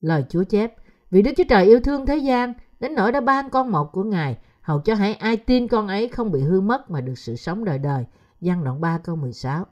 Lời 0.00 0.24
Chúa 0.28 0.44
chép, 0.44 0.74
vì 1.10 1.22
Đức 1.22 1.30
Chúa 1.36 1.44
Trời 1.48 1.64
yêu 1.64 1.80
thương 1.80 2.06
thế 2.06 2.16
gian, 2.16 2.54
đến 2.80 2.94
nỗi 2.94 3.12
đã 3.12 3.20
ban 3.20 3.50
con 3.50 3.72
một 3.72 3.92
của 3.92 4.02
Ngài, 4.02 4.38
hầu 4.60 4.80
cho 4.80 4.94
hãy 4.94 5.14
ai 5.14 5.36
tin 5.36 5.68
con 5.68 5.88
ấy 5.88 6.08
không 6.08 6.32
bị 6.32 6.40
hư 6.40 6.60
mất 6.60 6.90
mà 6.90 7.00
được 7.00 7.18
sự 7.18 7.36
sống 7.36 7.64
đời 7.64 7.78
đời. 7.78 8.04
Giăng 8.40 8.64
đoạn 8.64 8.80
3 8.80 8.98
câu 8.98 9.16
16 9.16 9.66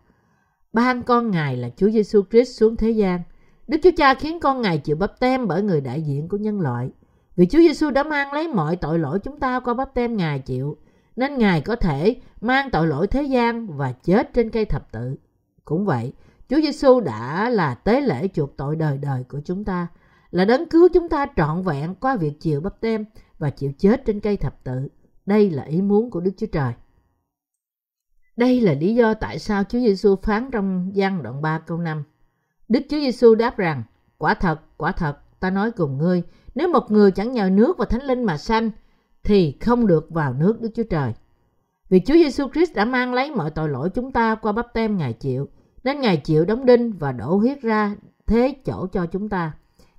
Ban 0.72 1.02
con 1.02 1.30
Ngài 1.30 1.56
là 1.56 1.70
Chúa 1.76 1.90
Giêsu 1.90 2.22
Christ 2.30 2.58
xuống 2.58 2.76
thế 2.76 2.90
gian. 2.90 3.20
Đức 3.68 3.78
Chúa 3.82 3.90
Cha 3.96 4.14
khiến 4.14 4.40
con 4.40 4.62
Ngài 4.62 4.78
chịu 4.78 4.96
bắp 4.96 5.20
tem 5.20 5.48
bởi 5.48 5.62
người 5.62 5.80
đại 5.80 6.02
diện 6.02 6.28
của 6.28 6.36
nhân 6.36 6.60
loại. 6.60 6.90
Vì 7.36 7.46
Chúa 7.46 7.58
Giêsu 7.58 7.90
đã 7.90 8.02
mang 8.02 8.32
lấy 8.32 8.48
mọi 8.48 8.76
tội 8.76 8.98
lỗi 8.98 9.18
chúng 9.18 9.40
ta 9.40 9.60
qua 9.60 9.74
bắp 9.74 9.94
tem 9.94 10.16
Ngài 10.16 10.38
chịu, 10.38 10.76
nên 11.16 11.38
Ngài 11.38 11.60
có 11.60 11.76
thể 11.76 12.16
mang 12.40 12.70
tội 12.70 12.86
lỗi 12.86 13.06
thế 13.06 13.22
gian 13.22 13.66
và 13.76 13.92
chết 13.92 14.32
trên 14.34 14.50
cây 14.50 14.64
thập 14.64 14.92
tự. 14.92 15.16
Cũng 15.64 15.84
vậy, 15.84 16.12
Chúa 16.48 16.60
Giêsu 16.60 17.00
đã 17.00 17.50
là 17.50 17.74
tế 17.74 18.00
lễ 18.00 18.28
chuộc 18.28 18.56
tội 18.56 18.76
đời 18.76 18.98
đời 18.98 19.24
của 19.28 19.40
chúng 19.44 19.64
ta 19.64 19.86
là 20.30 20.44
đấng 20.44 20.68
cứu 20.68 20.88
chúng 20.94 21.08
ta 21.08 21.26
trọn 21.36 21.62
vẹn 21.62 21.94
qua 21.94 22.16
việc 22.16 22.40
chịu 22.40 22.60
bắp 22.60 22.80
tem 22.80 23.04
và 23.38 23.50
chịu 23.50 23.72
chết 23.78 24.04
trên 24.04 24.20
cây 24.20 24.36
thập 24.36 24.64
tự. 24.64 24.88
Đây 25.26 25.50
là 25.50 25.62
ý 25.62 25.82
muốn 25.82 26.10
của 26.10 26.20
Đức 26.20 26.30
Chúa 26.36 26.46
Trời. 26.46 26.72
Đây 28.36 28.60
là 28.60 28.72
lý 28.72 28.94
do 28.94 29.14
tại 29.14 29.38
sao 29.38 29.64
Chúa 29.64 29.78
Giêsu 29.78 30.16
phán 30.16 30.50
trong 30.50 30.90
gian 30.94 31.22
đoạn 31.22 31.42
3 31.42 31.58
câu 31.58 31.78
5. 31.78 32.02
Đức 32.68 32.80
Chúa 32.88 32.98
Giêsu 32.98 33.34
đáp 33.34 33.56
rằng, 33.56 33.82
quả 34.18 34.34
thật, 34.34 34.60
quả 34.76 34.92
thật, 34.92 35.40
ta 35.40 35.50
nói 35.50 35.70
cùng 35.70 35.98
ngươi, 35.98 36.22
nếu 36.54 36.68
một 36.68 36.90
người 36.90 37.10
chẳng 37.10 37.32
nhờ 37.32 37.50
nước 37.50 37.78
và 37.78 37.84
thánh 37.84 38.02
linh 38.02 38.24
mà 38.24 38.36
sanh, 38.38 38.70
thì 39.24 39.56
không 39.60 39.86
được 39.86 40.10
vào 40.10 40.34
nước 40.34 40.60
Đức 40.60 40.70
Chúa 40.74 40.82
Trời. 40.90 41.12
Vì 41.88 42.00
Chúa 42.00 42.14
Giêsu 42.14 42.48
Christ 42.48 42.74
đã 42.74 42.84
mang 42.84 43.14
lấy 43.14 43.30
mọi 43.30 43.50
tội 43.50 43.68
lỗi 43.68 43.90
chúng 43.90 44.12
ta 44.12 44.34
qua 44.34 44.52
bắp 44.52 44.66
tem 44.74 44.96
Ngài 44.96 45.12
chịu, 45.12 45.48
nên 45.84 46.00
Ngài 46.00 46.16
chịu 46.16 46.44
đóng 46.44 46.66
đinh 46.66 46.92
và 46.92 47.12
đổ 47.12 47.36
huyết 47.36 47.62
ra 47.62 47.96
thế 48.26 48.56
chỗ 48.64 48.86
cho 48.86 49.06
chúng 49.06 49.28
ta. 49.28 49.52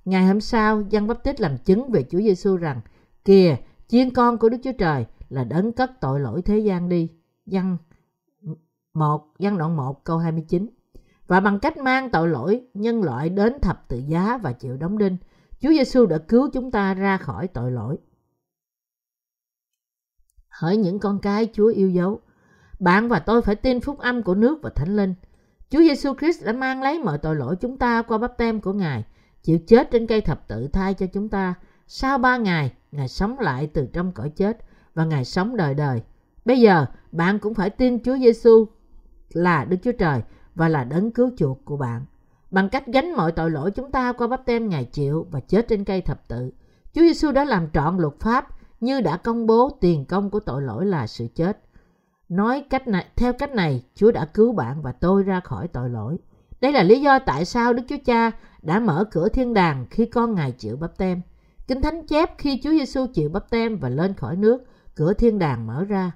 Ngày 0.04 0.26
hôm 0.26 0.40
sau, 0.40 0.82
Giăng 0.90 1.06
Bắp 1.06 1.24
Tít 1.24 1.40
làm 1.40 1.58
chứng 1.58 1.90
về 1.90 2.04
Chúa 2.10 2.20
Giêsu 2.20 2.56
rằng, 2.56 2.80
kìa, 3.24 3.56
chiên 3.88 4.10
con 4.10 4.38
của 4.38 4.48
Đức 4.48 4.58
Chúa 4.64 4.72
Trời 4.78 5.06
là 5.28 5.44
đấng 5.44 5.72
cất 5.72 6.00
tội 6.00 6.20
lỗi 6.20 6.42
thế 6.42 6.58
gian 6.58 6.88
đi. 6.88 7.10
Giăng 7.46 7.76
1, 8.94 9.26
Giăng 9.38 9.58
đoạn 9.58 9.76
1 9.76 10.04
câu 10.04 10.18
29. 10.18 10.68
Và 11.26 11.40
bằng 11.40 11.58
cách 11.58 11.76
mang 11.76 12.10
tội 12.10 12.28
lỗi 12.28 12.62
nhân 12.74 13.02
loại 13.02 13.28
đến 13.28 13.52
thập 13.62 13.88
tự 13.88 13.98
giá 14.08 14.38
và 14.42 14.52
chịu 14.52 14.76
đóng 14.76 14.98
đinh, 14.98 15.16
Chúa 15.60 15.70
Giêsu 15.70 16.06
đã 16.06 16.18
cứu 16.18 16.50
chúng 16.52 16.70
ta 16.70 16.94
ra 16.94 17.16
khỏi 17.16 17.48
tội 17.48 17.70
lỗi. 17.70 17.98
Hỡi 20.58 20.76
những 20.76 20.98
con 20.98 21.18
cái 21.18 21.48
Chúa 21.52 21.68
yêu 21.68 21.90
dấu, 21.90 22.20
bạn 22.78 23.08
và 23.08 23.18
tôi 23.18 23.42
phải 23.42 23.54
tin 23.54 23.80
phúc 23.80 23.98
âm 23.98 24.22
của 24.22 24.34
nước 24.34 24.58
và 24.62 24.70
Thánh 24.70 24.96
Linh. 24.96 25.14
Chúa 25.70 25.78
Giêsu 25.78 26.14
Christ 26.14 26.44
đã 26.44 26.52
mang 26.52 26.82
lấy 26.82 26.98
mọi 26.98 27.18
tội 27.18 27.36
lỗi 27.36 27.56
chúng 27.60 27.76
ta 27.78 28.02
qua 28.02 28.18
bắp 28.18 28.38
tem 28.38 28.60
của 28.60 28.72
Ngài, 28.72 29.04
chịu 29.42 29.58
chết 29.66 29.90
trên 29.90 30.06
cây 30.06 30.20
thập 30.20 30.48
tự 30.48 30.68
thay 30.72 30.94
cho 30.94 31.06
chúng 31.06 31.28
ta. 31.28 31.54
Sau 31.86 32.18
ba 32.18 32.36
ngày, 32.36 32.72
Ngài 32.92 33.08
sống 33.08 33.38
lại 33.38 33.70
từ 33.74 33.88
trong 33.92 34.12
cõi 34.12 34.30
chết 34.30 34.58
và 34.94 35.04
Ngài 35.04 35.24
sống 35.24 35.56
đời 35.56 35.74
đời. 35.74 36.02
Bây 36.44 36.60
giờ, 36.60 36.86
bạn 37.12 37.38
cũng 37.38 37.54
phải 37.54 37.70
tin 37.70 38.02
Chúa 38.02 38.16
Giêsu 38.16 38.66
là 39.32 39.64
Đức 39.64 39.76
Chúa 39.82 39.92
Trời 39.92 40.22
và 40.54 40.68
là 40.68 40.84
đấng 40.84 41.10
cứu 41.10 41.30
chuộc 41.36 41.64
của 41.64 41.76
bạn. 41.76 42.04
Bằng 42.50 42.68
cách 42.68 42.86
gánh 42.86 43.12
mọi 43.12 43.32
tội 43.32 43.50
lỗi 43.50 43.70
chúng 43.70 43.90
ta 43.90 44.12
qua 44.12 44.26
bắp 44.26 44.46
tem 44.46 44.68
Ngài 44.68 44.84
chịu 44.84 45.26
và 45.30 45.40
chết 45.40 45.68
trên 45.68 45.84
cây 45.84 46.00
thập 46.00 46.28
tự. 46.28 46.50
Chúa 46.94 47.02
Giêsu 47.02 47.32
đã 47.32 47.44
làm 47.44 47.70
trọn 47.70 47.96
luật 47.98 48.14
pháp 48.20 48.55
như 48.80 49.00
đã 49.00 49.16
công 49.16 49.46
bố 49.46 49.70
tiền 49.80 50.04
công 50.04 50.30
của 50.30 50.40
tội 50.40 50.62
lỗi 50.62 50.86
là 50.86 51.06
sự 51.06 51.26
chết. 51.34 51.58
Nói 52.28 52.64
cách 52.70 52.88
này, 52.88 53.06
theo 53.16 53.32
cách 53.32 53.54
này, 53.54 53.84
Chúa 53.94 54.12
đã 54.12 54.24
cứu 54.24 54.52
bạn 54.52 54.82
và 54.82 54.92
tôi 54.92 55.22
ra 55.22 55.40
khỏi 55.40 55.68
tội 55.68 55.90
lỗi. 55.90 56.18
Đây 56.60 56.72
là 56.72 56.82
lý 56.82 57.00
do 57.00 57.18
tại 57.18 57.44
sao 57.44 57.72
Đức 57.72 57.82
Chúa 57.88 57.96
Cha 58.04 58.30
đã 58.62 58.80
mở 58.80 59.04
cửa 59.10 59.28
thiên 59.28 59.54
đàng 59.54 59.86
khi 59.90 60.06
con 60.06 60.34
Ngài 60.34 60.52
chịu 60.52 60.76
bắp 60.76 60.98
tem. 60.98 61.20
Kinh 61.68 61.82
Thánh 61.82 62.06
chép 62.06 62.38
khi 62.38 62.60
Chúa 62.64 62.70
Giêsu 62.70 63.06
chịu 63.14 63.28
bắp 63.28 63.50
tem 63.50 63.78
và 63.78 63.88
lên 63.88 64.14
khỏi 64.14 64.36
nước, 64.36 64.64
cửa 64.94 65.12
thiên 65.12 65.38
đàng 65.38 65.66
mở 65.66 65.84
ra. 65.84 66.12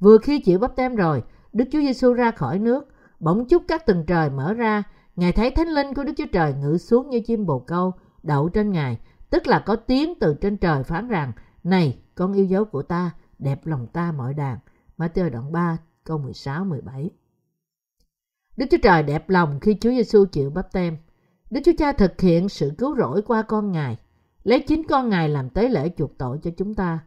Vừa 0.00 0.18
khi 0.18 0.40
chịu 0.40 0.58
bắp 0.58 0.76
tem 0.76 0.94
rồi, 0.94 1.22
Đức 1.52 1.64
Chúa 1.72 1.80
Giêsu 1.80 2.12
ra 2.12 2.30
khỏi 2.30 2.58
nước, 2.58 2.88
bỗng 3.20 3.48
chúc 3.48 3.62
các 3.68 3.86
tầng 3.86 4.04
trời 4.06 4.30
mở 4.30 4.54
ra, 4.54 4.82
Ngài 5.16 5.32
thấy 5.32 5.50
thánh 5.50 5.68
linh 5.68 5.94
của 5.94 6.04
Đức 6.04 6.12
Chúa 6.16 6.26
Trời 6.32 6.54
ngự 6.54 6.78
xuống 6.78 7.10
như 7.10 7.20
chim 7.20 7.46
bồ 7.46 7.58
câu, 7.58 7.92
đậu 8.22 8.48
trên 8.48 8.72
Ngài, 8.72 8.98
tức 9.30 9.46
là 9.46 9.58
có 9.58 9.76
tiếng 9.76 10.18
từ 10.20 10.34
trên 10.34 10.56
trời 10.56 10.82
phán 10.82 11.08
rằng, 11.08 11.32
này, 11.64 11.98
con 12.14 12.32
yêu 12.32 12.44
dấu 12.44 12.64
của 12.64 12.82
ta, 12.82 13.10
đẹp 13.38 13.66
lòng 13.66 13.86
ta 13.86 14.12
mọi 14.12 14.34
đàn. 14.34 14.58
Matthew 14.98 15.30
đoạn 15.30 15.52
3, 15.52 15.78
câu 16.04 16.18
16-17 16.18 17.08
Đức 18.56 18.66
Chúa 18.70 18.78
Trời 18.82 19.02
đẹp 19.02 19.30
lòng 19.30 19.60
khi 19.60 19.76
Chúa 19.80 19.90
Giêsu 19.90 20.24
chịu 20.24 20.50
bắp 20.50 20.72
tem. 20.72 20.96
Đức 21.50 21.60
Chúa 21.64 21.72
Cha 21.78 21.92
thực 21.92 22.20
hiện 22.20 22.48
sự 22.48 22.72
cứu 22.78 22.96
rỗi 22.96 23.22
qua 23.22 23.42
con 23.42 23.72
Ngài, 23.72 23.96
lấy 24.44 24.60
chính 24.60 24.82
con 24.88 25.08
Ngài 25.08 25.28
làm 25.28 25.50
tế 25.50 25.68
lễ 25.68 25.90
chuộc 25.96 26.18
tội 26.18 26.38
cho 26.42 26.50
chúng 26.56 26.74
ta. 26.74 26.98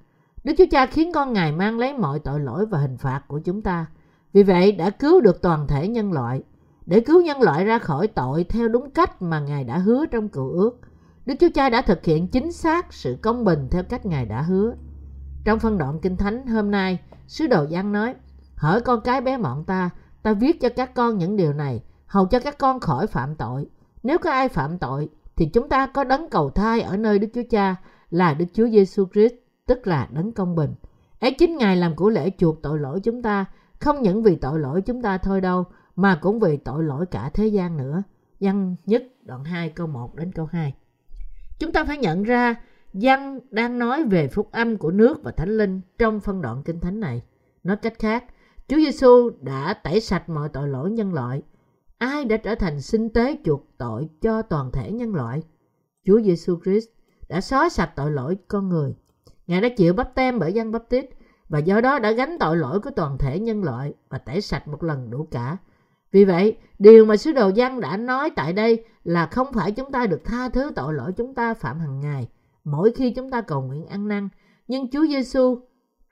Đức 0.43 0.53
Chúa 0.57 0.65
Cha 0.71 0.85
khiến 0.85 1.11
con 1.13 1.33
Ngài 1.33 1.51
mang 1.51 1.79
lấy 1.79 1.93
mọi 1.93 2.19
tội 2.19 2.39
lỗi 2.39 2.65
và 2.65 2.77
hình 2.79 2.97
phạt 2.97 3.21
của 3.27 3.39
chúng 3.39 3.61
ta. 3.61 3.85
Vì 4.33 4.43
vậy 4.43 4.71
đã 4.71 4.89
cứu 4.89 5.21
được 5.21 5.41
toàn 5.41 5.67
thể 5.67 5.87
nhân 5.87 6.13
loại. 6.13 6.43
Để 6.85 6.99
cứu 6.99 7.21
nhân 7.21 7.41
loại 7.41 7.65
ra 7.65 7.79
khỏi 7.79 8.07
tội 8.07 8.43
theo 8.43 8.67
đúng 8.67 8.91
cách 8.91 9.21
mà 9.21 9.39
Ngài 9.39 9.63
đã 9.63 9.77
hứa 9.77 10.05
trong 10.05 10.29
cựu 10.29 10.49
ước, 10.49 10.79
Đức 11.25 11.35
Chúa 11.39 11.49
Cha 11.53 11.69
đã 11.69 11.81
thực 11.81 12.05
hiện 12.05 12.27
chính 12.27 12.51
xác 12.51 12.93
sự 12.93 13.17
công 13.21 13.43
bình 13.43 13.67
theo 13.71 13.83
cách 13.83 14.05
Ngài 14.05 14.25
đã 14.25 14.41
hứa. 14.41 14.75
Trong 15.45 15.59
phân 15.59 15.77
đoạn 15.77 15.99
Kinh 16.01 16.17
Thánh 16.17 16.47
hôm 16.47 16.71
nay, 16.71 16.99
Sứ 17.27 17.47
đồ 17.47 17.63
Giăng 17.63 17.91
nói, 17.91 18.15
Hỡi 18.55 18.81
con 18.81 19.01
cái 19.01 19.21
bé 19.21 19.37
mọn 19.37 19.63
ta, 19.63 19.89
ta 20.23 20.33
viết 20.33 20.61
cho 20.61 20.69
các 20.69 20.93
con 20.93 21.17
những 21.17 21.35
điều 21.35 21.53
này, 21.53 21.83
hầu 22.07 22.25
cho 22.25 22.39
các 22.39 22.57
con 22.57 22.79
khỏi 22.79 23.07
phạm 23.07 23.35
tội. 23.35 23.69
Nếu 24.03 24.17
có 24.17 24.31
ai 24.31 24.49
phạm 24.49 24.77
tội, 24.77 25.09
thì 25.35 25.45
chúng 25.45 25.69
ta 25.69 25.87
có 25.87 26.03
đấng 26.03 26.29
cầu 26.29 26.49
thai 26.49 26.81
ở 26.81 26.97
nơi 26.97 27.19
Đức 27.19 27.27
Chúa 27.33 27.43
Cha 27.49 27.75
là 28.09 28.33
Đức 28.33 28.45
Chúa 28.53 28.67
Giêsu 28.67 29.05
Christ, 29.13 29.33
tức 29.65 29.87
là 29.87 30.07
đấng 30.11 30.31
công 30.31 30.55
bình. 30.55 30.73
Ấy 31.19 31.35
chính 31.39 31.57
Ngài 31.57 31.75
làm 31.75 31.95
của 31.95 32.09
lễ 32.09 32.31
chuộc 32.37 32.61
tội 32.61 32.79
lỗi 32.79 32.99
chúng 32.99 33.21
ta, 33.21 33.45
không 33.79 34.01
những 34.01 34.23
vì 34.23 34.35
tội 34.35 34.59
lỗi 34.59 34.81
chúng 34.81 35.01
ta 35.01 35.17
thôi 35.17 35.41
đâu, 35.41 35.63
mà 35.95 36.19
cũng 36.21 36.39
vì 36.39 36.57
tội 36.57 36.83
lỗi 36.83 37.05
cả 37.05 37.29
thế 37.33 37.47
gian 37.47 37.77
nữa. 37.77 38.03
Văn 38.39 38.75
nhất 38.85 39.03
đoạn 39.21 39.43
2 39.43 39.69
câu 39.69 39.87
1 39.87 40.15
đến 40.15 40.31
câu 40.31 40.45
2. 40.51 40.73
Chúng 41.59 41.71
ta 41.71 41.85
phải 41.85 41.97
nhận 41.97 42.23
ra 42.23 42.55
Văn 42.93 43.39
đang 43.51 43.79
nói 43.79 44.03
về 44.03 44.27
phúc 44.27 44.49
âm 44.51 44.77
của 44.77 44.91
nước 44.91 45.23
và 45.23 45.31
thánh 45.31 45.57
linh 45.57 45.81
trong 45.97 46.19
phân 46.19 46.41
đoạn 46.41 46.63
kinh 46.65 46.79
thánh 46.79 46.99
này. 46.99 47.23
Nói 47.63 47.77
cách 47.77 47.93
khác, 47.99 48.25
Chúa 48.67 48.77
Giêsu 48.77 49.29
đã 49.41 49.73
tẩy 49.73 49.99
sạch 49.99 50.29
mọi 50.29 50.49
tội 50.49 50.67
lỗi 50.67 50.91
nhân 50.91 51.13
loại. 51.13 51.41
Ai 51.97 52.25
đã 52.25 52.37
trở 52.37 52.55
thành 52.55 52.81
sinh 52.81 53.09
tế 53.09 53.37
chuộc 53.45 53.67
tội 53.77 54.09
cho 54.21 54.41
toàn 54.41 54.71
thể 54.71 54.91
nhân 54.91 55.15
loại? 55.15 55.43
Chúa 56.05 56.21
Giêsu 56.21 56.59
Christ 56.63 56.87
đã 57.29 57.41
xóa 57.41 57.69
sạch 57.69 57.91
tội 57.95 58.11
lỗi 58.11 58.37
con 58.47 58.69
người. 58.69 58.95
Ngài 59.47 59.61
đã 59.61 59.69
chịu 59.77 59.93
bắp 59.93 60.15
tem 60.15 60.39
bởi 60.39 60.53
dân 60.53 60.71
bắp 60.71 60.89
tít 60.89 61.05
và 61.49 61.59
do 61.59 61.81
đó 61.81 61.99
đã 61.99 62.11
gánh 62.11 62.37
tội 62.39 62.57
lỗi 62.57 62.79
của 62.79 62.91
toàn 62.95 63.17
thể 63.17 63.39
nhân 63.39 63.63
loại 63.63 63.93
và 64.09 64.17
tẩy 64.17 64.41
sạch 64.41 64.67
một 64.67 64.83
lần 64.83 65.09
đủ 65.11 65.27
cả. 65.31 65.57
Vì 66.15 66.25
vậy, 66.25 66.57
điều 66.79 67.05
mà 67.05 67.17
sứ 67.17 67.31
đồ 67.31 67.51
văn 67.55 67.79
đã 67.79 67.97
nói 67.97 68.29
tại 68.35 68.53
đây 68.53 68.85
là 69.03 69.25
không 69.25 69.47
phải 69.53 69.71
chúng 69.71 69.91
ta 69.91 70.07
được 70.07 70.23
tha 70.25 70.49
thứ 70.49 70.71
tội 70.75 70.93
lỗi 70.93 71.11
chúng 71.17 71.35
ta 71.35 71.53
phạm 71.53 71.79
hàng 71.79 71.99
ngày 71.99 72.29
mỗi 72.63 72.91
khi 72.95 73.13
chúng 73.15 73.31
ta 73.31 73.41
cầu 73.41 73.61
nguyện 73.61 73.85
ăn 73.85 74.07
năn, 74.07 74.29
nhưng 74.67 74.89
Chúa 74.91 75.05
Giêsu 75.05 75.59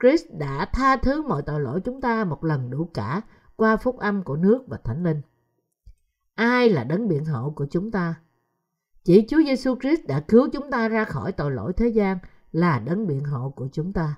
Christ 0.01 0.25
đã 0.39 0.65
tha 0.73 0.95
thứ 0.95 1.21
mọi 1.21 1.41
tội 1.41 1.61
lỗi 1.61 1.81
chúng 1.85 2.01
ta 2.01 2.23
một 2.23 2.43
lần 2.43 2.69
đủ 2.69 2.89
cả 2.93 3.21
qua 3.55 3.77
phúc 3.77 3.97
âm 3.99 4.23
của 4.23 4.35
nước 4.35 4.63
và 4.67 4.77
Thánh 4.83 5.03
Linh. 5.03 5.21
Ai 6.35 6.69
là 6.69 6.83
đấng 6.83 7.07
biện 7.07 7.25
hộ 7.25 7.53
của 7.55 7.65
chúng 7.71 7.91
ta? 7.91 8.15
Chỉ 9.03 9.25
Chúa 9.29 9.41
Giêsu 9.45 9.75
Christ 9.81 10.01
đã 10.07 10.19
cứu 10.19 10.49
chúng 10.53 10.71
ta 10.71 10.87
ra 10.87 11.05
khỏi 11.05 11.31
tội 11.31 11.51
lỗi 11.51 11.73
thế 11.77 11.87
gian 11.87 12.17
là 12.51 12.79
đấng 12.79 13.07
biện 13.07 13.23
hộ 13.23 13.49
của 13.49 13.67
chúng 13.71 13.93
ta. 13.93 14.15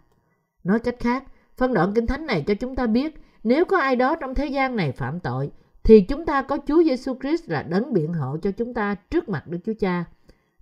Nói 0.63 0.80
cách 0.80 0.95
khác, 1.00 1.24
phân 1.58 1.74
đoạn 1.74 1.93
kinh 1.95 2.08
thánh 2.08 2.26
này 2.26 2.43
cho 2.48 2.54
chúng 2.54 2.76
ta 2.76 2.88
biết 2.88 3.21
nếu 3.43 3.65
có 3.65 3.80
ai 3.80 3.95
đó 3.95 4.15
trong 4.15 4.36
thế 4.36 4.45
gian 4.45 4.76
này 4.76 4.91
phạm 4.91 5.19
tội 5.19 5.52
thì 5.86 6.02
chúng 6.02 6.26
ta 6.26 6.41
có 6.41 6.58
Chúa 6.67 6.84
Giêsu 6.84 7.15
Christ 7.21 7.50
là 7.50 7.63
đấng 7.63 7.93
biện 7.93 8.13
hộ 8.13 8.38
cho 8.38 8.52
chúng 8.52 8.74
ta 8.74 8.95
trước 8.95 9.30
mặt 9.30 9.48
Đức 9.48 9.58
Chúa 9.65 9.74
Cha. 9.80 10.06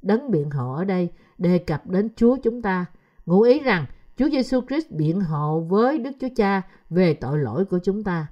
Đấng 0.02 0.32
biện 0.32 0.50
hộ 0.50 0.74
ở 0.74 0.84
đây 0.84 1.10
đề 1.38 1.58
cập 1.58 1.88
đến 1.88 2.10
Chúa 2.16 2.38
chúng 2.44 2.62
ta, 2.62 2.86
ngụ 3.26 3.42
ý 3.42 3.60
rằng 3.60 3.86
Chúa 4.18 4.30
Giêsu 4.30 4.62
Christ 4.62 4.92
biện 4.92 5.22
hộ 5.22 5.60
với 5.60 5.98
Đức 5.98 6.12
Chúa 6.22 6.28
Cha 6.36 6.62
về 6.90 7.14
tội 7.14 7.38
lỗi 7.38 7.66
của 7.66 7.80
chúng 7.84 8.04
ta. 8.04 8.28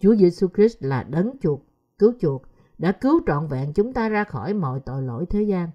Chúa 0.00 0.14
Giêsu 0.14 0.46
Christ 0.56 0.76
là 0.80 1.02
đấng 1.02 1.32
chuộc, 1.42 1.66
cứu 1.98 2.12
chuộc, 2.20 2.42
đã 2.78 2.92
cứu 2.92 3.20
trọn 3.26 3.46
vẹn 3.46 3.72
chúng 3.72 3.92
ta 3.92 4.08
ra 4.08 4.24
khỏi 4.24 4.54
mọi 4.54 4.80
tội 4.86 5.02
lỗi 5.02 5.26
thế 5.26 5.42
gian. 5.42 5.70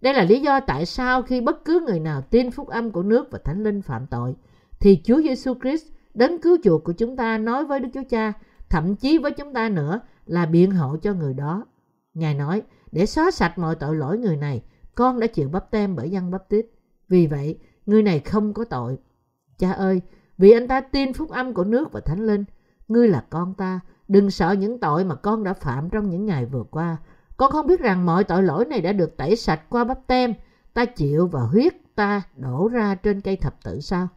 Đây 0.00 0.14
là 0.14 0.24
lý 0.24 0.40
do 0.40 0.60
tại 0.60 0.86
sao 0.86 1.22
khi 1.22 1.40
bất 1.40 1.64
cứ 1.64 1.84
người 1.86 2.00
nào 2.00 2.20
tin 2.20 2.50
phúc 2.50 2.68
âm 2.68 2.90
của 2.90 3.02
nước 3.02 3.30
và 3.30 3.38
Thánh 3.44 3.62
Linh 3.62 3.82
phạm 3.82 4.06
tội, 4.06 4.34
thì 4.80 5.00
Chúa 5.04 5.22
Giêsu 5.22 5.54
Christ, 5.62 5.86
đấng 6.14 6.38
cứu 6.38 6.56
chuộc 6.62 6.84
của 6.84 6.92
chúng 6.92 7.16
ta 7.16 7.38
nói 7.38 7.64
với 7.64 7.80
Đức 7.80 7.88
Chúa 7.94 8.08
Cha, 8.10 8.32
thậm 8.70 8.96
chí 8.96 9.18
với 9.18 9.30
chúng 9.32 9.52
ta 9.52 9.68
nữa 9.68 10.00
là 10.26 10.46
biện 10.46 10.70
hộ 10.70 10.96
cho 10.96 11.14
người 11.14 11.34
đó. 11.34 11.66
Ngài 12.14 12.34
nói, 12.34 12.62
để 12.92 13.06
xóa 13.06 13.30
sạch 13.30 13.58
mọi 13.58 13.74
tội 13.74 13.96
lỗi 13.96 14.18
người 14.18 14.36
này, 14.36 14.62
con 14.94 15.20
đã 15.20 15.26
chịu 15.26 15.48
bắp 15.48 15.70
tem 15.70 15.96
bởi 15.96 16.10
dân 16.10 16.30
bắp 16.30 16.48
tít. 16.48 16.66
Vì 17.08 17.26
vậy, 17.26 17.58
người 17.86 18.02
này 18.02 18.20
không 18.20 18.54
có 18.54 18.64
tội. 18.64 18.98
Cha 19.58 19.72
ơi, 19.72 20.00
vì 20.38 20.50
anh 20.50 20.68
ta 20.68 20.80
tin 20.80 21.12
phúc 21.12 21.30
âm 21.30 21.54
của 21.54 21.64
nước 21.64 21.92
và 21.92 22.00
thánh 22.00 22.26
linh, 22.26 22.44
ngươi 22.88 23.08
là 23.08 23.24
con 23.30 23.54
ta, 23.54 23.80
đừng 24.08 24.30
sợ 24.30 24.52
những 24.52 24.80
tội 24.80 25.04
mà 25.04 25.14
con 25.14 25.44
đã 25.44 25.52
phạm 25.52 25.90
trong 25.90 26.10
những 26.10 26.26
ngày 26.26 26.46
vừa 26.46 26.64
qua. 26.70 26.96
Con 27.36 27.50
không 27.52 27.66
biết 27.66 27.80
rằng 27.80 28.06
mọi 28.06 28.24
tội 28.24 28.42
lỗi 28.42 28.64
này 28.64 28.80
đã 28.80 28.92
được 28.92 29.16
tẩy 29.16 29.36
sạch 29.36 29.70
qua 29.70 29.84
bắp 29.84 30.06
tem, 30.06 30.34
ta 30.74 30.84
chịu 30.84 31.26
và 31.26 31.40
huyết 31.40 31.74
ta 31.94 32.22
đổ 32.36 32.68
ra 32.68 32.94
trên 32.94 33.20
cây 33.20 33.36
thập 33.36 33.64
tự 33.64 33.80
sao? 33.80 34.08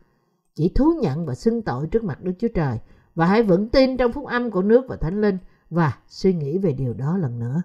Chỉ 0.56 0.72
thú 0.76 0.94
nhận 1.02 1.26
và 1.26 1.36
xưng 1.36 1.62
tội 1.62 1.88
trước 1.88 2.04
mặt 2.04 2.24
Đức 2.24 2.34
Chúa 2.40 2.48
Trời 2.48 2.80
và 3.16 3.26
hãy 3.26 3.44
vững 3.44 3.70
tin 3.70 3.98
trong 3.98 4.12
phúc 4.12 4.26
âm 4.26 4.52
của 4.52 4.62
nước 4.62 4.86
và 4.88 4.96
thánh 4.96 5.22
linh 5.22 5.38
và 5.70 5.98
suy 6.08 6.34
nghĩ 6.34 6.58
về 6.58 6.72
điều 6.72 6.94
đó 6.94 7.18
lần 7.18 7.40
nữa. 7.40 7.62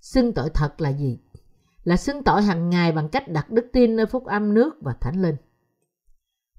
Xưng 0.00 0.32
tội 0.32 0.50
thật 0.50 0.80
là 0.80 0.92
gì? 0.92 1.18
Là 1.84 1.96
xưng 1.96 2.24
tội 2.24 2.42
hàng 2.42 2.70
ngày 2.70 2.92
bằng 2.92 3.08
cách 3.08 3.28
đặt 3.28 3.50
đức 3.50 3.66
tin 3.72 3.96
nơi 3.96 4.06
phúc 4.06 4.24
âm 4.24 4.54
nước 4.54 4.74
và 4.80 4.92
thánh 4.92 5.22
linh. 5.22 5.36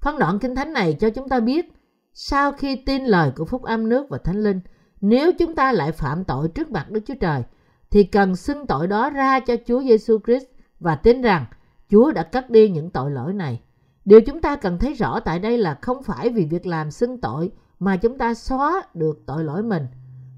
Phân 0.01 0.19
đoạn 0.19 0.39
kinh 0.39 0.55
thánh 0.55 0.73
này 0.73 0.93
cho 0.93 1.09
chúng 1.09 1.29
ta 1.29 1.39
biết 1.39 1.73
sau 2.13 2.51
khi 2.51 2.75
tin 2.75 3.05
lời 3.05 3.31
của 3.35 3.45
phúc 3.45 3.63
âm 3.63 3.89
nước 3.89 4.09
và 4.09 4.17
thánh 4.17 4.43
linh, 4.43 4.59
nếu 5.01 5.31
chúng 5.39 5.55
ta 5.55 5.71
lại 5.71 5.91
phạm 5.91 6.23
tội 6.23 6.49
trước 6.49 6.71
mặt 6.71 6.91
Đức 6.91 7.01
Chúa 7.05 7.15
Trời, 7.19 7.43
thì 7.89 8.03
cần 8.03 8.35
xưng 8.35 8.67
tội 8.67 8.87
đó 8.87 9.09
ra 9.09 9.39
cho 9.39 9.55
Chúa 9.67 9.83
Giêsu 9.83 10.19
Christ 10.25 10.45
và 10.79 10.95
tin 10.95 11.21
rằng 11.21 11.45
Chúa 11.89 12.11
đã 12.11 12.23
cất 12.23 12.49
đi 12.49 12.69
những 12.69 12.91
tội 12.91 13.11
lỗi 13.11 13.33
này. 13.33 13.61
Điều 14.07 14.21
chúng 14.21 14.41
ta 14.41 14.55
cần 14.55 14.77
thấy 14.79 14.93
rõ 14.93 15.19
tại 15.19 15.39
đây 15.39 15.57
là 15.57 15.77
không 15.81 16.03
phải 16.03 16.29
vì 16.29 16.45
việc 16.45 16.65
làm 16.65 16.91
xưng 16.91 17.21
tội 17.21 17.51
mà 17.79 17.97
chúng 17.97 18.17
ta 18.17 18.33
xóa 18.33 18.83
được 18.93 19.23
tội 19.25 19.43
lỗi 19.43 19.63
mình, 19.63 19.83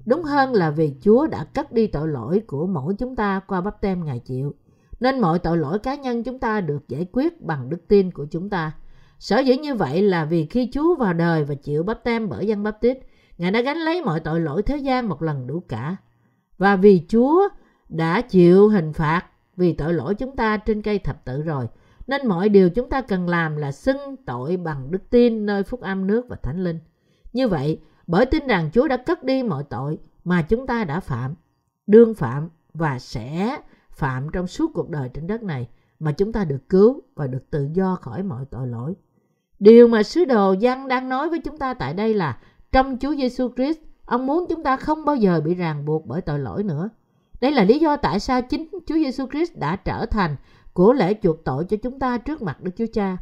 Đúng 0.06 0.22
hơn 0.22 0.54
là 0.54 0.70
vì 0.70 0.94
Chúa 1.00 1.26
đã 1.26 1.44
cất 1.44 1.72
đi 1.72 1.86
tội 1.86 2.08
lỗi 2.08 2.42
của 2.46 2.66
mỗi 2.66 2.94
chúng 2.98 3.16
ta 3.16 3.40
qua 3.46 3.60
bắp 3.60 3.80
tem 3.80 4.04
Ngài 4.04 4.18
chịu. 4.18 4.54
Nên 5.00 5.20
mọi 5.20 5.38
tội 5.38 5.56
lỗi 5.56 5.78
cá 5.78 5.94
nhân 5.94 6.22
chúng 6.22 6.38
ta 6.38 6.60
được 6.60 6.88
giải 6.88 7.06
quyết 7.12 7.40
bằng 7.40 7.70
đức 7.70 7.88
tin 7.88 8.10
của 8.10 8.26
chúng 8.30 8.50
ta. 8.50 8.72
Sở 9.18 9.38
dĩ 9.38 9.56
như 9.56 9.74
vậy 9.74 10.02
là 10.02 10.24
vì 10.24 10.46
khi 10.46 10.70
Chúa 10.72 10.96
vào 10.96 11.12
đời 11.12 11.44
và 11.44 11.54
chịu 11.54 11.82
bắp 11.82 12.04
tem 12.04 12.28
bởi 12.28 12.46
dân 12.46 12.62
bắp 12.62 12.80
tít, 12.80 12.98
Ngài 13.38 13.50
đã 13.50 13.60
gánh 13.60 13.78
lấy 13.78 14.02
mọi 14.02 14.20
tội 14.20 14.40
lỗi 14.40 14.62
thế 14.62 14.76
gian 14.76 15.08
một 15.08 15.22
lần 15.22 15.46
đủ 15.46 15.62
cả. 15.68 15.96
Và 16.58 16.76
vì 16.76 17.06
Chúa 17.08 17.48
đã 17.88 18.20
chịu 18.20 18.68
hình 18.68 18.92
phạt 18.92 19.24
vì 19.56 19.72
tội 19.72 19.94
lỗi 19.94 20.14
chúng 20.14 20.36
ta 20.36 20.56
trên 20.56 20.82
cây 20.82 20.98
thập 20.98 21.24
tự 21.24 21.42
rồi, 21.42 21.66
nên 22.10 22.26
mọi 22.26 22.48
điều 22.48 22.70
chúng 22.70 22.88
ta 22.88 23.00
cần 23.00 23.28
làm 23.28 23.56
là 23.56 23.72
xưng 23.72 24.16
tội 24.26 24.56
bằng 24.56 24.90
đức 24.90 25.10
tin 25.10 25.46
nơi 25.46 25.62
phúc 25.62 25.80
âm 25.80 26.06
nước 26.06 26.26
và 26.28 26.36
thánh 26.36 26.64
linh. 26.64 26.78
Như 27.32 27.48
vậy, 27.48 27.80
bởi 28.06 28.26
tin 28.26 28.46
rằng 28.46 28.70
Chúa 28.72 28.88
đã 28.88 28.96
cất 28.96 29.24
đi 29.24 29.42
mọi 29.42 29.64
tội 29.70 29.98
mà 30.24 30.42
chúng 30.42 30.66
ta 30.66 30.84
đã 30.84 31.00
phạm, 31.00 31.34
đương 31.86 32.14
phạm 32.14 32.48
và 32.74 32.98
sẽ 32.98 33.58
phạm 33.92 34.28
trong 34.32 34.46
suốt 34.46 34.70
cuộc 34.74 34.90
đời 34.90 35.08
trên 35.14 35.26
đất 35.26 35.42
này 35.42 35.68
mà 35.98 36.12
chúng 36.12 36.32
ta 36.32 36.44
được 36.44 36.68
cứu 36.68 37.02
và 37.14 37.26
được 37.26 37.50
tự 37.50 37.68
do 37.72 37.94
khỏi 37.94 38.22
mọi 38.22 38.44
tội 38.50 38.66
lỗi. 38.66 38.94
Điều 39.58 39.88
mà 39.88 40.02
sứ 40.02 40.24
đồ 40.24 40.52
Giăng 40.52 40.88
đang 40.88 41.08
nói 41.08 41.28
với 41.28 41.40
chúng 41.40 41.58
ta 41.58 41.74
tại 41.74 41.94
đây 41.94 42.14
là 42.14 42.38
trong 42.72 42.96
Chúa 43.00 43.14
Giêsu 43.14 43.48
Christ, 43.56 43.78
ông 44.04 44.26
muốn 44.26 44.46
chúng 44.48 44.62
ta 44.62 44.76
không 44.76 45.04
bao 45.04 45.16
giờ 45.16 45.40
bị 45.44 45.54
ràng 45.54 45.84
buộc 45.84 46.06
bởi 46.06 46.20
tội 46.20 46.38
lỗi 46.38 46.62
nữa. 46.62 46.88
Đây 47.40 47.52
là 47.52 47.64
lý 47.64 47.78
do 47.78 47.96
tại 47.96 48.20
sao 48.20 48.42
chính 48.42 48.68
Chúa 48.86 48.94
Giêsu 48.94 49.26
Christ 49.26 49.56
đã 49.56 49.76
trở 49.76 50.06
thành 50.06 50.36
của 50.72 50.92
lễ 50.92 51.14
chuộc 51.22 51.44
tội 51.44 51.64
cho 51.64 51.76
chúng 51.82 51.98
ta 51.98 52.18
trước 52.18 52.42
mặt 52.42 52.60
Đức 52.60 52.70
Chúa 52.76 52.86
Cha. 52.92 53.16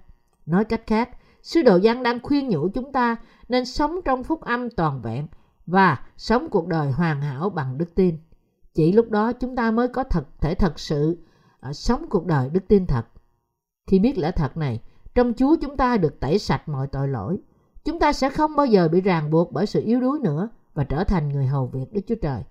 Nói 0.46 0.64
cách 0.64 0.82
khác, 0.86 1.10
sứ 1.42 1.62
đồ 1.62 1.76
Giăng 1.76 2.02
đang 2.02 2.22
khuyên 2.22 2.48
nhủ 2.48 2.68
chúng 2.74 2.92
ta 2.92 3.16
nên 3.48 3.64
sống 3.64 4.00
trong 4.04 4.24
phúc 4.24 4.40
âm 4.40 4.70
toàn 4.70 5.02
vẹn 5.02 5.26
và 5.66 6.00
sống 6.16 6.48
cuộc 6.50 6.66
đời 6.66 6.92
hoàn 6.92 7.20
hảo 7.20 7.50
bằng 7.50 7.78
đức 7.78 7.94
tin. 7.94 8.18
Chỉ 8.74 8.92
lúc 8.92 9.10
đó 9.10 9.32
chúng 9.32 9.56
ta 9.56 9.70
mới 9.70 9.88
có 9.88 10.04
thật 10.04 10.24
thể 10.40 10.54
thật 10.54 10.78
sự 10.78 11.18
uh, 11.68 11.76
sống 11.76 12.06
cuộc 12.10 12.26
đời 12.26 12.50
đức 12.50 12.68
tin 12.68 12.86
thật. 12.86 13.06
Khi 13.86 13.98
biết 13.98 14.18
lẽ 14.18 14.30
thật 14.30 14.56
này, 14.56 14.80
trong 15.14 15.32
Chúa 15.34 15.56
chúng 15.60 15.76
ta 15.76 15.96
được 15.96 16.20
tẩy 16.20 16.38
sạch 16.38 16.68
mọi 16.68 16.86
tội 16.86 17.08
lỗi. 17.08 17.38
Chúng 17.84 17.98
ta 17.98 18.12
sẽ 18.12 18.30
không 18.30 18.56
bao 18.56 18.66
giờ 18.66 18.88
bị 18.88 19.00
ràng 19.00 19.30
buộc 19.30 19.52
bởi 19.52 19.66
sự 19.66 19.82
yếu 19.84 20.00
đuối 20.00 20.18
nữa 20.18 20.48
và 20.74 20.84
trở 20.84 21.04
thành 21.04 21.28
người 21.28 21.46
hầu 21.46 21.66
việc 21.66 21.92
Đức 21.92 22.00
Chúa 22.06 22.14
Trời. 22.22 22.42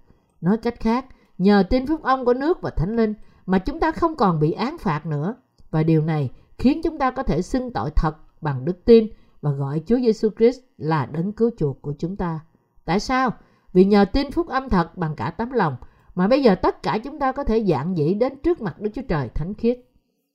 Nói 0.42 0.58
cách 0.58 0.80
khác, 0.80 1.06
nhờ 1.38 1.64
tin 1.70 1.88
phúc 1.88 2.04
âm 2.04 2.26
của 2.26 2.34
nước 2.34 2.62
và 2.62 2.70
Thánh 2.70 2.96
Linh 2.96 3.14
mà 3.48 3.60
chúng 3.60 3.80
ta 3.80 3.92
không 3.92 4.16
còn 4.16 4.40
bị 4.40 4.52
án 4.52 4.78
phạt 4.78 5.06
nữa. 5.06 5.36
Và 5.72 5.84
điều 5.84 6.02
này 6.02 6.32
khiến 6.58 6.82
chúng 6.84 6.98
ta 6.98 7.12
có 7.12 7.24
thể 7.24 7.42
xưng 7.42 7.74
tội 7.74 7.92
thật 7.92 8.16
bằng 8.42 8.66
đức 8.66 8.86
tin 8.86 9.08
và 9.42 9.52
gọi 9.52 9.82
Chúa 9.86 9.98
Giêsu 9.98 10.30
Christ 10.38 10.60
là 10.78 11.06
đấng 11.06 11.32
cứu 11.32 11.50
chuộc 11.58 11.82
của 11.82 11.94
chúng 12.00 12.16
ta. 12.16 12.40
Tại 12.86 13.00
sao? 13.00 13.32
Vì 13.74 13.86
nhờ 13.86 14.06
tin 14.06 14.32
phúc 14.32 14.48
âm 14.48 14.70
thật 14.70 14.98
bằng 14.98 15.16
cả 15.16 15.30
tấm 15.30 15.52
lòng 15.52 15.76
mà 16.16 16.28
bây 16.28 16.44
giờ 16.44 16.56
tất 16.56 16.84
cả 16.84 16.98
chúng 17.04 17.20
ta 17.20 17.32
có 17.32 17.44
thể 17.44 17.66
dạng 17.70 17.98
dĩ 17.98 18.14
đến 18.14 18.34
trước 18.44 18.62
mặt 18.62 18.82
Đức 18.82 18.90
Chúa 18.94 19.02
Trời 19.10 19.30
thánh 19.30 19.54
khiết. 19.54 19.80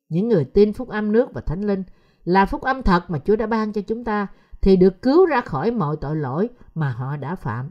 Những 0.08 0.28
người 0.28 0.44
tin 0.44 0.72
phúc 0.72 0.88
âm 0.88 1.12
nước 1.12 1.32
và 1.32 1.40
thánh 1.40 1.62
linh 1.62 1.82
là 2.24 2.46
phúc 2.46 2.62
âm 2.62 2.82
thật 2.82 3.10
mà 3.10 3.18
Chúa 3.18 3.36
đã 3.36 3.46
ban 3.46 3.72
cho 3.72 3.80
chúng 3.80 4.04
ta 4.04 4.26
thì 4.62 4.76
được 4.76 5.02
cứu 5.02 5.26
ra 5.26 5.40
khỏi 5.40 5.70
mọi 5.70 5.96
tội 6.00 6.16
lỗi 6.16 6.48
mà 6.74 6.90
họ 6.90 7.16
đã 7.16 7.34
phạm. 7.34 7.70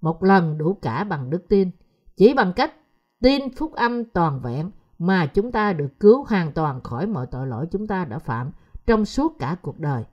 Một 0.00 0.22
lần 0.22 0.58
đủ 0.58 0.74
cả 0.82 1.04
bằng 1.04 1.30
đức 1.30 1.48
tin. 1.48 1.70
Chỉ 2.16 2.34
bằng 2.34 2.52
cách 2.52 2.74
tin 3.22 3.54
phúc 3.56 3.72
âm 3.72 4.04
toàn 4.04 4.40
vẹn 4.40 4.70
mà 5.00 5.26
chúng 5.26 5.52
ta 5.52 5.72
được 5.72 6.00
cứu 6.00 6.24
hoàn 6.28 6.52
toàn 6.52 6.80
khỏi 6.80 7.06
mọi 7.06 7.26
tội 7.26 7.46
lỗi 7.46 7.66
chúng 7.70 7.86
ta 7.86 8.04
đã 8.04 8.18
phạm 8.18 8.50
trong 8.86 9.04
suốt 9.04 9.38
cả 9.38 9.56
cuộc 9.62 9.78
đời. 9.78 10.04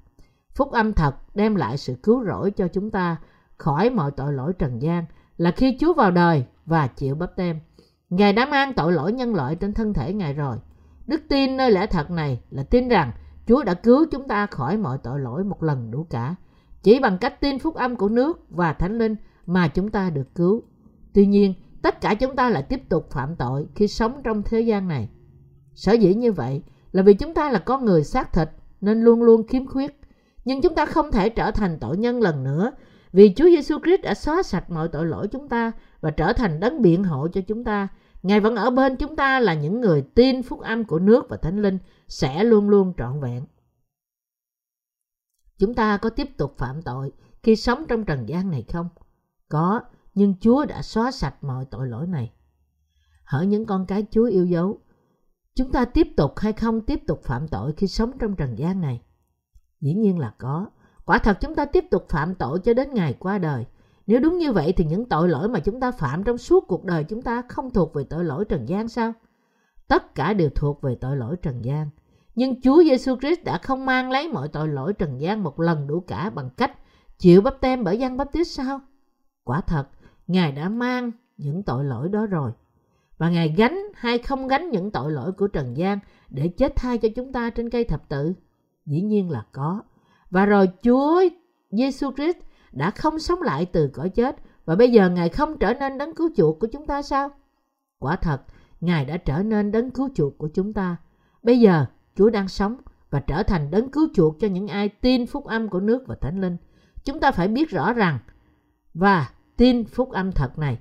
Phúc 0.55 0.71
âm 0.71 0.93
thật 0.93 1.15
đem 1.35 1.55
lại 1.55 1.77
sự 1.77 1.95
cứu 2.03 2.25
rỗi 2.25 2.51
cho 2.51 2.67
chúng 2.67 2.91
ta 2.91 3.17
khỏi 3.57 3.89
mọi 3.89 4.11
tội 4.11 4.33
lỗi 4.33 4.53
trần 4.59 4.81
gian 4.81 5.05
là 5.37 5.51
khi 5.51 5.77
Chúa 5.79 5.93
vào 5.93 6.11
đời 6.11 6.45
và 6.65 6.87
chịu 6.87 7.15
bắp 7.15 7.35
tem. 7.35 7.59
Ngài 8.09 8.33
đã 8.33 8.45
mang 8.45 8.73
tội 8.73 8.93
lỗi 8.93 9.13
nhân 9.13 9.35
loại 9.35 9.55
trên 9.55 9.73
thân 9.73 9.93
thể 9.93 10.13
Ngài 10.13 10.33
rồi. 10.33 10.57
Đức 11.07 11.21
tin 11.29 11.57
nơi 11.57 11.71
lẽ 11.71 11.87
thật 11.87 12.11
này 12.11 12.41
là 12.49 12.63
tin 12.63 12.87
rằng 12.87 13.11
Chúa 13.47 13.63
đã 13.63 13.73
cứu 13.73 14.05
chúng 14.11 14.27
ta 14.27 14.45
khỏi 14.45 14.77
mọi 14.77 14.97
tội 15.03 15.19
lỗi 15.19 15.43
một 15.43 15.63
lần 15.63 15.91
đủ 15.91 16.07
cả. 16.09 16.35
Chỉ 16.83 16.99
bằng 16.99 17.17
cách 17.17 17.41
tin 17.41 17.59
phúc 17.59 17.75
âm 17.75 17.95
của 17.95 18.09
nước 18.09 18.45
và 18.49 18.73
thánh 18.73 18.97
linh 18.97 19.15
mà 19.45 19.67
chúng 19.67 19.91
ta 19.91 20.09
được 20.09 20.35
cứu. 20.35 20.63
Tuy 21.13 21.25
nhiên, 21.25 21.53
tất 21.81 22.01
cả 22.01 22.13
chúng 22.13 22.35
ta 22.35 22.49
lại 22.49 22.63
tiếp 22.63 22.89
tục 22.89 23.07
phạm 23.11 23.35
tội 23.35 23.67
khi 23.75 23.87
sống 23.87 24.21
trong 24.23 24.43
thế 24.43 24.61
gian 24.61 24.87
này. 24.87 25.09
Sở 25.75 25.93
dĩ 25.93 26.13
như 26.13 26.31
vậy 26.31 26.61
là 26.91 27.03
vì 27.03 27.13
chúng 27.13 27.33
ta 27.33 27.51
là 27.51 27.59
con 27.59 27.85
người 27.85 28.03
xác 28.03 28.33
thịt 28.33 28.49
nên 28.81 29.01
luôn 29.01 29.23
luôn 29.23 29.47
khiếm 29.47 29.67
khuyết. 29.67 29.99
Nhưng 30.45 30.61
chúng 30.61 30.75
ta 30.75 30.85
không 30.85 31.11
thể 31.11 31.29
trở 31.29 31.51
thành 31.51 31.77
tội 31.79 31.97
nhân 31.97 32.21
lần 32.21 32.43
nữa 32.43 32.71
vì 33.13 33.33
Chúa 33.35 33.45
Giêsu 33.45 33.79
Christ 33.79 34.01
đã 34.01 34.13
xóa 34.13 34.43
sạch 34.43 34.69
mọi 34.69 34.87
tội 34.87 35.05
lỗi 35.05 35.27
chúng 35.27 35.49
ta 35.49 35.71
và 36.01 36.11
trở 36.11 36.33
thành 36.33 36.59
đấng 36.59 36.81
biện 36.81 37.03
hộ 37.03 37.27
cho 37.27 37.41
chúng 37.41 37.63
ta. 37.63 37.87
Ngài 38.23 38.39
vẫn 38.39 38.55
ở 38.55 38.69
bên 38.69 38.95
chúng 38.95 39.15
ta 39.15 39.39
là 39.39 39.53
những 39.53 39.81
người 39.81 40.01
tin 40.01 40.43
phúc 40.43 40.59
âm 40.59 40.85
của 40.85 40.99
nước 40.99 41.29
và 41.29 41.37
thánh 41.37 41.61
linh 41.61 41.77
sẽ 42.07 42.43
luôn 42.43 42.69
luôn 42.69 42.93
trọn 42.97 43.19
vẹn. 43.19 43.45
Chúng 45.57 45.73
ta 45.73 45.97
có 45.97 46.09
tiếp 46.09 46.37
tục 46.37 46.57
phạm 46.57 46.81
tội 46.81 47.11
khi 47.43 47.55
sống 47.55 47.85
trong 47.87 48.05
trần 48.05 48.29
gian 48.29 48.51
này 48.51 48.65
không? 48.73 48.89
Có, 49.49 49.81
nhưng 50.17 50.33
Chúa 50.39 50.65
đã 50.65 50.81
xóa 50.81 51.11
sạch 51.11 51.43
mọi 51.43 51.65
tội 51.65 51.87
lỗi 51.87 52.07
này. 52.07 52.31
Hỡi 53.23 53.45
những 53.45 53.65
con 53.65 53.85
cái 53.85 54.05
Chúa 54.11 54.25
yêu 54.25 54.45
dấu, 54.45 54.77
chúng 55.55 55.71
ta 55.71 55.85
tiếp 55.85 56.07
tục 56.17 56.33
hay 56.37 56.53
không 56.53 56.81
tiếp 56.81 56.99
tục 57.07 57.21
phạm 57.23 57.47
tội 57.47 57.73
khi 57.77 57.87
sống 57.87 58.11
trong 58.19 58.35
trần 58.35 58.57
gian 58.57 58.81
này? 58.81 59.01
Dĩ 59.81 59.93
nhiên 59.93 60.19
là 60.19 60.33
có. 60.37 60.65
Quả 61.05 61.17
thật 61.17 61.37
chúng 61.41 61.55
ta 61.55 61.65
tiếp 61.65 61.85
tục 61.91 62.05
phạm 62.09 62.35
tội 62.35 62.59
cho 62.59 62.73
đến 62.73 62.93
ngày 62.93 63.13
qua 63.19 63.37
đời. 63.37 63.65
Nếu 64.07 64.19
đúng 64.19 64.37
như 64.37 64.51
vậy 64.51 64.73
thì 64.77 64.85
những 64.85 65.09
tội 65.09 65.29
lỗi 65.29 65.49
mà 65.49 65.59
chúng 65.59 65.79
ta 65.79 65.91
phạm 65.91 66.23
trong 66.23 66.37
suốt 66.37 66.63
cuộc 66.67 66.85
đời 66.85 67.03
chúng 67.03 67.21
ta 67.21 67.41
không 67.49 67.69
thuộc 67.69 67.93
về 67.93 68.03
tội 68.03 68.23
lỗi 68.23 68.45
trần 68.45 68.69
gian 68.69 68.87
sao? 68.87 69.13
Tất 69.87 70.15
cả 70.15 70.33
đều 70.33 70.49
thuộc 70.49 70.81
về 70.81 70.95
tội 70.95 71.17
lỗi 71.17 71.35
trần 71.41 71.65
gian. 71.65 71.89
Nhưng 72.35 72.61
Chúa 72.61 72.83
Giêsu 72.83 73.15
Christ 73.15 73.43
đã 73.43 73.57
không 73.57 73.85
mang 73.85 74.11
lấy 74.11 74.27
mọi 74.27 74.47
tội 74.47 74.67
lỗi 74.67 74.93
trần 74.93 75.21
gian 75.21 75.43
một 75.43 75.59
lần 75.59 75.87
đủ 75.87 75.99
cả 76.07 76.29
bằng 76.29 76.49
cách 76.57 76.71
chịu 77.17 77.41
bắp 77.41 77.61
tem 77.61 77.83
bởi 77.83 77.99
gian 77.99 78.17
bắp 78.17 78.31
tít 78.31 78.47
sao? 78.47 78.79
Quả 79.43 79.61
thật, 79.61 79.87
Ngài 80.27 80.51
đã 80.51 80.69
mang 80.69 81.11
những 81.37 81.63
tội 81.63 81.85
lỗi 81.85 82.09
đó 82.09 82.25
rồi. 82.25 82.51
Và 83.17 83.29
Ngài 83.29 83.53
gánh 83.57 83.79
hay 83.95 84.17
không 84.17 84.47
gánh 84.47 84.69
những 84.69 84.91
tội 84.91 85.11
lỗi 85.11 85.31
của 85.31 85.47
trần 85.47 85.77
gian 85.77 85.99
để 86.29 86.47
chết 86.47 86.75
thay 86.75 86.97
cho 86.97 87.09
chúng 87.15 87.33
ta 87.33 87.49
trên 87.49 87.69
cây 87.69 87.83
thập 87.83 88.09
tự? 88.09 88.33
Dĩ 88.85 89.01
nhiên 89.01 89.29
là 89.29 89.45
có. 89.51 89.81
Và 90.31 90.45
rồi 90.45 90.69
Chúa 90.83 91.23
Giêsu 91.71 92.11
Christ 92.11 92.37
đã 92.71 92.91
không 92.91 93.19
sống 93.19 93.41
lại 93.41 93.65
từ 93.65 93.87
cõi 93.87 94.09
chết 94.09 94.35
và 94.65 94.75
bây 94.75 94.91
giờ 94.91 95.09
Ngài 95.09 95.29
không 95.29 95.57
trở 95.59 95.73
nên 95.73 95.97
đấng 95.97 96.15
cứu 96.15 96.29
chuộc 96.35 96.59
của 96.59 96.67
chúng 96.67 96.85
ta 96.85 97.01
sao? 97.01 97.29
Quả 97.99 98.15
thật, 98.15 98.41
Ngài 98.81 99.05
đã 99.05 99.17
trở 99.17 99.43
nên 99.43 99.71
đấng 99.71 99.91
cứu 99.91 100.09
chuộc 100.15 100.37
của 100.37 100.49
chúng 100.53 100.73
ta. 100.73 100.97
Bây 101.43 101.59
giờ, 101.59 101.85
Chúa 102.15 102.29
đang 102.29 102.47
sống 102.47 102.77
và 103.09 103.19
trở 103.19 103.43
thành 103.43 103.71
đấng 103.71 103.91
cứu 103.91 104.07
chuộc 104.13 104.39
cho 104.39 104.47
những 104.47 104.67
ai 104.67 104.89
tin 104.89 105.27
phúc 105.27 105.45
âm 105.45 105.69
của 105.69 105.79
nước 105.79 106.07
và 106.07 106.15
Thánh 106.21 106.41
Linh. 106.41 106.57
Chúng 107.03 107.19
ta 107.19 107.31
phải 107.31 107.47
biết 107.47 107.69
rõ 107.69 107.93
rằng 107.93 108.19
và 108.93 109.29
tin 109.57 109.85
phúc 109.85 110.11
âm 110.11 110.31
thật 110.31 110.57
này. 110.57 110.79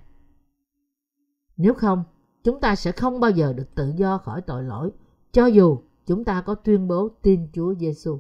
Nếu 1.57 1.75
không, 1.75 2.05
chúng 2.45 2.61
ta 2.61 2.77
sẽ 2.77 2.93
không 2.93 3.21
bao 3.21 3.31
giờ 3.31 3.53
được 3.53 3.75
tự 3.75 3.93
do 3.97 4.19
khỏi 4.19 4.43
tội 4.43 4.63
lỗi, 4.63 4.91
cho 5.33 5.47
dù 5.47 5.79
chúng 6.07 6.25
ta 6.25 6.41
có 6.41 6.55
tuyên 6.55 6.89
bố 6.89 7.09
tin 7.23 7.49
Chúa 7.53 7.75
Giêsu. 7.75 8.19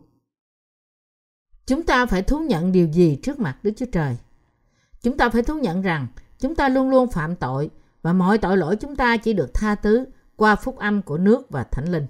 Chúng 1.66 1.82
ta 1.82 2.06
phải 2.06 2.22
thú 2.22 2.38
nhận 2.38 2.72
điều 2.72 2.88
gì 2.88 3.18
trước 3.22 3.40
mặt 3.40 3.58
Đức 3.62 3.70
Chúa 3.76 3.86
Trời? 3.92 4.16
Chúng 5.02 5.16
ta 5.16 5.28
phải 5.28 5.42
thú 5.42 5.54
nhận 5.54 5.82
rằng 5.82 6.06
chúng 6.38 6.54
ta 6.54 6.68
luôn 6.68 6.90
luôn 6.90 7.10
phạm 7.10 7.36
tội 7.36 7.70
và 8.02 8.12
mọi 8.12 8.38
tội 8.38 8.56
lỗi 8.56 8.76
chúng 8.76 8.96
ta 8.96 9.16
chỉ 9.16 9.32
được 9.32 9.54
tha 9.54 9.74
thứ 9.74 10.04
qua 10.36 10.56
phúc 10.56 10.76
âm 10.76 11.02
của 11.02 11.18
nước 11.18 11.50
và 11.50 11.64
thánh 11.64 11.92
linh. 11.92 12.06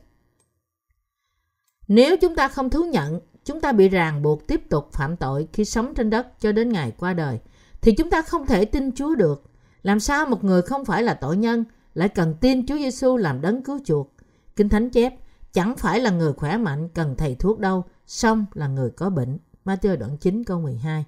Nếu 1.89 2.17
chúng 2.17 2.37
ta 2.37 2.49
không 2.49 2.71
thú 2.71 2.85
nhận, 2.85 3.21
chúng 3.45 3.61
ta 3.61 3.73
bị 3.73 3.89
ràng 3.89 4.23
buộc 4.23 4.47
tiếp 4.47 4.69
tục 4.69 4.93
phạm 4.93 5.17
tội 5.17 5.49
khi 5.53 5.65
sống 5.65 5.95
trên 5.95 6.11
đất 6.11 6.41
cho 6.41 6.53
đến 6.53 6.73
ngày 6.73 6.93
qua 6.99 7.15
đời, 7.15 7.41
thì 7.87 7.93
chúng 7.93 8.11
ta 8.11 8.23
không 8.23 8.47
thể 8.47 8.65
tin 8.65 8.93
Chúa 8.93 9.15
được. 9.15 9.45
Làm 9.83 10.01
sao 10.01 10.27
một 10.27 10.45
người 10.45 10.63
không 10.63 10.85
phải 10.85 11.03
là 11.03 11.15
tội 11.15 11.37
nhân 11.37 11.65
lại 11.95 12.09
cần 12.09 12.35
tin 12.41 12.67
Chúa 12.67 12.77
Giêsu 12.77 13.17
làm 13.17 13.41
đấng 13.41 13.63
cứu 13.63 13.81
chuộc? 13.85 14.13
Kinh 14.57 14.69
Thánh 14.69 14.91
chép, 14.91 15.15
chẳng 15.53 15.77
phải 15.77 16.01
là 16.01 16.11
người 16.11 16.33
khỏe 16.33 16.57
mạnh 16.57 16.89
cần 16.89 17.15
thầy 17.19 17.35
thuốc 17.35 17.59
đâu, 17.59 17.85
song 18.07 18.47
là 18.55 18.69
người 18.69 18.91
có 18.91 19.11
bệnh. 19.11 19.39
Matthew 19.65 19.97
đoạn 19.97 20.17
9 20.17 20.45
câu 20.45 20.61
12. 20.61 21.05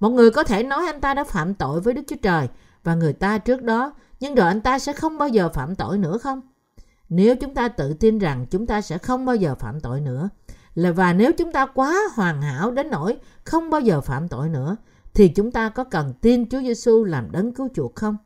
Một 0.00 0.08
người 0.08 0.30
có 0.30 0.42
thể 0.42 0.62
nói 0.62 0.86
anh 0.86 1.00
ta 1.00 1.14
đã 1.14 1.24
phạm 1.24 1.54
tội 1.54 1.80
với 1.80 1.94
Đức 1.94 2.02
Chúa 2.08 2.16
Trời 2.22 2.48
và 2.84 2.94
người 2.94 3.12
ta 3.12 3.38
trước 3.38 3.62
đó, 3.62 3.94
nhưng 4.20 4.34
rồi 4.34 4.46
anh 4.46 4.60
ta 4.60 4.78
sẽ 4.78 4.92
không 4.92 5.18
bao 5.18 5.28
giờ 5.28 5.48
phạm 5.48 5.74
tội 5.74 5.98
nữa 5.98 6.18
không? 6.18 6.40
Nếu 7.08 7.36
chúng 7.36 7.54
ta 7.54 7.68
tự 7.68 7.94
tin 7.94 8.18
rằng 8.18 8.46
chúng 8.50 8.66
ta 8.66 8.80
sẽ 8.80 8.98
không 8.98 9.24
bao 9.24 9.36
giờ 9.36 9.54
phạm 9.54 9.80
tội 9.80 10.00
nữa, 10.00 10.28
là 10.74 10.92
và 10.92 11.12
nếu 11.12 11.32
chúng 11.32 11.52
ta 11.52 11.66
quá 11.66 11.98
hoàn 12.14 12.42
hảo 12.42 12.70
đến 12.70 12.90
nỗi 12.90 13.16
không 13.44 13.70
bao 13.70 13.80
giờ 13.80 14.00
phạm 14.00 14.28
tội 14.28 14.48
nữa, 14.48 14.76
thì 15.14 15.28
chúng 15.28 15.50
ta 15.50 15.68
có 15.68 15.84
cần 15.84 16.14
tin 16.20 16.48
Chúa 16.48 16.60
Giêsu 16.60 17.04
làm 17.04 17.30
đấng 17.30 17.54
cứu 17.54 17.68
chuộc 17.74 17.96
không? 17.96 18.16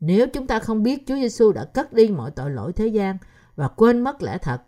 Nếu 0.00 0.26
chúng 0.26 0.46
ta 0.46 0.58
không 0.58 0.82
biết 0.82 1.06
Chúa 1.06 1.14
Giêsu 1.14 1.52
đã 1.52 1.64
cất 1.64 1.92
đi 1.92 2.08
mọi 2.08 2.30
tội 2.30 2.50
lỗi 2.50 2.72
thế 2.72 2.86
gian 2.86 3.18
và 3.56 3.68
quên 3.68 4.00
mất 4.00 4.22
lẽ 4.22 4.38
thật, 4.38 4.62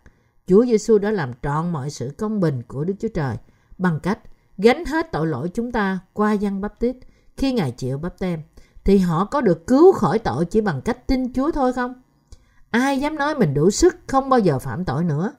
Chúa 0.47 0.65
Giêsu 0.65 0.97
đã 0.97 1.11
làm 1.11 1.31
trọn 1.43 1.69
mọi 1.69 1.89
sự 1.89 2.11
công 2.17 2.39
bình 2.39 2.63
của 2.67 2.83
Đức 2.83 2.93
Chúa 2.99 3.07
Trời 3.13 3.35
bằng 3.77 3.99
cách 4.03 4.19
gánh 4.57 4.85
hết 4.85 5.11
tội 5.11 5.27
lỗi 5.27 5.49
chúng 5.53 5.71
ta 5.71 5.99
qua 6.13 6.33
dân 6.33 6.61
bắp 6.61 6.79
tít 6.79 6.95
khi 7.37 7.53
Ngài 7.53 7.71
chịu 7.71 7.97
bắp 7.97 8.19
tem, 8.19 8.41
thì 8.83 8.97
họ 8.97 9.25
có 9.25 9.41
được 9.41 9.67
cứu 9.67 9.91
khỏi 9.91 10.19
tội 10.19 10.45
chỉ 10.45 10.61
bằng 10.61 10.81
cách 10.81 11.07
tin 11.07 11.33
Chúa 11.33 11.51
thôi 11.51 11.73
không? 11.73 11.93
Ai 12.69 12.99
dám 12.99 13.15
nói 13.15 13.35
mình 13.35 13.53
đủ 13.53 13.69
sức 13.69 13.95
không 14.07 14.29
bao 14.29 14.39
giờ 14.39 14.59
phạm 14.59 14.85
tội 14.85 15.03
nữa? 15.03 15.33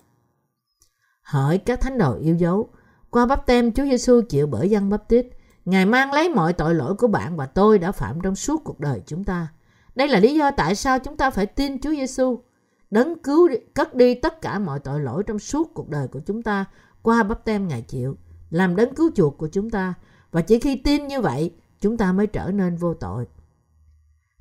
Hỏi 1.22 1.58
các 1.58 1.80
thánh 1.80 1.98
đồ 1.98 2.18
yêu 2.18 2.34
dấu, 2.34 2.68
qua 3.10 3.26
bắp 3.26 3.46
tem 3.46 3.72
Chúa 3.72 3.84
Giêsu 3.84 4.20
chịu 4.28 4.46
bởi 4.46 4.70
dân 4.70 4.90
bắp 4.90 5.08
tít, 5.08 5.26
Ngài 5.68 5.86
mang 5.86 6.12
lấy 6.12 6.28
mọi 6.28 6.52
tội 6.52 6.74
lỗi 6.74 6.94
của 6.94 7.06
bạn 7.06 7.36
và 7.36 7.46
tôi 7.46 7.78
đã 7.78 7.92
phạm 7.92 8.20
trong 8.20 8.36
suốt 8.36 8.64
cuộc 8.64 8.80
đời 8.80 9.02
chúng 9.06 9.24
ta. 9.24 9.48
Đây 9.94 10.08
là 10.08 10.20
lý 10.20 10.34
do 10.34 10.50
tại 10.50 10.74
sao 10.74 10.98
chúng 10.98 11.16
ta 11.16 11.30
phải 11.30 11.46
tin 11.46 11.80
Chúa 11.80 11.90
Giêsu, 11.90 12.42
đấng 12.90 13.22
cứu 13.22 13.48
cất 13.74 13.94
đi 13.94 14.14
tất 14.14 14.40
cả 14.40 14.58
mọi 14.58 14.80
tội 14.80 15.00
lỗi 15.00 15.22
trong 15.26 15.38
suốt 15.38 15.74
cuộc 15.74 15.88
đời 15.88 16.08
của 16.08 16.20
chúng 16.26 16.42
ta 16.42 16.64
qua 17.02 17.22
bắp 17.22 17.44
tem 17.44 17.68
Ngài 17.68 17.82
chịu 17.82 18.16
làm 18.50 18.76
đấng 18.76 18.94
cứu 18.94 19.10
chuộc 19.14 19.38
của 19.38 19.48
chúng 19.48 19.70
ta 19.70 19.94
và 20.32 20.40
chỉ 20.40 20.58
khi 20.58 20.76
tin 20.76 21.06
như 21.06 21.20
vậy 21.20 21.54
chúng 21.80 21.96
ta 21.96 22.12
mới 22.12 22.26
trở 22.26 22.50
nên 22.50 22.76
vô 22.76 22.94
tội. 22.94 23.26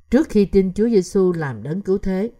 Trước 0.10 0.30
khi 0.30 0.46
tin 0.46 0.74
Chúa 0.74 0.90
Giêsu 0.90 1.34
làm 1.34 1.64
đấng 1.64 1.82
cứu 1.82 1.98
thế, 1.98 2.32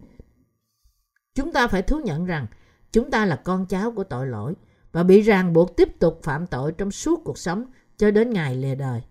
Chúng 1.34 1.52
ta 1.52 1.68
phải 1.68 1.82
thú 1.82 1.98
nhận 1.98 2.24
rằng 2.24 2.46
chúng 2.92 3.10
ta 3.10 3.24
là 3.24 3.36
con 3.36 3.66
cháu 3.66 3.90
của 3.90 4.04
tội 4.04 4.26
lỗi 4.26 4.54
và 4.92 5.02
bị 5.02 5.20
ràng 5.20 5.52
buộc 5.52 5.76
tiếp 5.76 5.98
tục 5.98 6.20
phạm 6.22 6.46
tội 6.46 6.72
trong 6.72 6.90
suốt 6.90 7.24
cuộc 7.24 7.38
sống 7.38 7.64
cho 7.98 8.10
đến 8.10 8.30
ngày 8.30 8.54
lìa 8.54 8.74
đời. 8.74 9.02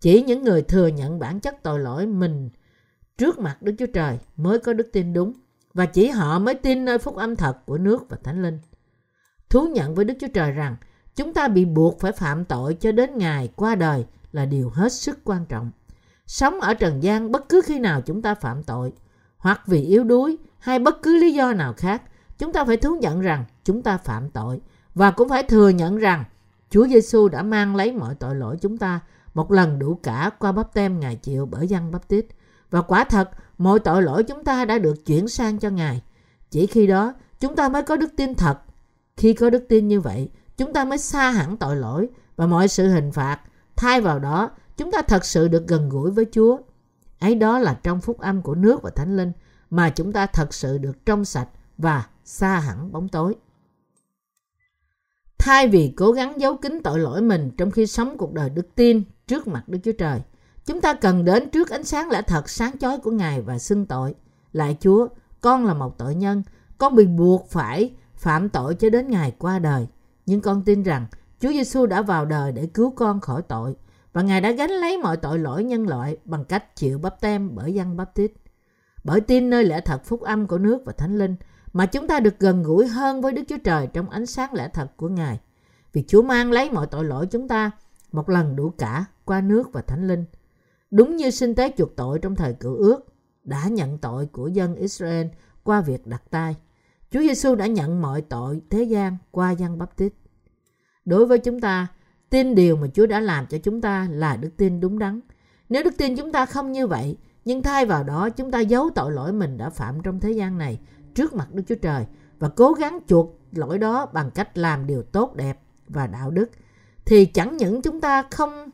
Chỉ 0.00 0.22
những 0.22 0.44
người 0.44 0.62
thừa 0.62 0.86
nhận 0.86 1.18
bản 1.18 1.40
chất 1.40 1.62
tội 1.62 1.80
lỗi 1.80 2.06
mình 2.06 2.50
trước 3.18 3.38
mặt 3.38 3.62
Đức 3.62 3.74
Chúa 3.78 3.86
Trời 3.86 4.18
mới 4.36 4.58
có 4.58 4.72
đức 4.72 4.88
tin 4.92 5.12
đúng 5.12 5.32
và 5.74 5.86
chỉ 5.86 6.08
họ 6.08 6.38
mới 6.38 6.54
tin 6.54 6.84
nơi 6.84 6.98
phúc 6.98 7.16
âm 7.16 7.36
thật 7.36 7.66
của 7.66 7.78
nước 7.78 8.06
và 8.08 8.16
Thánh 8.24 8.42
Linh. 8.42 8.58
Thú 9.50 9.68
nhận 9.68 9.94
với 9.94 10.04
Đức 10.04 10.14
Chúa 10.20 10.28
Trời 10.34 10.52
rằng 10.52 10.76
chúng 11.16 11.34
ta 11.34 11.48
bị 11.48 11.64
buộc 11.64 12.00
phải 12.00 12.12
phạm 12.12 12.44
tội 12.44 12.74
cho 12.74 12.92
đến 12.92 13.18
ngày 13.18 13.48
qua 13.56 13.74
đời 13.74 14.04
là 14.32 14.44
điều 14.46 14.70
hết 14.70 14.92
sức 14.92 15.18
quan 15.24 15.46
trọng. 15.46 15.70
Sống 16.26 16.60
ở 16.60 16.74
trần 16.74 17.02
gian 17.02 17.32
bất 17.32 17.48
cứ 17.48 17.60
khi 17.64 17.78
nào 17.78 18.00
chúng 18.00 18.22
ta 18.22 18.34
phạm 18.34 18.62
tội, 18.62 18.92
hoặc 19.36 19.60
vì 19.66 19.82
yếu 19.84 20.04
đuối 20.04 20.38
hay 20.58 20.78
bất 20.78 21.02
cứ 21.02 21.16
lý 21.16 21.32
do 21.32 21.52
nào 21.52 21.74
khác, 21.76 22.02
chúng 22.38 22.52
ta 22.52 22.64
phải 22.64 22.76
thú 22.76 22.96
nhận 23.00 23.20
rằng 23.20 23.44
chúng 23.64 23.82
ta 23.82 23.98
phạm 23.98 24.30
tội 24.30 24.60
và 24.94 25.10
cũng 25.10 25.28
phải 25.28 25.42
thừa 25.42 25.68
nhận 25.68 25.98
rằng 25.98 26.24
Chúa 26.72 26.86
Giêsu 26.86 27.28
đã 27.28 27.42
mang 27.42 27.76
lấy 27.76 27.92
mọi 27.92 28.14
tội 28.14 28.34
lỗi 28.34 28.56
chúng 28.60 28.78
ta 28.78 29.00
một 29.34 29.52
lần 29.52 29.78
đủ 29.78 29.98
cả 30.02 30.30
qua 30.38 30.52
bắp 30.52 30.74
tem 30.74 31.00
Ngài 31.00 31.16
chịu 31.16 31.46
bởi 31.46 31.68
dân 31.68 31.90
bắp 31.90 32.08
tít. 32.08 32.26
Và 32.70 32.82
quả 32.82 33.04
thật, 33.04 33.30
mọi 33.58 33.78
tội 33.78 34.02
lỗi 34.02 34.22
chúng 34.22 34.44
ta 34.44 34.64
đã 34.64 34.78
được 34.78 35.06
chuyển 35.06 35.28
sang 35.28 35.58
cho 35.58 35.70
Ngài. 35.70 36.02
Chỉ 36.50 36.66
khi 36.66 36.86
đó, 36.86 37.14
chúng 37.40 37.56
ta 37.56 37.68
mới 37.68 37.82
có 37.82 37.96
đức 37.96 38.10
tin 38.16 38.34
thật. 38.34 38.58
Khi 39.16 39.34
có 39.34 39.50
đức 39.50 39.64
tin 39.68 39.88
như 39.88 40.00
vậy, 40.00 40.30
chúng 40.56 40.72
ta 40.72 40.84
mới 40.84 40.98
xa 40.98 41.30
hẳn 41.30 41.56
tội 41.56 41.76
lỗi 41.76 42.08
và 42.36 42.46
mọi 42.46 42.68
sự 42.68 42.88
hình 42.88 43.12
phạt. 43.12 43.40
Thay 43.76 44.00
vào 44.00 44.18
đó, 44.18 44.50
chúng 44.76 44.90
ta 44.90 45.02
thật 45.02 45.24
sự 45.24 45.48
được 45.48 45.68
gần 45.68 45.88
gũi 45.88 46.10
với 46.10 46.26
Chúa. 46.32 46.58
Ấy 47.20 47.34
đó 47.34 47.58
là 47.58 47.78
trong 47.82 48.00
phúc 48.00 48.18
âm 48.18 48.42
của 48.42 48.54
nước 48.54 48.82
và 48.82 48.90
thánh 48.90 49.16
linh 49.16 49.32
mà 49.70 49.90
chúng 49.90 50.12
ta 50.12 50.26
thật 50.26 50.54
sự 50.54 50.78
được 50.78 51.06
trong 51.06 51.24
sạch 51.24 51.48
và 51.78 52.06
xa 52.24 52.58
hẳn 52.58 52.92
bóng 52.92 53.08
tối. 53.08 53.34
Thay 55.44 55.68
vì 55.68 55.92
cố 55.96 56.12
gắng 56.12 56.40
giấu 56.40 56.56
kín 56.56 56.80
tội 56.84 56.98
lỗi 56.98 57.22
mình 57.22 57.50
trong 57.56 57.70
khi 57.70 57.86
sống 57.86 58.18
cuộc 58.18 58.32
đời 58.32 58.50
đức 58.50 58.74
tin 58.74 59.02
trước 59.26 59.48
mặt 59.48 59.68
Đức 59.68 59.78
Chúa 59.84 59.92
Trời, 59.92 60.20
chúng 60.64 60.80
ta 60.80 60.94
cần 60.94 61.24
đến 61.24 61.50
trước 61.50 61.70
ánh 61.70 61.84
sáng 61.84 62.10
lẽ 62.10 62.22
thật 62.22 62.50
sáng 62.50 62.78
chói 62.78 62.98
của 62.98 63.10
Ngài 63.10 63.42
và 63.42 63.58
xưng 63.58 63.86
tội. 63.86 64.14
Lại 64.52 64.76
Chúa, 64.80 65.08
con 65.40 65.66
là 65.66 65.74
một 65.74 65.98
tội 65.98 66.14
nhân, 66.14 66.42
con 66.78 66.94
bị 66.94 67.06
buộc 67.06 67.50
phải 67.50 67.94
phạm 68.14 68.48
tội 68.48 68.74
cho 68.74 68.90
đến 68.90 69.10
ngày 69.10 69.32
qua 69.38 69.58
đời. 69.58 69.86
Nhưng 70.26 70.40
con 70.40 70.62
tin 70.62 70.82
rằng 70.82 71.06
Chúa 71.40 71.50
Giêsu 71.50 71.86
đã 71.86 72.02
vào 72.02 72.24
đời 72.24 72.52
để 72.52 72.66
cứu 72.66 72.90
con 72.90 73.20
khỏi 73.20 73.42
tội 73.42 73.74
và 74.12 74.22
Ngài 74.22 74.40
đã 74.40 74.50
gánh 74.50 74.70
lấy 74.70 74.98
mọi 74.98 75.16
tội 75.16 75.38
lỗi 75.38 75.64
nhân 75.64 75.88
loại 75.88 76.16
bằng 76.24 76.44
cách 76.44 76.76
chịu 76.76 76.98
bắp 76.98 77.20
tem 77.20 77.54
bởi 77.54 77.74
dân 77.74 77.96
bắp 77.96 78.14
tít. 78.14 78.32
Bởi 79.04 79.20
tin 79.20 79.50
nơi 79.50 79.64
lẽ 79.64 79.80
thật 79.80 80.04
phúc 80.04 80.20
âm 80.20 80.46
của 80.46 80.58
nước 80.58 80.82
và 80.84 80.92
thánh 80.92 81.18
linh 81.18 81.36
mà 81.72 81.86
chúng 81.86 82.06
ta 82.06 82.20
được 82.20 82.38
gần 82.38 82.62
gũi 82.62 82.86
hơn 82.86 83.20
với 83.20 83.32
Đức 83.32 83.42
Chúa 83.48 83.58
Trời 83.64 83.86
trong 83.86 84.10
ánh 84.10 84.26
sáng 84.26 84.54
lẽ 84.54 84.68
thật 84.68 84.96
của 84.96 85.08
Ngài. 85.08 85.40
Vì 85.92 86.04
Chúa 86.08 86.22
mang 86.22 86.52
lấy 86.52 86.70
mọi 86.70 86.86
tội 86.86 87.04
lỗi 87.04 87.26
chúng 87.26 87.48
ta 87.48 87.70
một 88.12 88.28
lần 88.28 88.56
đủ 88.56 88.70
cả 88.70 89.04
qua 89.24 89.40
nước 89.40 89.72
và 89.72 89.82
thánh 89.82 90.08
linh. 90.08 90.24
Đúng 90.90 91.16
như 91.16 91.30
sinh 91.30 91.54
tế 91.54 91.72
chuộc 91.78 91.96
tội 91.96 92.18
trong 92.18 92.36
thời 92.36 92.54
cựu 92.54 92.76
ước 92.76 93.06
đã 93.44 93.68
nhận 93.68 93.98
tội 93.98 94.26
của 94.26 94.48
dân 94.48 94.74
Israel 94.74 95.26
qua 95.62 95.80
việc 95.80 96.06
đặt 96.06 96.22
tay. 96.30 96.56
Chúa 97.10 97.20
Giêsu 97.20 97.54
đã 97.54 97.66
nhận 97.66 98.02
mọi 98.02 98.22
tội 98.22 98.62
thế 98.70 98.82
gian 98.82 99.16
qua 99.30 99.50
dân 99.50 99.78
bắp 99.78 99.96
tít. 99.96 100.12
Đối 101.04 101.26
với 101.26 101.38
chúng 101.38 101.60
ta, 101.60 101.86
tin 102.30 102.54
điều 102.54 102.76
mà 102.76 102.86
Chúa 102.94 103.06
đã 103.06 103.20
làm 103.20 103.46
cho 103.46 103.58
chúng 103.58 103.80
ta 103.80 104.08
là 104.10 104.36
đức 104.36 104.50
tin 104.56 104.80
đúng 104.80 104.98
đắn. 104.98 105.20
Nếu 105.68 105.82
đức 105.82 105.94
tin 105.98 106.16
chúng 106.16 106.32
ta 106.32 106.46
không 106.46 106.72
như 106.72 106.86
vậy, 106.86 107.16
nhưng 107.44 107.62
thay 107.62 107.86
vào 107.86 108.04
đó 108.04 108.30
chúng 108.30 108.50
ta 108.50 108.60
giấu 108.60 108.90
tội 108.94 109.12
lỗi 109.12 109.32
mình 109.32 109.56
đã 109.56 109.70
phạm 109.70 110.02
trong 110.02 110.20
thế 110.20 110.32
gian 110.32 110.58
này 110.58 110.78
trước 111.14 111.34
mặt 111.34 111.54
Đức 111.54 111.62
Chúa 111.66 111.74
Trời 111.74 112.06
và 112.38 112.48
cố 112.48 112.72
gắng 112.72 112.98
chuộc 113.06 113.38
lỗi 113.52 113.78
đó 113.78 114.06
bằng 114.06 114.30
cách 114.30 114.58
làm 114.58 114.86
điều 114.86 115.02
tốt 115.02 115.34
đẹp 115.34 115.60
và 115.88 116.06
đạo 116.06 116.30
đức, 116.30 116.50
thì 117.04 117.24
chẳng 117.24 117.56
những 117.56 117.82
chúng 117.82 118.00
ta 118.00 118.22
không 118.30 118.70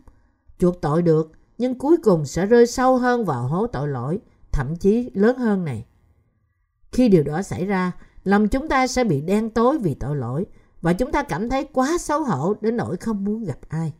chuộc 0.58 0.80
tội 0.80 1.02
được, 1.02 1.32
nhưng 1.58 1.78
cuối 1.78 1.96
cùng 2.02 2.26
sẽ 2.26 2.46
rơi 2.46 2.66
sâu 2.66 2.96
hơn 2.96 3.24
vào 3.24 3.42
hố 3.42 3.66
tội 3.66 3.88
lỗi, 3.88 4.20
thậm 4.52 4.76
chí 4.76 5.10
lớn 5.14 5.38
hơn 5.38 5.64
này. 5.64 5.86
Khi 6.92 7.08
điều 7.08 7.22
đó 7.22 7.42
xảy 7.42 7.66
ra, 7.66 7.92
lòng 8.24 8.48
chúng 8.48 8.68
ta 8.68 8.86
sẽ 8.86 9.04
bị 9.04 9.20
đen 9.20 9.50
tối 9.50 9.78
vì 9.78 9.94
tội 9.94 10.16
lỗi 10.16 10.46
và 10.80 10.92
chúng 10.92 11.12
ta 11.12 11.22
cảm 11.22 11.48
thấy 11.48 11.64
quá 11.64 11.98
xấu 11.98 12.24
hổ 12.24 12.54
đến 12.60 12.76
nỗi 12.76 12.96
không 12.96 13.24
muốn 13.24 13.44
gặp 13.44 13.58
ai. 13.68 13.92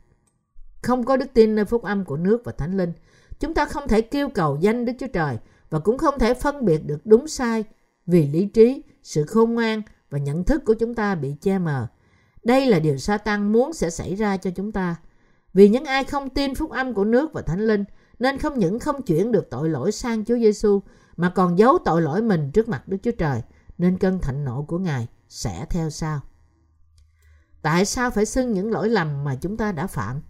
Không 0.82 1.04
có 1.04 1.16
đức 1.16 1.26
tin 1.34 1.54
nơi 1.54 1.64
phúc 1.64 1.82
âm 1.82 2.04
của 2.04 2.16
nước 2.16 2.42
và 2.44 2.52
thánh 2.52 2.76
linh, 2.76 2.92
chúng 3.40 3.54
ta 3.54 3.64
không 3.64 3.88
thể 3.88 4.00
kêu 4.00 4.28
cầu 4.28 4.58
danh 4.60 4.84
Đức 4.84 4.92
Chúa 4.98 5.06
Trời 5.12 5.38
và 5.70 5.78
cũng 5.78 5.98
không 5.98 6.18
thể 6.18 6.34
phân 6.34 6.64
biệt 6.64 6.86
được 6.86 7.00
đúng 7.04 7.28
sai 7.28 7.64
vì 8.08 8.26
lý 8.26 8.46
trí, 8.46 8.82
sự 9.02 9.24
khôn 9.26 9.54
ngoan 9.54 9.82
và 10.10 10.18
nhận 10.18 10.44
thức 10.44 10.64
của 10.64 10.74
chúng 10.74 10.94
ta 10.94 11.14
bị 11.14 11.34
che 11.40 11.58
mờ. 11.58 11.86
Đây 12.42 12.66
là 12.66 12.78
điều 12.78 12.98
Satan 12.98 13.52
muốn 13.52 13.72
sẽ 13.72 13.90
xảy 13.90 14.14
ra 14.14 14.36
cho 14.36 14.50
chúng 14.50 14.72
ta. 14.72 14.96
Vì 15.54 15.68
những 15.68 15.84
ai 15.84 16.04
không 16.04 16.30
tin 16.30 16.54
phúc 16.54 16.70
âm 16.70 16.94
của 16.94 17.04
nước 17.04 17.32
và 17.32 17.42
thánh 17.42 17.66
linh 17.66 17.84
nên 18.18 18.38
không 18.38 18.58
những 18.58 18.78
không 18.78 19.02
chuyển 19.02 19.32
được 19.32 19.50
tội 19.50 19.68
lỗi 19.68 19.92
sang 19.92 20.24
Chúa 20.24 20.36
Giêsu 20.36 20.82
mà 21.16 21.30
còn 21.30 21.58
giấu 21.58 21.78
tội 21.84 22.02
lỗi 22.02 22.22
mình 22.22 22.50
trước 22.52 22.68
mặt 22.68 22.88
Đức 22.88 22.96
Chúa 23.02 23.12
Trời 23.18 23.42
nên 23.78 23.98
cơn 23.98 24.18
thạnh 24.20 24.44
nộ 24.44 24.62
của 24.62 24.78
Ngài 24.78 25.06
sẽ 25.28 25.66
theo 25.70 25.90
sau. 25.90 26.20
Tại 27.62 27.84
sao 27.84 28.10
phải 28.10 28.26
xưng 28.26 28.52
những 28.52 28.70
lỗi 28.70 28.88
lầm 28.88 29.24
mà 29.24 29.34
chúng 29.34 29.56
ta 29.56 29.72
đã 29.72 29.86
phạm? 29.86 30.22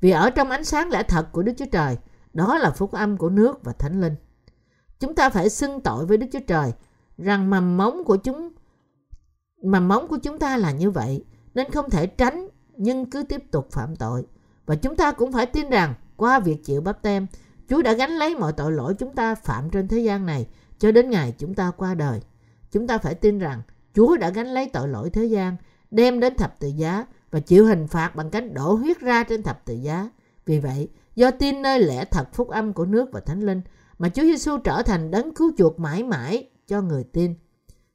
Vì 0.00 0.10
ở 0.10 0.30
trong 0.30 0.50
ánh 0.50 0.64
sáng 0.64 0.90
lẽ 0.90 1.02
thật 1.02 1.32
của 1.32 1.42
Đức 1.42 1.52
Chúa 1.56 1.66
Trời, 1.72 1.96
đó 2.32 2.58
là 2.58 2.70
phúc 2.70 2.92
âm 2.92 3.16
của 3.16 3.30
nước 3.30 3.64
và 3.64 3.72
thánh 3.72 4.00
linh. 4.00 4.14
Chúng 5.00 5.14
ta 5.14 5.30
phải 5.30 5.50
xưng 5.50 5.80
tội 5.80 6.06
với 6.06 6.16
Đức 6.16 6.26
Chúa 6.32 6.40
Trời 6.46 6.72
rằng 7.18 7.50
mầm 7.50 7.76
móng 7.76 8.04
của 8.04 8.16
chúng 8.16 8.52
mầm 9.62 9.88
móng 9.88 10.08
của 10.08 10.16
chúng 10.16 10.38
ta 10.38 10.56
là 10.56 10.72
như 10.72 10.90
vậy 10.90 11.24
nên 11.54 11.70
không 11.70 11.90
thể 11.90 12.06
tránh 12.06 12.48
nhưng 12.76 13.10
cứ 13.10 13.22
tiếp 13.22 13.50
tục 13.50 13.68
phạm 13.70 13.96
tội. 13.96 14.26
Và 14.66 14.74
chúng 14.74 14.96
ta 14.96 15.12
cũng 15.12 15.32
phải 15.32 15.46
tin 15.46 15.70
rằng 15.70 15.94
qua 16.16 16.38
việc 16.38 16.64
chịu 16.64 16.80
bắp 16.80 17.02
tem, 17.02 17.26
Chúa 17.68 17.82
đã 17.82 17.92
gánh 17.92 18.10
lấy 18.10 18.34
mọi 18.34 18.52
tội 18.52 18.72
lỗi 18.72 18.94
chúng 18.98 19.14
ta 19.14 19.34
phạm 19.34 19.70
trên 19.70 19.88
thế 19.88 19.98
gian 19.98 20.26
này 20.26 20.46
cho 20.78 20.92
đến 20.92 21.10
ngày 21.10 21.34
chúng 21.38 21.54
ta 21.54 21.70
qua 21.76 21.94
đời. 21.94 22.20
Chúng 22.70 22.86
ta 22.86 22.98
phải 22.98 23.14
tin 23.14 23.38
rằng 23.38 23.62
Chúa 23.94 24.16
đã 24.16 24.30
gánh 24.30 24.46
lấy 24.46 24.68
tội 24.68 24.88
lỗi 24.88 25.10
thế 25.10 25.24
gian 25.24 25.56
đem 25.90 26.20
đến 26.20 26.36
thập 26.36 26.60
tự 26.60 26.68
giá 26.68 27.06
và 27.30 27.40
chịu 27.40 27.66
hình 27.66 27.86
phạt 27.86 28.16
bằng 28.16 28.30
cách 28.30 28.44
đổ 28.52 28.74
huyết 28.74 29.00
ra 29.00 29.24
trên 29.24 29.42
thập 29.42 29.64
tự 29.64 29.74
giá. 29.74 30.08
Vì 30.46 30.58
vậy, 30.58 30.88
do 31.14 31.30
tin 31.30 31.62
nơi 31.62 31.78
lẽ 31.82 32.04
thật 32.04 32.28
phúc 32.32 32.48
âm 32.48 32.72
của 32.72 32.84
nước 32.84 33.08
và 33.12 33.20
thánh 33.20 33.40
linh 33.40 33.60
mà 33.98 34.08
Chúa 34.08 34.22
Giêsu 34.22 34.58
trở 34.58 34.82
thành 34.82 35.10
đấng 35.10 35.34
cứu 35.34 35.52
chuộc 35.58 35.80
mãi 35.80 36.02
mãi 36.02 36.50
cho 36.66 36.82
người 36.82 37.04
tin. 37.04 37.34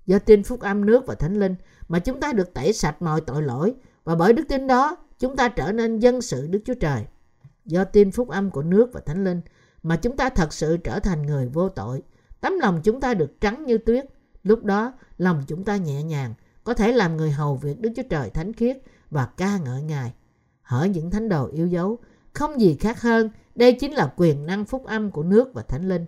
Do 0.06 0.20
tin 0.20 0.44
phúc 0.44 0.60
âm 0.60 0.86
nước 0.86 1.08
và 1.08 1.16
thánh 1.16 1.40
linh 1.40 1.56
mà 1.88 2.00
chúng 2.00 2.20
ta 2.20 2.34
được 2.34 2.54
tẩy 2.54 2.74
sạch 2.74 3.02
mọi 3.02 3.22
tội 3.22 3.42
lỗi 3.42 3.76
và 4.04 4.16
bởi 4.16 4.34
đức 4.34 4.44
tin 4.48 4.68
đó 4.68 4.98
chúng 5.20 5.36
ta 5.36 5.50
trở 5.50 5.72
nên 5.72 6.00
dân 6.00 6.22
sự 6.22 6.48
Đức 6.48 6.60
Chúa 6.66 6.74
Trời. 6.74 7.06
Do 7.66 7.84
tin 7.84 8.12
phúc 8.12 8.30
âm 8.30 8.52
của 8.52 8.62
nước 8.62 8.90
và 8.94 9.02
thánh 9.06 9.24
linh 9.24 9.42
mà 9.84 9.96
chúng 9.96 10.18
ta 10.18 10.30
thật 10.30 10.54
sự 10.54 10.78
trở 10.78 11.00
thành 11.00 11.26
người 11.26 11.48
vô 11.48 11.70
tội. 11.70 12.02
Tấm 12.42 12.60
lòng 12.60 12.82
chúng 12.84 13.02
ta 13.02 13.14
được 13.14 13.42
trắng 13.42 13.66
như 13.66 13.78
tuyết. 13.78 14.06
Lúc 14.44 14.64
đó 14.64 14.94
lòng 15.18 15.44
chúng 15.48 15.64
ta 15.64 15.78
nhẹ 15.78 16.04
nhàng 16.04 16.34
có 16.64 16.74
thể 16.74 16.92
làm 16.92 17.18
người 17.18 17.32
hầu 17.32 17.56
việc 17.56 17.80
Đức 17.80 17.90
Chúa 17.96 18.04
Trời 18.10 18.30
thánh 18.30 18.54
khiết 18.54 18.78
và 19.10 19.26
ca 19.26 19.58
ngợi 19.58 19.82
Ngài. 19.82 20.14
Hỡi 20.62 20.90
những 20.90 21.12
thánh 21.12 21.30
đồ 21.30 21.48
yêu 21.48 21.68
dấu, 21.68 22.00
không 22.40 22.62
gì 22.62 22.78
khác 22.80 23.02
hơn, 23.02 23.30
đây 23.56 23.74
chính 23.74 23.92
là 23.92 24.14
quyền 24.18 24.46
năng 24.46 24.66
phúc 24.66 24.86
âm 24.86 25.12
của 25.12 25.24
nước 25.24 25.54
và 25.54 25.62
thánh 25.62 25.90
linh. 25.90 26.06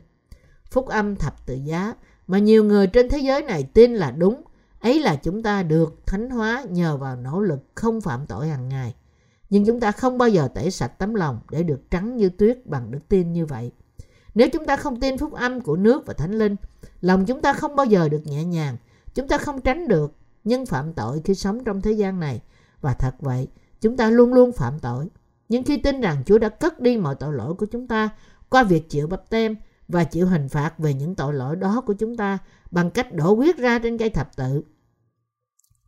Phúc 0.65 0.87
âm 0.87 1.15
thập 1.15 1.45
tự 1.45 1.55
giá 1.55 1.93
mà 2.27 2.39
nhiều 2.39 2.63
người 2.63 2.87
trên 2.87 3.09
thế 3.09 3.17
giới 3.17 3.41
này 3.41 3.63
tin 3.73 3.93
là 3.93 4.11
đúng, 4.11 4.43
ấy 4.79 4.99
là 4.99 5.15
chúng 5.15 5.43
ta 5.43 5.63
được 5.63 6.05
thánh 6.05 6.29
hóa 6.29 6.65
nhờ 6.69 6.97
vào 6.97 7.15
nỗ 7.15 7.41
lực 7.41 7.59
không 7.75 8.01
phạm 8.01 8.25
tội 8.25 8.47
hàng 8.47 8.69
ngày. 8.69 8.95
Nhưng 9.49 9.65
chúng 9.65 9.79
ta 9.79 9.91
không 9.91 10.17
bao 10.17 10.29
giờ 10.29 10.47
tẩy 10.47 10.71
sạch 10.71 10.99
tấm 10.99 11.13
lòng 11.13 11.39
để 11.49 11.63
được 11.63 11.91
trắng 11.91 12.17
như 12.17 12.29
tuyết 12.29 12.65
bằng 12.65 12.91
đức 12.91 12.99
tin 13.07 13.33
như 13.33 13.45
vậy. 13.45 13.71
Nếu 14.35 14.49
chúng 14.53 14.65
ta 14.65 14.77
không 14.77 14.99
tin 14.99 15.17
phúc 15.17 15.33
âm 15.33 15.61
của 15.61 15.75
nước 15.75 16.05
và 16.05 16.13
thánh 16.13 16.31
linh, 16.31 16.55
lòng 17.01 17.25
chúng 17.25 17.41
ta 17.41 17.53
không 17.53 17.75
bao 17.75 17.85
giờ 17.85 18.09
được 18.09 18.21
nhẹ 18.25 18.43
nhàng. 18.43 18.77
Chúng 19.15 19.27
ta 19.27 19.37
không 19.37 19.61
tránh 19.61 19.87
được 19.87 20.15
nhưng 20.43 20.65
phạm 20.65 20.93
tội 20.93 21.21
khi 21.25 21.35
sống 21.35 21.63
trong 21.63 21.81
thế 21.81 21.91
gian 21.91 22.19
này. 22.19 22.41
Và 22.81 22.93
thật 22.93 23.15
vậy, 23.19 23.47
chúng 23.81 23.97
ta 23.97 24.09
luôn 24.09 24.33
luôn 24.33 24.51
phạm 24.51 24.79
tội. 24.79 25.09
Nhưng 25.51 25.63
khi 25.63 25.77
tin 25.77 26.01
rằng 26.01 26.23
Chúa 26.25 26.37
đã 26.37 26.49
cất 26.49 26.79
đi 26.79 26.97
mọi 26.97 27.15
tội 27.15 27.33
lỗi 27.33 27.53
của 27.53 27.65
chúng 27.65 27.87
ta 27.87 28.09
qua 28.49 28.63
việc 28.63 28.89
chịu 28.89 29.07
bắp 29.07 29.29
tem 29.29 29.55
và 29.87 30.03
chịu 30.03 30.27
hình 30.27 30.49
phạt 30.49 30.79
về 30.79 30.93
những 30.93 31.15
tội 31.15 31.33
lỗi 31.33 31.55
đó 31.55 31.81
của 31.85 31.93
chúng 31.93 32.17
ta 32.17 32.37
bằng 32.71 32.91
cách 32.91 33.13
đổ 33.13 33.35
huyết 33.35 33.57
ra 33.57 33.79
trên 33.79 33.97
cây 33.97 34.09
thập 34.09 34.35
tự. 34.35 34.63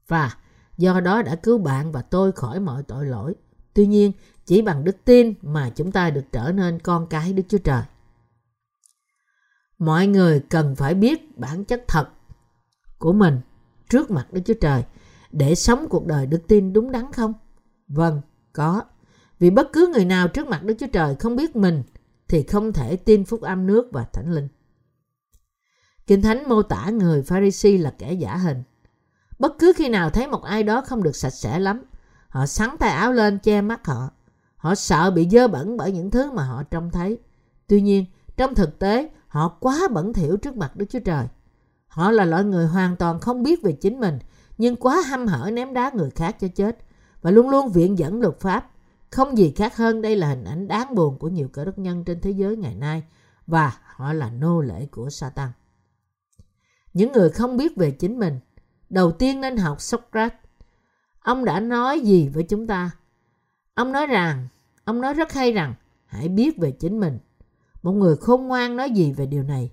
Và 0.08 0.38
do 0.78 1.00
đó 1.00 1.22
đã 1.22 1.36
cứu 1.36 1.58
bạn 1.58 1.92
và 1.92 2.02
tôi 2.02 2.32
khỏi 2.32 2.60
mọi 2.60 2.84
tội 2.84 3.06
lỗi. 3.06 3.36
Tuy 3.74 3.88
nhiên, 3.88 4.12
chỉ 4.46 4.62
bằng 4.62 4.84
đức 4.84 4.96
tin 5.06 5.34
mà 5.42 5.70
chúng 5.70 5.92
ta 5.92 6.10
được 6.10 6.26
trở 6.32 6.52
nên 6.52 6.80
con 6.80 7.08
cái 7.08 7.34
Đức 7.34 7.44
Chúa 7.48 7.58
Trời. 7.58 7.84
Mọi 9.80 10.08
người 10.08 10.40
cần 10.40 10.76
phải 10.76 10.94
biết 10.94 11.38
bản 11.38 11.66
chất 11.66 11.84
thật 11.88 12.10
của 12.98 13.14
mình 13.14 13.40
trước 13.90 14.12
mặt 14.12 14.28
Đức 14.32 14.42
Chúa 14.46 14.54
Trời 14.62 14.84
để 15.32 15.56
sống 15.56 15.86
cuộc 15.90 16.06
đời 16.06 16.26
đức 16.26 16.42
tin 16.48 16.74
đúng 16.74 16.92
đắn 16.92 17.12
không? 17.12 17.34
Vâng, 17.88 18.22
có. 18.54 18.82
Vì 19.44 19.50
bất 19.50 19.74
cứ 19.74 19.92
người 19.94 20.06
nào 20.06 20.28
trước 20.28 20.48
mặt 20.48 20.64
Đức 20.64 20.74
Chúa 20.80 20.88
Trời 20.88 21.16
không 21.16 21.36
biết 21.36 21.56
mình 21.56 21.84
thì 22.28 22.44
không 22.44 22.74
thể 22.74 22.96
tin 22.96 23.26
phúc 23.26 23.42
âm 23.42 23.68
nước 23.68 23.90
và 23.92 24.04
thánh 24.14 24.32
linh. 24.32 24.48
Kinh 26.08 26.22
Thánh 26.22 26.50
mô 26.50 26.62
tả 26.62 26.90
người 26.90 27.24
Pharisee 27.24 27.78
là 27.78 27.94
kẻ 27.98 28.14
giả 28.14 28.38
hình. 28.38 28.64
Bất 29.40 29.60
cứ 29.60 29.74
khi 29.76 29.90
nào 29.90 30.10
thấy 30.10 30.28
một 30.28 30.44
ai 30.44 30.64
đó 30.64 30.82
không 30.82 31.04
được 31.04 31.16
sạch 31.16 31.30
sẽ 31.30 31.60
lắm, 31.60 31.84
họ 32.28 32.46
sắn 32.46 32.70
tay 32.80 32.90
áo 32.90 33.12
lên 33.12 33.40
che 33.40 33.62
mắt 33.62 33.88
họ. 33.88 34.10
Họ 34.56 34.76
sợ 34.76 35.12
bị 35.12 35.30
dơ 35.30 35.48
bẩn 35.48 35.78
bởi 35.78 35.92
những 35.92 36.12
thứ 36.12 36.32
mà 36.32 36.44
họ 36.44 36.64
trông 36.64 36.92
thấy. 36.92 37.20
Tuy 37.68 37.82
nhiên, 37.82 38.06
trong 38.38 38.56
thực 38.56 38.80
tế, 38.80 39.10
họ 39.28 39.58
quá 39.60 39.88
bẩn 39.92 40.14
thỉu 40.14 40.38
trước 40.38 40.58
mặt 40.58 40.76
Đức 40.76 40.86
Chúa 40.90 41.00
Trời. 41.00 41.28
Họ 41.88 42.12
là 42.12 42.26
loại 42.26 42.44
người 42.44 42.68
hoàn 42.68 42.96
toàn 42.96 43.20
không 43.20 43.44
biết 43.44 43.64
về 43.64 43.72
chính 43.72 44.00
mình, 44.00 44.20
nhưng 44.58 44.76
quá 44.76 45.02
hăm 45.06 45.28
hở 45.28 45.52
ném 45.52 45.74
đá 45.74 45.92
người 45.96 46.10
khác 46.10 46.36
cho 46.40 46.48
chết 46.48 46.78
và 47.22 47.32
luôn 47.32 47.50
luôn 47.50 47.72
viện 47.72 47.98
dẫn 47.98 48.22
luật 48.22 48.40
pháp. 48.40 48.70
Không 49.14 49.38
gì 49.38 49.54
khác 49.56 49.78
hơn 49.78 50.02
đây 50.02 50.16
là 50.16 50.30
hình 50.30 50.44
ảnh 50.44 50.68
đáng 50.68 50.96
buồn 50.96 51.18
của 51.20 51.28
nhiều 51.28 51.48
cơ 51.48 51.66
đốc 51.66 51.80
nhân 51.80 52.04
trên 52.04 52.22
thế 52.22 52.32
giới 52.32 52.58
ngày 52.58 52.76
nay 52.76 53.04
và 53.48 53.78
họ 53.96 54.14
là 54.14 54.30
nô 54.30 54.62
lệ 54.62 54.86
của 54.92 55.10
Satan. 55.10 55.50
Những 56.94 57.12
người 57.12 57.30
không 57.30 57.58
biết 57.58 57.76
về 57.76 57.92
chính 57.92 58.20
mình, 58.20 58.40
đầu 58.90 59.12
tiên 59.12 59.42
nên 59.42 59.58
học 59.58 59.82
Socrates. 59.82 60.40
Ông 61.20 61.46
đã 61.46 61.60
nói 61.60 62.00
gì 62.00 62.30
với 62.30 62.44
chúng 62.44 62.68
ta? 62.68 62.92
Ông 63.74 63.92
nói 63.92 64.08
rằng, 64.08 64.48
ông 64.84 65.02
nói 65.02 65.14
rất 65.14 65.34
hay 65.34 65.52
rằng, 65.52 65.74
hãy 66.06 66.30
biết 66.30 66.58
về 66.58 66.72
chính 66.72 67.00
mình. 67.00 67.20
Một 67.84 67.92
người 67.92 68.16
khôn 68.16 68.48
ngoan 68.48 68.76
nói 68.76 68.92
gì 68.92 69.12
về 69.12 69.26
điều 69.26 69.44
này? 69.44 69.72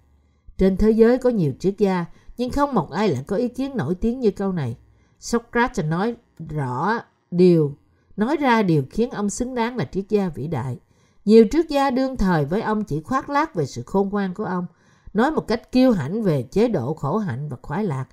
Trên 0.56 0.76
thế 0.76 0.90
giới 0.90 1.18
có 1.18 1.30
nhiều 1.30 1.52
triết 1.58 1.74
gia, 1.78 2.04
nhưng 2.36 2.50
không 2.50 2.74
một 2.74 2.90
ai 2.90 3.08
lại 3.08 3.24
có 3.26 3.36
ý 3.36 3.48
kiến 3.48 3.76
nổi 3.76 3.94
tiếng 3.94 4.20
như 4.20 4.30
câu 4.30 4.52
này. 4.52 4.76
Socrates 5.20 5.86
nói 5.86 6.16
rõ 6.38 6.98
điều, 7.30 7.76
nói 8.20 8.36
ra 8.36 8.62
điều 8.62 8.82
khiến 8.90 9.10
ông 9.10 9.30
xứng 9.30 9.54
đáng 9.54 9.76
là 9.76 9.84
triết 9.84 10.04
gia 10.08 10.28
vĩ 10.28 10.46
đại. 10.46 10.78
Nhiều 11.24 11.44
triết 11.50 11.68
gia 11.68 11.90
đương 11.90 12.16
thời 12.16 12.44
với 12.44 12.62
ông 12.62 12.84
chỉ 12.84 13.02
khoác 13.02 13.30
lác 13.30 13.54
về 13.54 13.66
sự 13.66 13.82
khôn 13.86 14.08
ngoan 14.08 14.34
của 14.34 14.44
ông, 14.44 14.66
nói 15.14 15.30
một 15.30 15.48
cách 15.48 15.72
kiêu 15.72 15.92
hãnh 15.92 16.22
về 16.22 16.42
chế 16.42 16.68
độ 16.68 16.94
khổ 16.94 17.18
hạnh 17.18 17.48
và 17.48 17.56
khoái 17.62 17.84
lạc 17.84 18.06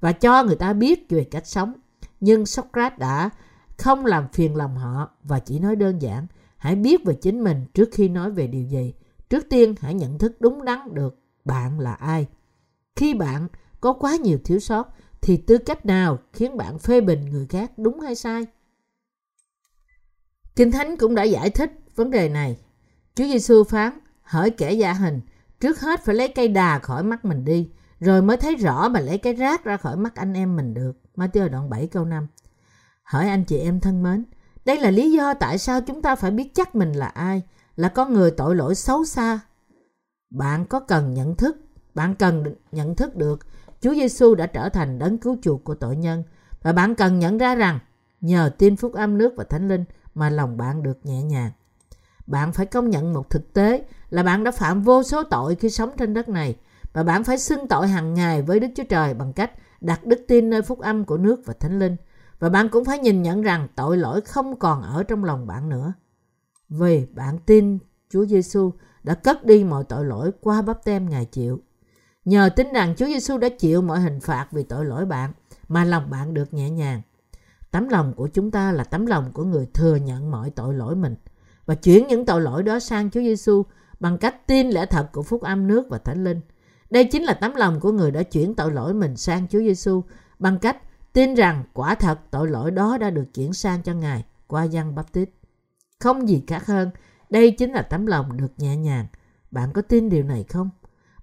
và 0.00 0.12
cho 0.12 0.44
người 0.44 0.56
ta 0.56 0.72
biết 0.72 1.10
về 1.10 1.24
cách 1.24 1.46
sống. 1.46 1.72
Nhưng 2.20 2.46
Socrates 2.46 2.98
đã 2.98 3.30
không 3.78 4.06
làm 4.06 4.28
phiền 4.32 4.56
lòng 4.56 4.76
họ 4.76 5.10
và 5.22 5.38
chỉ 5.38 5.58
nói 5.58 5.76
đơn 5.76 6.02
giản, 6.02 6.26
hãy 6.56 6.76
biết 6.76 7.04
về 7.04 7.14
chính 7.14 7.44
mình 7.44 7.66
trước 7.74 7.88
khi 7.92 8.08
nói 8.08 8.30
về 8.30 8.46
điều 8.46 8.64
gì. 8.64 8.94
Trước 9.30 9.46
tiên 9.50 9.74
hãy 9.80 9.94
nhận 9.94 10.18
thức 10.18 10.36
đúng 10.40 10.64
đắn 10.64 10.94
được 10.94 11.18
bạn 11.44 11.80
là 11.80 11.92
ai. 11.92 12.26
Khi 12.96 13.14
bạn 13.14 13.48
có 13.80 13.92
quá 13.92 14.16
nhiều 14.16 14.38
thiếu 14.44 14.58
sót 14.58 14.88
thì 15.20 15.36
tư 15.36 15.58
cách 15.58 15.86
nào 15.86 16.18
khiến 16.32 16.56
bạn 16.56 16.78
phê 16.78 17.00
bình 17.00 17.24
người 17.30 17.46
khác 17.46 17.78
đúng 17.78 18.00
hay 18.00 18.14
sai? 18.14 18.46
Kinh 20.56 20.72
Thánh 20.72 20.96
cũng 20.96 21.14
đã 21.14 21.22
giải 21.22 21.50
thích 21.50 21.72
vấn 21.94 22.10
đề 22.10 22.28
này. 22.28 22.56
Chúa 23.14 23.24
Giêsu 23.24 23.64
phán, 23.64 23.98
hỡi 24.22 24.50
kẻ 24.50 24.72
giả 24.72 24.92
hình, 24.92 25.20
trước 25.60 25.80
hết 25.80 26.04
phải 26.04 26.14
lấy 26.14 26.28
cây 26.28 26.48
đà 26.48 26.78
khỏi 26.78 27.02
mắt 27.02 27.24
mình 27.24 27.44
đi, 27.44 27.70
rồi 28.00 28.22
mới 28.22 28.36
thấy 28.36 28.56
rõ 28.56 28.88
mà 28.88 29.00
lấy 29.00 29.18
cái 29.18 29.34
rác 29.34 29.64
ra 29.64 29.76
khỏi 29.76 29.96
mắt 29.96 30.14
anh 30.14 30.34
em 30.34 30.56
mình 30.56 30.74
được. 30.74 30.92
Matthew 31.16 31.48
đoạn 31.48 31.70
7 31.70 31.86
câu 31.86 32.04
5 32.04 32.26
Hỏi 33.02 33.28
anh 33.28 33.44
chị 33.44 33.58
em 33.58 33.80
thân 33.80 34.02
mến, 34.02 34.24
đây 34.64 34.80
là 34.80 34.90
lý 34.90 35.12
do 35.12 35.34
tại 35.34 35.58
sao 35.58 35.80
chúng 35.80 36.02
ta 36.02 36.16
phải 36.16 36.30
biết 36.30 36.54
chắc 36.54 36.74
mình 36.74 36.92
là 36.92 37.06
ai, 37.06 37.42
là 37.76 37.88
con 37.88 38.12
người 38.12 38.30
tội 38.30 38.56
lỗi 38.56 38.74
xấu 38.74 39.04
xa. 39.04 39.40
Bạn 40.30 40.66
có 40.66 40.80
cần 40.80 41.14
nhận 41.14 41.36
thức, 41.36 41.56
bạn 41.94 42.14
cần 42.14 42.54
nhận 42.72 42.94
thức 42.94 43.16
được 43.16 43.46
Chúa 43.80 43.94
Giêsu 43.94 44.34
đã 44.34 44.46
trở 44.46 44.68
thành 44.68 44.98
đấng 44.98 45.18
cứu 45.18 45.36
chuộc 45.42 45.64
của 45.64 45.74
tội 45.74 45.96
nhân 45.96 46.22
và 46.62 46.72
bạn 46.72 46.94
cần 46.94 47.18
nhận 47.18 47.38
ra 47.38 47.54
rằng 47.54 47.78
nhờ 48.20 48.50
tin 48.58 48.76
phúc 48.76 48.92
âm 48.92 49.18
nước 49.18 49.34
và 49.36 49.44
thánh 49.44 49.68
linh 49.68 49.84
mà 50.14 50.30
lòng 50.30 50.56
bạn 50.56 50.82
được 50.82 51.06
nhẹ 51.06 51.22
nhàng. 51.22 51.50
Bạn 52.26 52.52
phải 52.52 52.66
công 52.66 52.90
nhận 52.90 53.12
một 53.12 53.30
thực 53.30 53.52
tế 53.52 53.84
là 54.10 54.22
bạn 54.22 54.44
đã 54.44 54.50
phạm 54.50 54.82
vô 54.82 55.02
số 55.02 55.22
tội 55.22 55.54
khi 55.54 55.70
sống 55.70 55.90
trên 55.98 56.14
đất 56.14 56.28
này, 56.28 56.56
và 56.92 57.02
bạn 57.02 57.24
phải 57.24 57.38
xưng 57.38 57.68
tội 57.68 57.88
hàng 57.88 58.14
ngày 58.14 58.42
với 58.42 58.60
Đức 58.60 58.68
Chúa 58.76 58.84
Trời 58.88 59.14
bằng 59.14 59.32
cách 59.32 59.50
đặt 59.80 60.06
đức 60.06 60.24
tin 60.28 60.50
nơi 60.50 60.62
phúc 60.62 60.78
âm 60.78 61.04
của 61.04 61.16
nước 61.16 61.42
và 61.44 61.54
thánh 61.60 61.78
linh. 61.78 61.96
Và 62.38 62.48
bạn 62.48 62.68
cũng 62.68 62.84
phải 62.84 62.98
nhìn 62.98 63.22
nhận 63.22 63.42
rằng 63.42 63.68
tội 63.74 63.96
lỗi 63.96 64.20
không 64.20 64.58
còn 64.58 64.82
ở 64.82 65.02
trong 65.02 65.24
lòng 65.24 65.46
bạn 65.46 65.68
nữa. 65.68 65.92
Vì 66.68 67.06
bạn 67.06 67.38
tin 67.38 67.78
Chúa 68.10 68.26
Giêsu 68.26 68.72
đã 69.02 69.14
cất 69.14 69.44
đi 69.44 69.64
mọi 69.64 69.84
tội 69.84 70.04
lỗi 70.04 70.30
qua 70.40 70.62
bắp 70.62 70.84
tem 70.84 71.10
Ngài 71.10 71.24
chịu. 71.24 71.60
Nhờ 72.24 72.50
tin 72.56 72.72
rằng 72.72 72.94
Chúa 72.96 73.06
Giêsu 73.06 73.38
đã 73.38 73.48
chịu 73.58 73.82
mọi 73.82 74.00
hình 74.00 74.20
phạt 74.20 74.46
vì 74.50 74.62
tội 74.62 74.84
lỗi 74.84 75.06
bạn 75.06 75.32
mà 75.68 75.84
lòng 75.84 76.10
bạn 76.10 76.34
được 76.34 76.54
nhẹ 76.54 76.70
nhàng. 76.70 77.02
Tấm 77.74 77.88
lòng 77.88 78.12
của 78.16 78.28
chúng 78.28 78.50
ta 78.50 78.72
là 78.72 78.84
tấm 78.84 79.06
lòng 79.06 79.32
của 79.32 79.44
người 79.44 79.66
thừa 79.74 79.96
nhận 79.96 80.30
mọi 80.30 80.50
tội 80.50 80.74
lỗi 80.74 80.96
mình 80.96 81.14
và 81.66 81.74
chuyển 81.74 82.06
những 82.06 82.26
tội 82.26 82.40
lỗi 82.40 82.62
đó 82.62 82.78
sang 82.78 83.10
Chúa 83.10 83.20
Giêsu 83.20 83.62
bằng 84.00 84.18
cách 84.18 84.46
tin 84.46 84.70
lẽ 84.70 84.86
thật 84.86 85.08
của 85.12 85.22
phúc 85.22 85.42
âm 85.42 85.66
nước 85.66 85.86
và 85.90 85.98
thánh 85.98 86.24
linh. 86.24 86.40
Đây 86.90 87.04
chính 87.04 87.22
là 87.22 87.34
tấm 87.34 87.54
lòng 87.54 87.80
của 87.80 87.92
người 87.92 88.10
đã 88.10 88.22
chuyển 88.22 88.54
tội 88.54 88.72
lỗi 88.72 88.94
mình 88.94 89.16
sang 89.16 89.48
Chúa 89.48 89.58
Giêsu 89.58 90.02
bằng 90.38 90.58
cách 90.58 90.76
tin 91.12 91.34
rằng 91.34 91.64
quả 91.72 91.94
thật 91.94 92.18
tội 92.30 92.48
lỗi 92.48 92.70
đó 92.70 92.98
đã 92.98 93.10
được 93.10 93.34
chuyển 93.34 93.52
sang 93.52 93.82
cho 93.82 93.94
Ngài 93.94 94.24
qua 94.46 94.64
dân 94.64 94.94
baptist. 94.94 95.28
Không 96.00 96.28
gì 96.28 96.42
khác 96.46 96.66
hơn, 96.66 96.90
đây 97.30 97.50
chính 97.50 97.72
là 97.72 97.82
tấm 97.82 98.06
lòng 98.06 98.36
được 98.36 98.52
nhẹ 98.58 98.76
nhàng. 98.76 99.06
Bạn 99.50 99.72
có 99.72 99.82
tin 99.82 100.08
điều 100.08 100.22
này 100.22 100.44
không? 100.48 100.70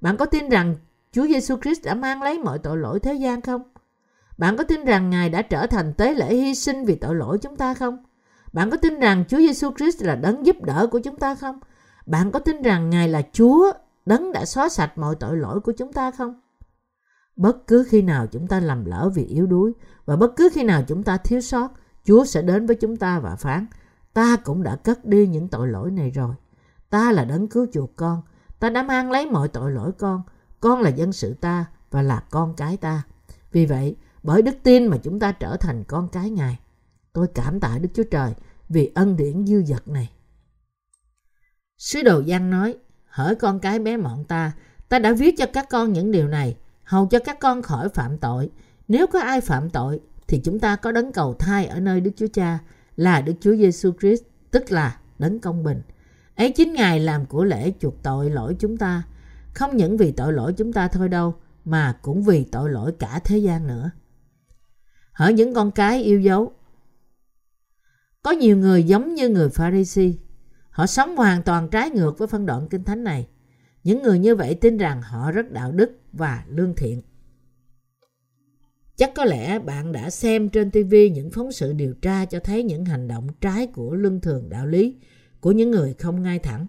Bạn 0.01 0.17
có 0.17 0.25
tin 0.25 0.49
rằng 0.49 0.75
Chúa 1.11 1.27
Giêsu 1.27 1.55
Christ 1.61 1.85
đã 1.85 1.93
mang 1.93 2.21
lấy 2.21 2.39
mọi 2.39 2.59
tội 2.59 2.77
lỗi 2.77 2.99
thế 2.99 3.13
gian 3.13 3.41
không? 3.41 3.61
Bạn 4.41 4.57
có 4.57 4.63
tin 4.63 4.85
rằng 4.85 5.09
Ngài 5.09 5.29
đã 5.29 5.41
trở 5.41 5.67
thành 5.67 5.93
tế 5.93 6.13
lễ 6.13 6.35
hy 6.35 6.55
sinh 6.55 6.85
vì 6.85 6.95
tội 6.95 7.15
lỗi 7.15 7.37
chúng 7.37 7.57
ta 7.57 7.73
không? 7.73 7.97
Bạn 8.53 8.69
có 8.69 8.77
tin 8.77 8.99
rằng 8.99 9.23
Chúa 9.27 9.37
Giêsu 9.37 9.71
Christ 9.77 10.01
là 10.01 10.15
đấng 10.15 10.45
giúp 10.45 10.55
đỡ 10.61 10.87
của 10.91 10.99
chúng 10.99 11.15
ta 11.15 11.35
không? 11.35 11.59
Bạn 12.05 12.31
có 12.31 12.39
tin 12.39 12.61
rằng 12.61 12.89
Ngài 12.89 13.09
là 13.09 13.21
Chúa, 13.33 13.71
đấng 14.05 14.31
đã 14.31 14.45
xóa 14.45 14.69
sạch 14.69 14.97
mọi 14.97 15.15
tội 15.15 15.37
lỗi 15.37 15.59
của 15.59 15.71
chúng 15.71 15.93
ta 15.93 16.11
không? 16.11 16.41
Bất 17.35 17.67
cứ 17.67 17.85
khi 17.89 18.01
nào 18.01 18.27
chúng 18.27 18.47
ta 18.47 18.59
lầm 18.59 18.85
lỡ 18.85 19.11
vì 19.15 19.25
yếu 19.25 19.45
đuối 19.45 19.73
và 20.05 20.15
bất 20.15 20.35
cứ 20.35 20.49
khi 20.53 20.63
nào 20.63 20.83
chúng 20.87 21.03
ta 21.03 21.17
thiếu 21.17 21.41
sót, 21.41 21.71
Chúa 22.03 22.25
sẽ 22.25 22.41
đến 22.41 22.65
với 22.65 22.75
chúng 22.75 22.97
ta 22.97 23.19
và 23.19 23.35
phán, 23.35 23.65
ta 24.13 24.37
cũng 24.43 24.63
đã 24.63 24.75
cất 24.75 25.05
đi 25.05 25.27
những 25.27 25.47
tội 25.47 25.67
lỗi 25.67 25.91
này 25.91 26.11
rồi. 26.11 26.35
Ta 26.89 27.11
là 27.11 27.25
đấng 27.25 27.47
cứu 27.47 27.67
chuộc 27.73 27.95
con, 27.95 28.21
ta 28.59 28.69
đã 28.69 28.83
mang 28.83 29.11
lấy 29.11 29.25
mọi 29.25 29.47
tội 29.47 29.71
lỗi 29.71 29.91
con, 29.97 30.21
con 30.59 30.81
là 30.81 30.89
dân 30.89 31.13
sự 31.13 31.33
ta 31.33 31.65
và 31.91 32.01
là 32.01 32.23
con 32.29 32.53
cái 32.57 32.77
ta. 32.77 33.03
Vì 33.51 33.65
vậy, 33.65 33.95
bởi 34.23 34.41
đức 34.41 34.55
tin 34.63 34.87
mà 34.87 34.97
chúng 34.97 35.19
ta 35.19 35.31
trở 35.31 35.57
thành 35.57 35.83
con 35.83 36.07
cái 36.09 36.29
Ngài. 36.29 36.59
Tôi 37.13 37.27
cảm 37.35 37.59
tạ 37.59 37.77
Đức 37.81 37.89
Chúa 37.93 38.03
Trời 38.03 38.33
vì 38.69 38.91
ân 38.95 39.17
điển 39.17 39.45
dư 39.45 39.63
dật 39.63 39.87
này. 39.87 40.09
Sứ 41.77 42.01
đồ 42.03 42.19
Giăng 42.19 42.49
nói, 42.49 42.75
hỡi 43.05 43.35
con 43.35 43.59
cái 43.59 43.79
bé 43.79 43.97
mọn 43.97 44.25
ta, 44.25 44.51
ta 44.89 44.99
đã 44.99 45.13
viết 45.13 45.35
cho 45.37 45.45
các 45.53 45.69
con 45.69 45.93
những 45.93 46.11
điều 46.11 46.27
này, 46.27 46.57
hầu 46.83 47.05
cho 47.05 47.19
các 47.19 47.39
con 47.39 47.61
khỏi 47.61 47.89
phạm 47.89 48.17
tội. 48.17 48.49
Nếu 48.87 49.07
có 49.07 49.19
ai 49.19 49.41
phạm 49.41 49.69
tội, 49.69 49.99
thì 50.27 50.41
chúng 50.43 50.59
ta 50.59 50.75
có 50.75 50.91
đấng 50.91 51.11
cầu 51.11 51.33
thai 51.33 51.65
ở 51.65 51.79
nơi 51.79 52.01
Đức 52.01 52.11
Chúa 52.15 52.27
Cha, 52.33 52.59
là 52.95 53.21
Đức 53.21 53.33
Chúa 53.41 53.55
Giêsu 53.55 53.91
Christ, 53.99 54.23
tức 54.51 54.71
là 54.71 54.99
đấng 55.19 55.39
công 55.39 55.63
bình. 55.63 55.81
Ấy 56.35 56.51
chính 56.51 56.73
Ngài 56.73 56.99
làm 56.99 57.25
của 57.25 57.43
lễ 57.43 57.73
chuộc 57.79 58.03
tội 58.03 58.29
lỗi 58.29 58.55
chúng 58.59 58.77
ta, 58.77 59.03
không 59.53 59.77
những 59.77 59.97
vì 59.97 60.11
tội 60.11 60.33
lỗi 60.33 60.53
chúng 60.57 60.73
ta 60.73 60.87
thôi 60.87 61.09
đâu, 61.09 61.35
mà 61.65 61.97
cũng 62.01 62.23
vì 62.23 62.43
tội 62.43 62.69
lỗi 62.69 62.91
cả 62.99 63.19
thế 63.23 63.37
gian 63.37 63.67
nữa. 63.67 63.91
Hỡi 65.11 65.33
những 65.33 65.53
con 65.53 65.71
cái 65.71 66.03
yêu 66.03 66.19
dấu, 66.19 66.53
có 68.23 68.31
nhiều 68.31 68.57
người 68.57 68.83
giống 68.83 69.15
như 69.15 69.29
người 69.29 69.49
Pharisee. 69.49 70.11
Họ 70.69 70.87
sống 70.87 71.15
hoàn 71.15 71.43
toàn 71.43 71.69
trái 71.69 71.89
ngược 71.89 72.17
với 72.17 72.27
phân 72.27 72.45
đoạn 72.45 72.67
kinh 72.69 72.83
thánh 72.83 73.03
này. 73.03 73.27
Những 73.83 74.03
người 74.03 74.19
như 74.19 74.35
vậy 74.35 74.55
tin 74.55 74.77
rằng 74.77 75.01
họ 75.01 75.31
rất 75.31 75.51
đạo 75.51 75.71
đức 75.71 75.91
và 76.13 76.43
lương 76.47 76.75
thiện. 76.75 77.01
Chắc 78.95 79.11
có 79.15 79.25
lẽ 79.25 79.59
bạn 79.59 79.91
đã 79.91 80.09
xem 80.09 80.49
trên 80.49 80.71
TV 80.71 80.95
những 81.13 81.31
phóng 81.31 81.51
sự 81.51 81.73
điều 81.73 81.93
tra 81.93 82.25
cho 82.25 82.39
thấy 82.39 82.63
những 82.63 82.85
hành 82.85 83.07
động 83.07 83.27
trái 83.41 83.67
của 83.67 83.93
luân 83.93 84.21
thường 84.21 84.49
đạo 84.49 84.67
lý 84.67 84.95
của 85.39 85.51
những 85.51 85.71
người 85.71 85.93
không 85.93 86.23
ngay 86.23 86.39
thẳng. 86.39 86.67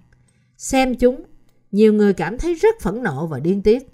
Xem 0.57 0.95
chúng, 0.95 1.23
nhiều 1.71 1.93
người 1.93 2.13
cảm 2.13 2.39
thấy 2.39 2.55
rất 2.55 2.81
phẫn 2.81 3.03
nộ 3.03 3.27
và 3.27 3.41
điên 3.41 3.63
tiết. 3.63 3.89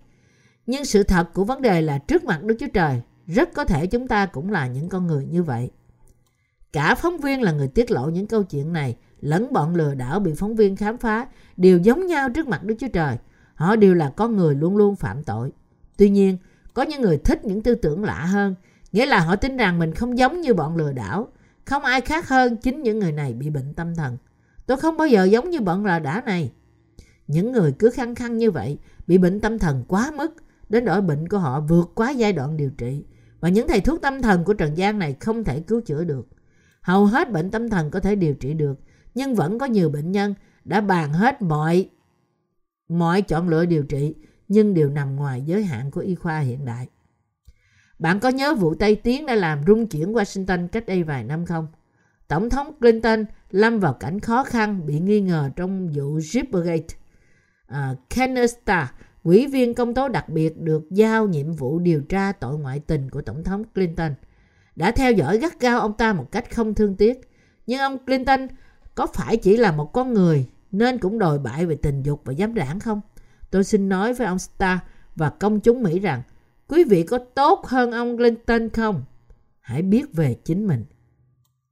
Nhưng 0.66 0.84
sự 0.84 1.03
thật 1.03 1.28
của 1.34 1.44
vấn 1.44 1.62
đề 1.62 1.82
là 1.82 1.99
trước 1.99 2.24
mặt 2.24 2.44
Đức 2.44 2.57
Chúa 2.61 2.68
Trời, 2.74 3.01
rất 3.29 3.53
có 3.55 3.64
thể 3.64 3.87
chúng 3.87 4.09
ta 4.09 4.26
cũng 4.26 4.51
là 4.51 4.66
những 4.66 4.89
con 4.89 5.07
người 5.07 5.26
như 5.26 5.43
vậy. 5.43 5.70
Cả 6.72 6.95
phóng 6.95 7.18
viên 7.18 7.43
là 7.43 7.53
người 7.53 7.68
tiết 7.68 7.91
lộ 7.91 8.11
những 8.11 8.26
câu 8.26 8.43
chuyện 8.43 8.72
này, 8.72 8.97
lẫn 9.20 9.53
bọn 9.53 9.74
lừa 9.74 9.95
đảo 9.95 10.20
bị 10.20 10.33
phóng 10.37 10.57
viên 10.57 10.76
khám 10.76 10.99
phá 10.99 11.26
đều 11.57 11.79
giống 11.79 12.07
nhau 12.07 12.29
trước 12.31 12.49
mặt 12.49 12.64
Đức 12.64 12.74
Chúa 12.79 12.89
Trời. 12.89 13.16
Họ 13.55 13.76
đều 13.76 13.95
là 13.95 14.11
con 14.16 14.37
người 14.37 14.55
luôn 14.55 14.76
luôn 14.76 14.97
phạm 14.97 15.24
tội. 15.24 15.53
Tuy 15.97 16.11
nhiên, 16.11 16.39
có 16.74 16.83
những 16.83 17.01
người 17.01 17.18
thích 17.18 17.45
những 17.45 17.62
tư 17.62 17.74
tưởng 17.74 18.05
lạ 18.05 18.24
hơn, 18.24 18.55
nghĩa 18.93 19.07
là 19.07 19.20
họ 19.20 19.37
tin 19.37 19.57
rằng 19.57 19.79
mình 19.79 19.95
không 19.95 20.18
giống 20.18 20.41
như 20.41 20.55
bọn 20.55 20.76
lừa 20.76 20.93
đảo. 20.93 21.29
Không 21.64 21.85
ai 21.85 22.01
khác 22.01 22.29
hơn 22.29 22.57
chính 22.57 22.83
những 22.83 22.99
người 22.99 23.12
này 23.12 23.33
bị 23.33 23.51
bệnh 23.51 23.74
tâm 23.74 23.95
thần. 23.95 24.16
Tôi 24.66 24.76
không 24.76 24.97
bao 24.97 25.09
giờ 25.09 25.24
giống 25.24 25.51
như 25.51 25.61
bọn 25.61 25.87
lừa 25.87 25.99
đảo 25.99 26.20
này. 26.26 26.53
Những 27.26 27.53
người 27.53 27.72
cứ 27.79 27.91
khăng 27.91 28.14
khăng 28.14 28.39
như 28.39 28.51
vậy, 28.51 28.79
bị 29.07 29.18
bệnh 29.18 29.41
tâm 29.41 29.59
thần 29.59 29.85
quá 29.89 30.11
mức, 30.16 30.35
đến 30.68 30.85
nỗi 30.85 31.01
bệnh 31.01 31.29
của 31.29 31.39
họ 31.39 31.61
vượt 31.61 31.91
quá 31.95 32.11
giai 32.11 32.33
đoạn 32.33 32.57
điều 32.57 32.70
trị. 32.70 33.05
Và 33.41 33.49
những 33.49 33.68
thầy 33.68 33.80
thuốc 33.80 34.03
tâm 34.03 34.22
thần 34.22 34.45
của 34.45 34.55
Trần 34.55 34.76
gian 34.76 34.99
này 34.99 35.16
không 35.20 35.45
thể 35.45 35.61
cứu 35.61 35.80
chữa 35.80 36.05
được. 36.05 36.28
Hầu 36.80 37.07
hết 37.07 37.32
bệnh 37.32 37.51
tâm 37.51 37.68
thần 37.68 37.91
có 37.91 38.01
thể 38.01 38.14
điều 38.14 38.34
trị 38.34 38.55
được, 38.55 38.80
nhưng 39.14 39.34
vẫn 39.34 39.59
có 39.59 39.66
nhiều 39.66 39.91
bệnh 39.91 40.12
nhân 40.12 40.34
đã 40.64 40.80
bàn 40.80 41.12
hết 41.12 41.43
mọi 41.43 41.89
mọi 42.89 43.22
chọn 43.22 43.49
lựa 43.49 43.64
điều 43.64 43.82
trị, 43.82 44.14
nhưng 44.49 44.74
đều 44.74 44.91
nằm 44.91 45.16
ngoài 45.16 45.43
giới 45.43 45.64
hạn 45.64 45.91
của 45.91 46.01
y 46.01 46.14
khoa 46.14 46.39
hiện 46.39 46.64
đại. 46.64 46.89
Bạn 47.99 48.20
có 48.20 48.28
nhớ 48.28 48.55
vụ 48.55 48.74
Tây 48.74 48.97
Tiến 48.97 49.26
đã 49.26 49.34
làm 49.34 49.62
rung 49.66 49.86
chuyển 49.86 50.12
Washington 50.12 50.68
cách 50.68 50.86
đây 50.86 51.03
vài 51.03 51.24
năm 51.24 51.47
không? 51.47 51.66
Tổng 52.28 52.51
thống 52.51 52.72
Clinton 52.80 53.24
lâm 53.51 53.80
vào 53.80 53.93
cảnh 53.93 54.20
khó 54.20 54.45
khăn 54.45 54.86
bị 54.86 54.99
nghi 55.01 55.20
ngờ 55.20 55.51
trong 55.57 55.89
vụ 55.89 56.18
Zippergate. 56.18 56.95
À, 57.66 57.95
Kenneth 58.11 58.51
Starr, 58.51 58.91
quỹ 59.22 59.46
viên 59.46 59.74
công 59.74 59.94
tố 59.94 60.08
đặc 60.08 60.28
biệt 60.28 60.60
được 60.60 60.90
giao 60.90 61.28
nhiệm 61.28 61.52
vụ 61.52 61.78
điều 61.78 62.00
tra 62.00 62.32
tội 62.32 62.58
ngoại 62.58 62.80
tình 62.80 63.10
của 63.10 63.22
Tổng 63.22 63.44
thống 63.44 63.64
Clinton, 63.74 64.14
đã 64.76 64.90
theo 64.90 65.12
dõi 65.12 65.38
gắt 65.38 65.60
gao 65.60 65.80
ông 65.80 65.92
ta 65.92 66.12
một 66.12 66.32
cách 66.32 66.54
không 66.54 66.74
thương 66.74 66.96
tiếc. 66.96 67.30
Nhưng 67.66 67.80
ông 67.80 67.98
Clinton 68.06 68.46
có 68.94 69.06
phải 69.06 69.36
chỉ 69.36 69.56
là 69.56 69.72
một 69.72 69.92
con 69.92 70.14
người 70.14 70.46
nên 70.70 70.98
cũng 70.98 71.18
đòi 71.18 71.38
bại 71.38 71.66
về 71.66 71.76
tình 71.76 72.02
dục 72.02 72.20
và 72.24 72.32
dám 72.32 72.54
đảng 72.54 72.80
không? 72.80 73.00
Tôi 73.50 73.64
xin 73.64 73.88
nói 73.88 74.14
với 74.14 74.26
ông 74.26 74.38
Starr 74.38 74.80
và 75.16 75.30
công 75.30 75.60
chúng 75.60 75.82
Mỹ 75.82 75.98
rằng 75.98 76.22
quý 76.68 76.84
vị 76.84 77.02
có 77.02 77.18
tốt 77.18 77.66
hơn 77.66 77.92
ông 77.92 78.16
Clinton 78.16 78.68
không? 78.68 79.04
Hãy 79.60 79.82
biết 79.82 80.12
về 80.12 80.34
chính 80.44 80.66
mình. 80.66 80.84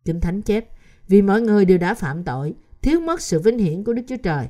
Kinh 0.04 0.20
Thánh 0.20 0.42
chép, 0.42 0.68
vì 1.08 1.22
mọi 1.22 1.40
người 1.40 1.64
đều 1.64 1.78
đã 1.78 1.94
phạm 1.94 2.24
tội, 2.24 2.54
thiếu 2.82 3.00
mất 3.00 3.20
sự 3.20 3.40
vinh 3.40 3.58
hiển 3.58 3.84
của 3.84 3.92
Đức 3.92 4.02
Chúa 4.08 4.16
Trời. 4.16 4.48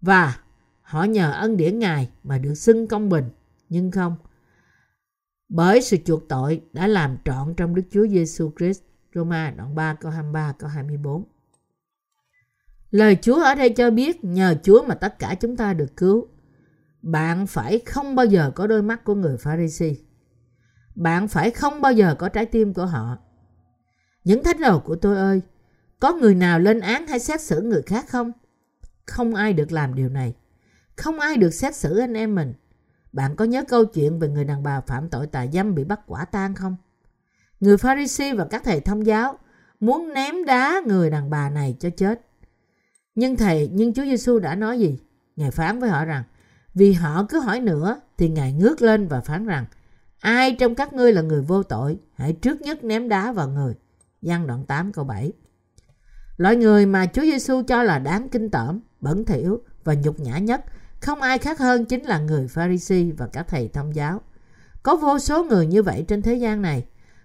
Và 0.00 0.36
họ 0.88 1.04
nhờ 1.04 1.32
ân 1.32 1.56
điển 1.56 1.78
Ngài 1.78 2.10
mà 2.24 2.38
được 2.38 2.54
xưng 2.54 2.88
công 2.88 3.08
bình, 3.08 3.24
nhưng 3.68 3.90
không. 3.90 4.16
Bởi 5.48 5.82
sự 5.82 5.96
chuộc 6.04 6.28
tội 6.28 6.62
đã 6.72 6.86
làm 6.86 7.16
trọn 7.24 7.54
trong 7.56 7.74
Đức 7.74 7.82
Chúa 7.90 8.06
Giêsu 8.06 8.52
Christ. 8.58 8.82
Roma 9.14 9.50
đoạn 9.50 9.74
3 9.74 9.94
câu 9.94 10.10
23 10.10 10.52
câu 10.58 10.70
24. 10.70 11.24
Lời 12.90 13.18
Chúa 13.22 13.42
ở 13.42 13.54
đây 13.54 13.70
cho 13.70 13.90
biết 13.90 14.24
nhờ 14.24 14.54
Chúa 14.62 14.82
mà 14.82 14.94
tất 14.94 15.18
cả 15.18 15.34
chúng 15.40 15.56
ta 15.56 15.72
được 15.72 15.96
cứu. 15.96 16.28
Bạn 17.02 17.46
phải 17.46 17.78
không 17.86 18.14
bao 18.14 18.26
giờ 18.26 18.50
có 18.54 18.66
đôi 18.66 18.82
mắt 18.82 19.04
của 19.04 19.14
người 19.14 19.36
Pharisee. 19.36 19.94
Bạn 20.94 21.28
phải 21.28 21.50
không 21.50 21.80
bao 21.80 21.92
giờ 21.92 22.14
có 22.18 22.28
trái 22.28 22.46
tim 22.46 22.74
của 22.74 22.86
họ. 22.86 23.18
Những 24.24 24.42
thánh 24.42 24.60
đồ 24.60 24.80
của 24.80 24.96
tôi 24.96 25.16
ơi, 25.16 25.40
có 26.00 26.12
người 26.12 26.34
nào 26.34 26.58
lên 26.58 26.80
án 26.80 27.06
hay 27.06 27.18
xét 27.18 27.40
xử 27.40 27.60
người 27.60 27.82
khác 27.82 28.08
không? 28.08 28.32
Không 29.06 29.34
ai 29.34 29.52
được 29.52 29.72
làm 29.72 29.94
điều 29.94 30.08
này. 30.08 30.34
Không 30.98 31.20
ai 31.20 31.36
được 31.36 31.50
xét 31.50 31.74
xử 31.74 31.98
anh 31.98 32.14
em 32.14 32.34
mình. 32.34 32.54
Bạn 33.12 33.36
có 33.36 33.44
nhớ 33.44 33.64
câu 33.68 33.84
chuyện 33.84 34.18
về 34.18 34.28
người 34.28 34.44
đàn 34.44 34.62
bà 34.62 34.80
phạm 34.80 35.08
tội 35.08 35.26
tà 35.26 35.46
dâm 35.46 35.74
bị 35.74 35.84
bắt 35.84 36.00
quả 36.06 36.24
tang 36.24 36.54
không? 36.54 36.76
Người 37.60 37.76
Pharisee 37.76 38.34
và 38.34 38.44
các 38.44 38.62
thầy 38.64 38.80
thông 38.80 39.06
giáo 39.06 39.38
muốn 39.80 40.12
ném 40.14 40.44
đá 40.44 40.80
người 40.86 41.10
đàn 41.10 41.30
bà 41.30 41.50
này 41.50 41.76
cho 41.80 41.90
chết. 41.90 42.20
Nhưng 43.14 43.36
thầy, 43.36 43.70
nhưng 43.72 43.94
Chúa 43.94 44.04
Giêsu 44.04 44.38
đã 44.38 44.54
nói 44.54 44.78
gì? 44.78 44.98
Ngài 45.36 45.50
phán 45.50 45.78
với 45.78 45.90
họ 45.90 46.04
rằng, 46.04 46.24
vì 46.74 46.92
họ 46.92 47.26
cứ 47.28 47.40
hỏi 47.40 47.60
nữa 47.60 48.00
thì 48.16 48.28
Ngài 48.28 48.52
ngước 48.52 48.82
lên 48.82 49.08
và 49.08 49.20
phán 49.20 49.46
rằng, 49.46 49.64
ai 50.20 50.56
trong 50.58 50.74
các 50.74 50.92
ngươi 50.92 51.12
là 51.12 51.22
người 51.22 51.42
vô 51.42 51.62
tội, 51.62 51.98
hãy 52.14 52.32
trước 52.32 52.60
nhất 52.60 52.84
ném 52.84 53.08
đá 53.08 53.32
vào 53.32 53.48
người. 53.48 53.74
Giăng 54.22 54.46
đoạn 54.46 54.64
8 54.64 54.92
câu 54.92 55.04
7 55.04 55.32
Loại 56.36 56.56
người 56.56 56.86
mà 56.86 57.06
Chúa 57.06 57.22
Giêsu 57.22 57.62
cho 57.62 57.82
là 57.82 57.98
đáng 57.98 58.28
kinh 58.28 58.50
tởm, 58.50 58.80
bẩn 59.00 59.24
thỉu 59.24 59.62
và 59.84 59.94
nhục 59.94 60.20
nhã 60.20 60.38
nhất 60.38 60.64
không 61.00 61.22
ai 61.22 61.38
khác 61.38 61.58
hơn 61.58 61.84
chính 61.84 62.02
là 62.02 62.18
người 62.18 62.48
Pharisee 62.48 63.10
và 63.16 63.26
các 63.26 63.48
thầy 63.48 63.68
thông 63.68 63.94
giáo. 63.94 64.20
Có 64.82 64.96
vô 64.96 65.18
số 65.18 65.44
người 65.44 65.66
như 65.66 65.82
vậy 65.82 66.04
trên 66.08 66.22
thế 66.22 66.34
gian 66.34 66.62
này. 66.62 66.84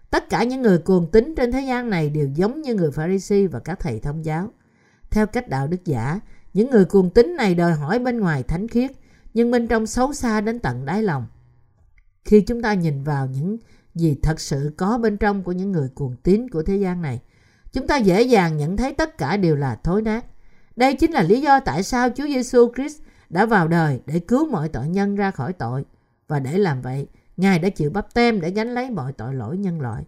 Tất 0.09 0.29
cả 0.29 0.43
những 0.43 0.61
người 0.61 0.77
cuồng 0.77 1.11
tín 1.11 1.33
trên 1.37 1.51
thế 1.51 1.61
gian 1.61 1.89
này 1.89 2.09
đều 2.09 2.27
giống 2.35 2.61
như 2.61 2.75
người 2.75 2.91
Pharisee 2.91 3.47
và 3.47 3.59
các 3.59 3.79
thầy 3.79 3.99
thông 3.99 4.25
giáo. 4.25 4.51
Theo 5.09 5.27
cách 5.27 5.49
đạo 5.49 5.67
đức 5.67 5.85
giả, 5.85 6.19
những 6.53 6.69
người 6.71 6.85
cuồng 6.85 7.09
tín 7.09 7.35
này 7.37 7.55
đòi 7.55 7.73
hỏi 7.73 7.99
bên 7.99 8.19
ngoài 8.19 8.43
thánh 8.43 8.67
khiết, 8.67 8.91
nhưng 9.33 9.51
bên 9.51 9.67
trong 9.67 9.87
xấu 9.87 10.13
xa 10.13 10.41
đến 10.41 10.59
tận 10.59 10.85
đáy 10.85 11.03
lòng. 11.03 11.27
Khi 12.25 12.41
chúng 12.41 12.61
ta 12.61 12.73
nhìn 12.73 13.03
vào 13.03 13.27
những 13.27 13.57
gì 13.95 14.17
thật 14.23 14.39
sự 14.39 14.73
có 14.77 14.97
bên 14.97 15.17
trong 15.17 15.43
của 15.43 15.51
những 15.51 15.71
người 15.71 15.89
cuồng 15.95 16.15
tín 16.23 16.49
của 16.49 16.63
thế 16.63 16.75
gian 16.75 17.01
này, 17.01 17.21
chúng 17.73 17.87
ta 17.87 17.97
dễ 17.97 18.21
dàng 18.21 18.57
nhận 18.57 18.77
thấy 18.77 18.93
tất 18.93 19.17
cả 19.17 19.37
đều 19.37 19.55
là 19.55 19.75
thối 19.83 20.01
nát. 20.01 20.25
Đây 20.75 20.93
chính 20.93 21.11
là 21.11 21.21
lý 21.21 21.41
do 21.41 21.59
tại 21.59 21.83
sao 21.83 22.09
Chúa 22.09 22.27
Giêsu 22.27 22.71
Christ 22.75 23.01
đã 23.33 23.45
vào 23.45 23.67
đời 23.67 24.01
để 24.05 24.19
cứu 24.19 24.49
mọi 24.49 24.69
tội 24.69 24.87
nhân 24.87 25.15
ra 25.15 25.31
khỏi 25.31 25.53
tội 25.53 25.85
và 26.27 26.39
để 26.39 26.57
làm 26.57 26.81
vậy, 26.81 27.07
Ngài 27.37 27.59
đã 27.59 27.69
chịu 27.69 27.89
bắp 27.89 28.13
tem 28.13 28.41
để 28.41 28.49
gánh 28.49 28.73
lấy 28.73 28.91
mọi 28.91 29.13
tội 29.13 29.33
lỗi 29.33 29.57
nhân 29.57 29.81
loại. 29.81 30.03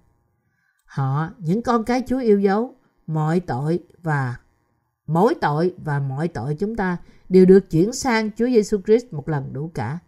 Họ, 0.85 1.29
những 1.37 1.61
con 1.61 1.83
cái 1.83 2.03
Chúa 2.07 2.19
yêu 2.19 2.39
dấu, 2.39 2.75
mọi 3.07 3.39
tội 3.39 3.79
và 4.03 4.35
mỗi 5.07 5.35
tội 5.41 5.73
và 5.77 5.99
mọi 5.99 6.27
tội 6.27 6.55
chúng 6.59 6.75
ta 6.75 6.97
đều 7.29 7.45
được 7.45 7.69
chuyển 7.69 7.93
sang 7.93 8.29
Chúa 8.31 8.45
Giêsu 8.45 8.77
Christ 8.85 9.05
một 9.11 9.29
lần 9.29 9.53
đủ 9.53 9.71
cả. 9.73 9.99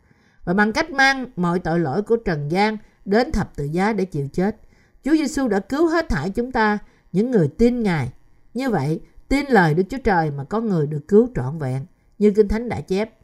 Và 0.44 0.54
bằng 0.54 0.72
cách 0.72 0.92
mang 0.92 1.26
mọi 1.36 1.60
tội 1.60 1.80
lỗi 1.80 2.02
của 2.02 2.18
Trần 2.18 2.52
gian 2.52 2.78
đến 3.06 3.32
thập 3.32 3.56
tự 3.56 3.66
giá 3.66 3.94
để 3.94 4.06
chịu 4.06 4.28
chết, 4.34 4.56
Chúa 5.04 5.16
Giêsu 5.16 5.48
đã 5.48 5.60
cứu 5.60 5.88
hết 5.88 6.10
thảy 6.10 6.30
chúng 6.30 6.52
ta, 6.52 6.78
những 7.12 7.32
người 7.32 7.48
tin 7.48 7.84
Ngài. 7.84 8.14
Như 8.54 8.70
vậy, 8.70 9.02
tin 9.28 9.46
lời 9.50 9.74
Đức 9.74 9.84
Chúa 9.90 9.98
Trời 10.04 10.32
mà 10.32 10.44
có 10.44 10.62
người 10.62 10.88
được 10.88 11.08
cứu 11.08 11.30
trọn 11.36 11.58
vẹn, 11.58 11.86
như 12.20 12.32
Kinh 12.32 12.48
Thánh 12.48 12.70
đã 12.70 12.82
chép. 12.82 13.18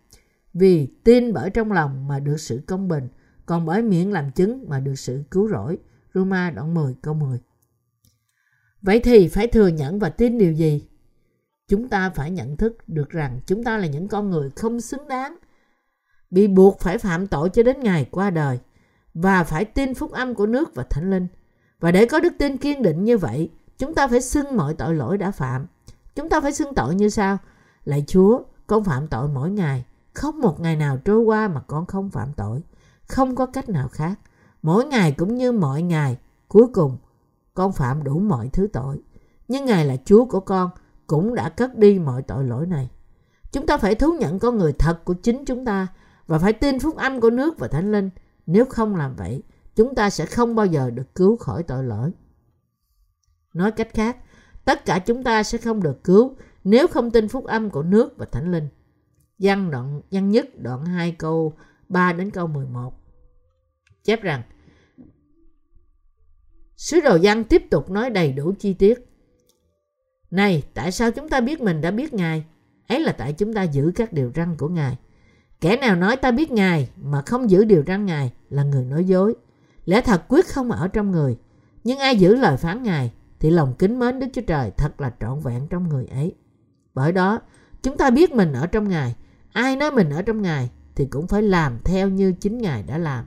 Vì 0.54 0.88
tin 1.04 1.34
bởi 1.34 1.50
trong 1.50 1.72
lòng 1.72 2.08
mà 2.08 2.20
được 2.20 2.40
sự 2.40 2.62
công 2.68 2.88
bình, 2.88 3.08
còn 3.46 3.66
bởi 3.66 3.82
miệng 3.82 4.12
làm 4.12 4.32
chứng 4.32 4.66
mà 4.70 4.80
được 4.80 4.96
sự 4.96 5.24
cứu 5.32 5.50
rỗi. 5.50 5.78
Roma 6.14 6.52
đoạn 6.52 6.74
10 6.74 6.96
câu 7.02 7.14
10 7.14 7.40
Vậy 8.82 9.00
thì 9.00 9.28
phải 9.28 9.48
thừa 9.48 9.68
nhận 9.68 10.00
và 10.00 10.10
tin 10.10 10.38
điều 10.38 10.54
gì? 10.54 10.88
Chúng 11.68 11.90
ta 11.90 12.10
phải 12.10 12.32
nhận 12.32 12.58
thức 12.58 12.78
được 12.88 13.10
rằng 13.10 13.40
chúng 13.46 13.64
ta 13.64 13.78
là 13.78 13.88
những 13.88 14.08
con 14.08 14.30
người 14.30 14.50
không 14.50 14.82
xứng 14.82 15.08
đáng, 15.08 15.38
bị 16.32 16.48
buộc 16.48 16.80
phải 16.80 16.98
phạm 16.98 17.28
tội 17.28 17.50
cho 17.50 17.64
đến 17.64 17.80
ngày 17.80 18.08
qua 18.12 18.30
đời 18.30 18.60
và 19.14 19.44
phải 19.44 19.66
tin 19.66 19.94
phúc 19.94 20.12
âm 20.12 20.36
của 20.36 20.46
nước 20.46 20.76
và 20.76 20.84
thánh 20.84 21.12
linh. 21.12 21.28
Và 21.80 21.92
để 21.92 22.06
có 22.06 22.20
đức 22.20 22.34
tin 22.40 22.58
kiên 22.58 22.82
định 22.82 23.04
như 23.04 23.18
vậy, 23.18 23.50
chúng 23.78 23.96
ta 23.96 24.08
phải 24.08 24.22
xưng 24.22 24.58
mọi 24.58 24.74
tội 24.74 24.96
lỗi 24.96 25.18
đã 25.18 25.32
phạm. 25.32 25.68
Chúng 26.16 26.30
ta 26.30 26.42
phải 26.42 26.52
xưng 26.52 26.76
tội 26.76 26.96
như 26.96 27.10
sau? 27.10 27.38
Lạy 27.86 28.04
Chúa, 28.08 28.44
con 28.74 28.84
phạm 28.84 29.08
tội 29.08 29.28
mỗi 29.28 29.52
ngày. 29.52 29.86
Không 30.14 30.42
một 30.42 30.60
ngày 30.60 30.76
nào 30.76 30.98
trôi 30.98 31.20
qua 31.20 31.48
mà 31.48 31.62
con 31.62 31.86
không 31.86 32.10
phạm 32.10 32.34
tội. 32.34 32.64
Không 33.08 33.36
có 33.36 33.46
cách 33.46 33.70
nào 33.70 33.88
khác. 33.88 34.20
Mỗi 34.62 34.86
ngày 34.86 35.12
cũng 35.12 35.38
như 35.38 35.52
mọi 35.52 35.82
ngày. 35.82 36.18
Cuối 36.48 36.68
cùng, 36.74 36.98
con 37.54 37.74
phạm 37.74 38.04
đủ 38.04 38.20
mọi 38.20 38.50
thứ 38.54 38.68
tội. 38.74 39.02
Nhưng 39.48 39.66
Ngài 39.66 39.86
là 39.86 39.96
Chúa 40.06 40.26
của 40.26 40.40
con 40.40 40.70
cũng 41.08 41.36
đã 41.36 41.50
cất 41.50 41.78
đi 41.78 42.00
mọi 42.00 42.22
tội 42.22 42.44
lỗi 42.44 42.66
này. 42.66 42.90
Chúng 43.52 43.66
ta 43.66 43.78
phải 43.78 43.96
thú 43.96 44.14
nhận 44.20 44.40
con 44.40 44.58
người 44.58 44.74
thật 44.74 45.06
của 45.06 45.14
chính 45.14 45.46
chúng 45.46 45.66
ta 45.66 45.88
và 46.28 46.40
phải 46.40 46.54
tin 46.54 46.80
phúc 46.80 46.96
âm 46.98 47.22
của 47.22 47.30
nước 47.30 47.60
và 47.60 47.68
thánh 47.68 47.92
linh. 47.92 48.10
Nếu 48.46 48.66
không 48.66 48.96
làm 48.96 49.16
vậy, 49.16 49.44
chúng 49.76 49.96
ta 49.96 50.10
sẽ 50.10 50.26
không 50.26 50.56
bao 50.56 50.66
giờ 50.66 50.90
được 50.90 51.16
cứu 51.16 51.38
khỏi 51.38 51.64
tội 51.64 51.84
lỗi. 51.84 52.12
Nói 53.54 53.72
cách 53.72 53.94
khác, 53.94 54.18
tất 54.66 54.86
cả 54.86 55.00
chúng 55.00 55.24
ta 55.24 55.44
sẽ 55.44 55.58
không 55.58 55.84
được 55.84 56.04
cứu 56.04 56.36
nếu 56.64 56.88
không 56.88 57.12
tin 57.12 57.28
phúc 57.28 57.46
âm 57.46 57.70
của 57.70 57.84
nước 57.84 58.18
và 58.18 58.26
thánh 58.26 58.52
linh. 58.52 58.68
Văn 59.40 59.72
đoạn 59.72 60.02
văn 60.12 60.30
nhất 60.30 60.62
đoạn 60.62 60.86
2 60.86 61.12
câu 61.12 61.54
3 61.90 62.14
đến 62.14 62.32
câu 62.32 62.48
11. 62.48 62.94
Chép 64.04 64.22
rằng 64.22 64.42
Sứ 66.78 67.00
đồ 67.00 67.18
văn 67.22 67.44
tiếp 67.44 67.64
tục 67.70 67.90
nói 67.90 68.10
đầy 68.10 68.34
đủ 68.34 68.54
chi 68.60 68.74
tiết. 68.74 69.10
Này, 70.32 70.64
tại 70.74 70.92
sao 70.92 71.12
chúng 71.12 71.30
ta 71.30 71.42
biết 71.42 71.62
mình 71.62 71.82
đã 71.82 71.92
biết 71.92 72.14
Ngài? 72.14 72.46
Ấy 72.88 73.00
là 73.00 73.12
tại 73.12 73.34
chúng 73.34 73.54
ta 73.54 73.64
giữ 73.64 73.92
các 73.96 74.14
điều 74.14 74.32
răn 74.36 74.56
của 74.58 74.70
Ngài. 74.70 74.98
Kẻ 75.62 75.78
nào 75.78 75.96
nói 75.96 76.16
ta 76.16 76.32
biết 76.32 76.52
Ngài 76.52 76.90
mà 76.98 77.22
không 77.22 77.50
giữ 77.50 77.66
điều 77.66 77.84
răn 77.88 78.06
Ngài 78.06 78.32
là 78.50 78.64
người 78.64 78.86
nói 78.86 79.06
dối. 79.06 79.36
Lẽ 79.86 80.02
thật 80.02 80.24
quyết 80.28 80.46
không 80.46 80.72
ở 80.72 80.88
trong 80.88 81.12
người. 81.12 81.38
Nhưng 81.84 82.00
ai 82.00 82.16
giữ 82.16 82.36
lời 82.36 82.58
phán 82.58 82.84
Ngài 82.84 83.12
thì 83.40 83.50
lòng 83.50 83.74
kính 83.80 84.00
mến 84.00 84.20
Đức 84.20 84.28
Chúa 84.34 84.42
Trời 84.42 84.72
thật 84.78 85.02
là 85.02 85.14
trọn 85.20 85.40
vẹn 85.40 85.68
trong 85.70 85.90
người 85.90 86.06
ấy. 86.06 86.36
Bởi 86.94 87.12
đó, 87.12 87.40
chúng 87.84 87.98
ta 87.98 88.10
biết 88.10 88.32
mình 88.32 88.54
ở 88.54 88.68
trong 88.68 88.90
Ngài. 88.90 89.16
Ai 89.54 89.76
nói 89.76 89.92
mình 89.92 90.10
ở 90.10 90.22
trong 90.22 90.42
Ngài 90.42 90.70
thì 90.96 91.06
cũng 91.06 91.28
phải 91.28 91.42
làm 91.42 91.78
theo 91.84 92.10
như 92.10 92.34
chính 92.40 92.58
Ngài 92.58 92.84
đã 92.84 92.98
làm. 92.98 93.26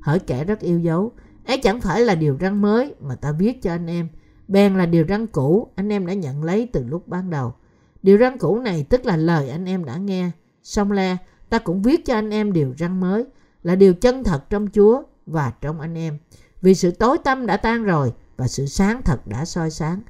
hỡi 0.00 0.18
kẻ 0.18 0.44
rất 0.44 0.60
yêu 0.60 0.80
dấu, 0.80 1.12
ấy 1.46 1.58
chẳng 1.58 1.80
phải 1.80 2.00
là 2.00 2.14
điều 2.14 2.36
răng 2.36 2.62
mới 2.62 2.94
mà 3.00 3.14
ta 3.14 3.32
viết 3.32 3.62
cho 3.62 3.70
anh 3.70 3.86
em. 3.86 4.08
Bèn 4.48 4.78
là 4.78 4.86
điều 4.86 5.04
răng 5.04 5.26
cũ 5.26 5.68
anh 5.74 5.92
em 5.92 6.06
đã 6.06 6.12
nhận 6.12 6.44
lấy 6.44 6.68
từ 6.72 6.84
lúc 6.84 7.08
ban 7.08 7.30
đầu. 7.30 7.54
Điều 8.02 8.16
răng 8.16 8.38
cũ 8.38 8.58
này 8.58 8.86
tức 8.88 9.06
là 9.06 9.16
lời 9.16 9.48
anh 9.48 9.64
em 9.64 9.84
đã 9.84 9.96
nghe. 9.96 10.30
Xong 10.62 10.92
le, 10.92 11.16
ta 11.48 11.58
cũng 11.58 11.82
viết 11.82 12.04
cho 12.06 12.14
anh 12.14 12.30
em 12.30 12.52
điều 12.52 12.74
răng 12.78 13.00
mới 13.00 13.24
là 13.62 13.74
điều 13.74 13.94
chân 13.94 14.24
thật 14.24 14.50
trong 14.50 14.68
Chúa 14.74 15.02
và 15.26 15.52
trong 15.60 15.80
anh 15.80 15.94
em. 15.98 16.18
Vì 16.62 16.74
sự 16.74 16.90
tối 16.90 17.18
tâm 17.24 17.46
đã 17.46 17.56
tan 17.56 17.84
rồi 17.84 18.12
và 18.36 18.48
sự 18.48 18.66
sáng 18.66 19.02
thật 19.02 19.26
đã 19.26 19.44
soi 19.44 19.70
sáng. 19.70 20.00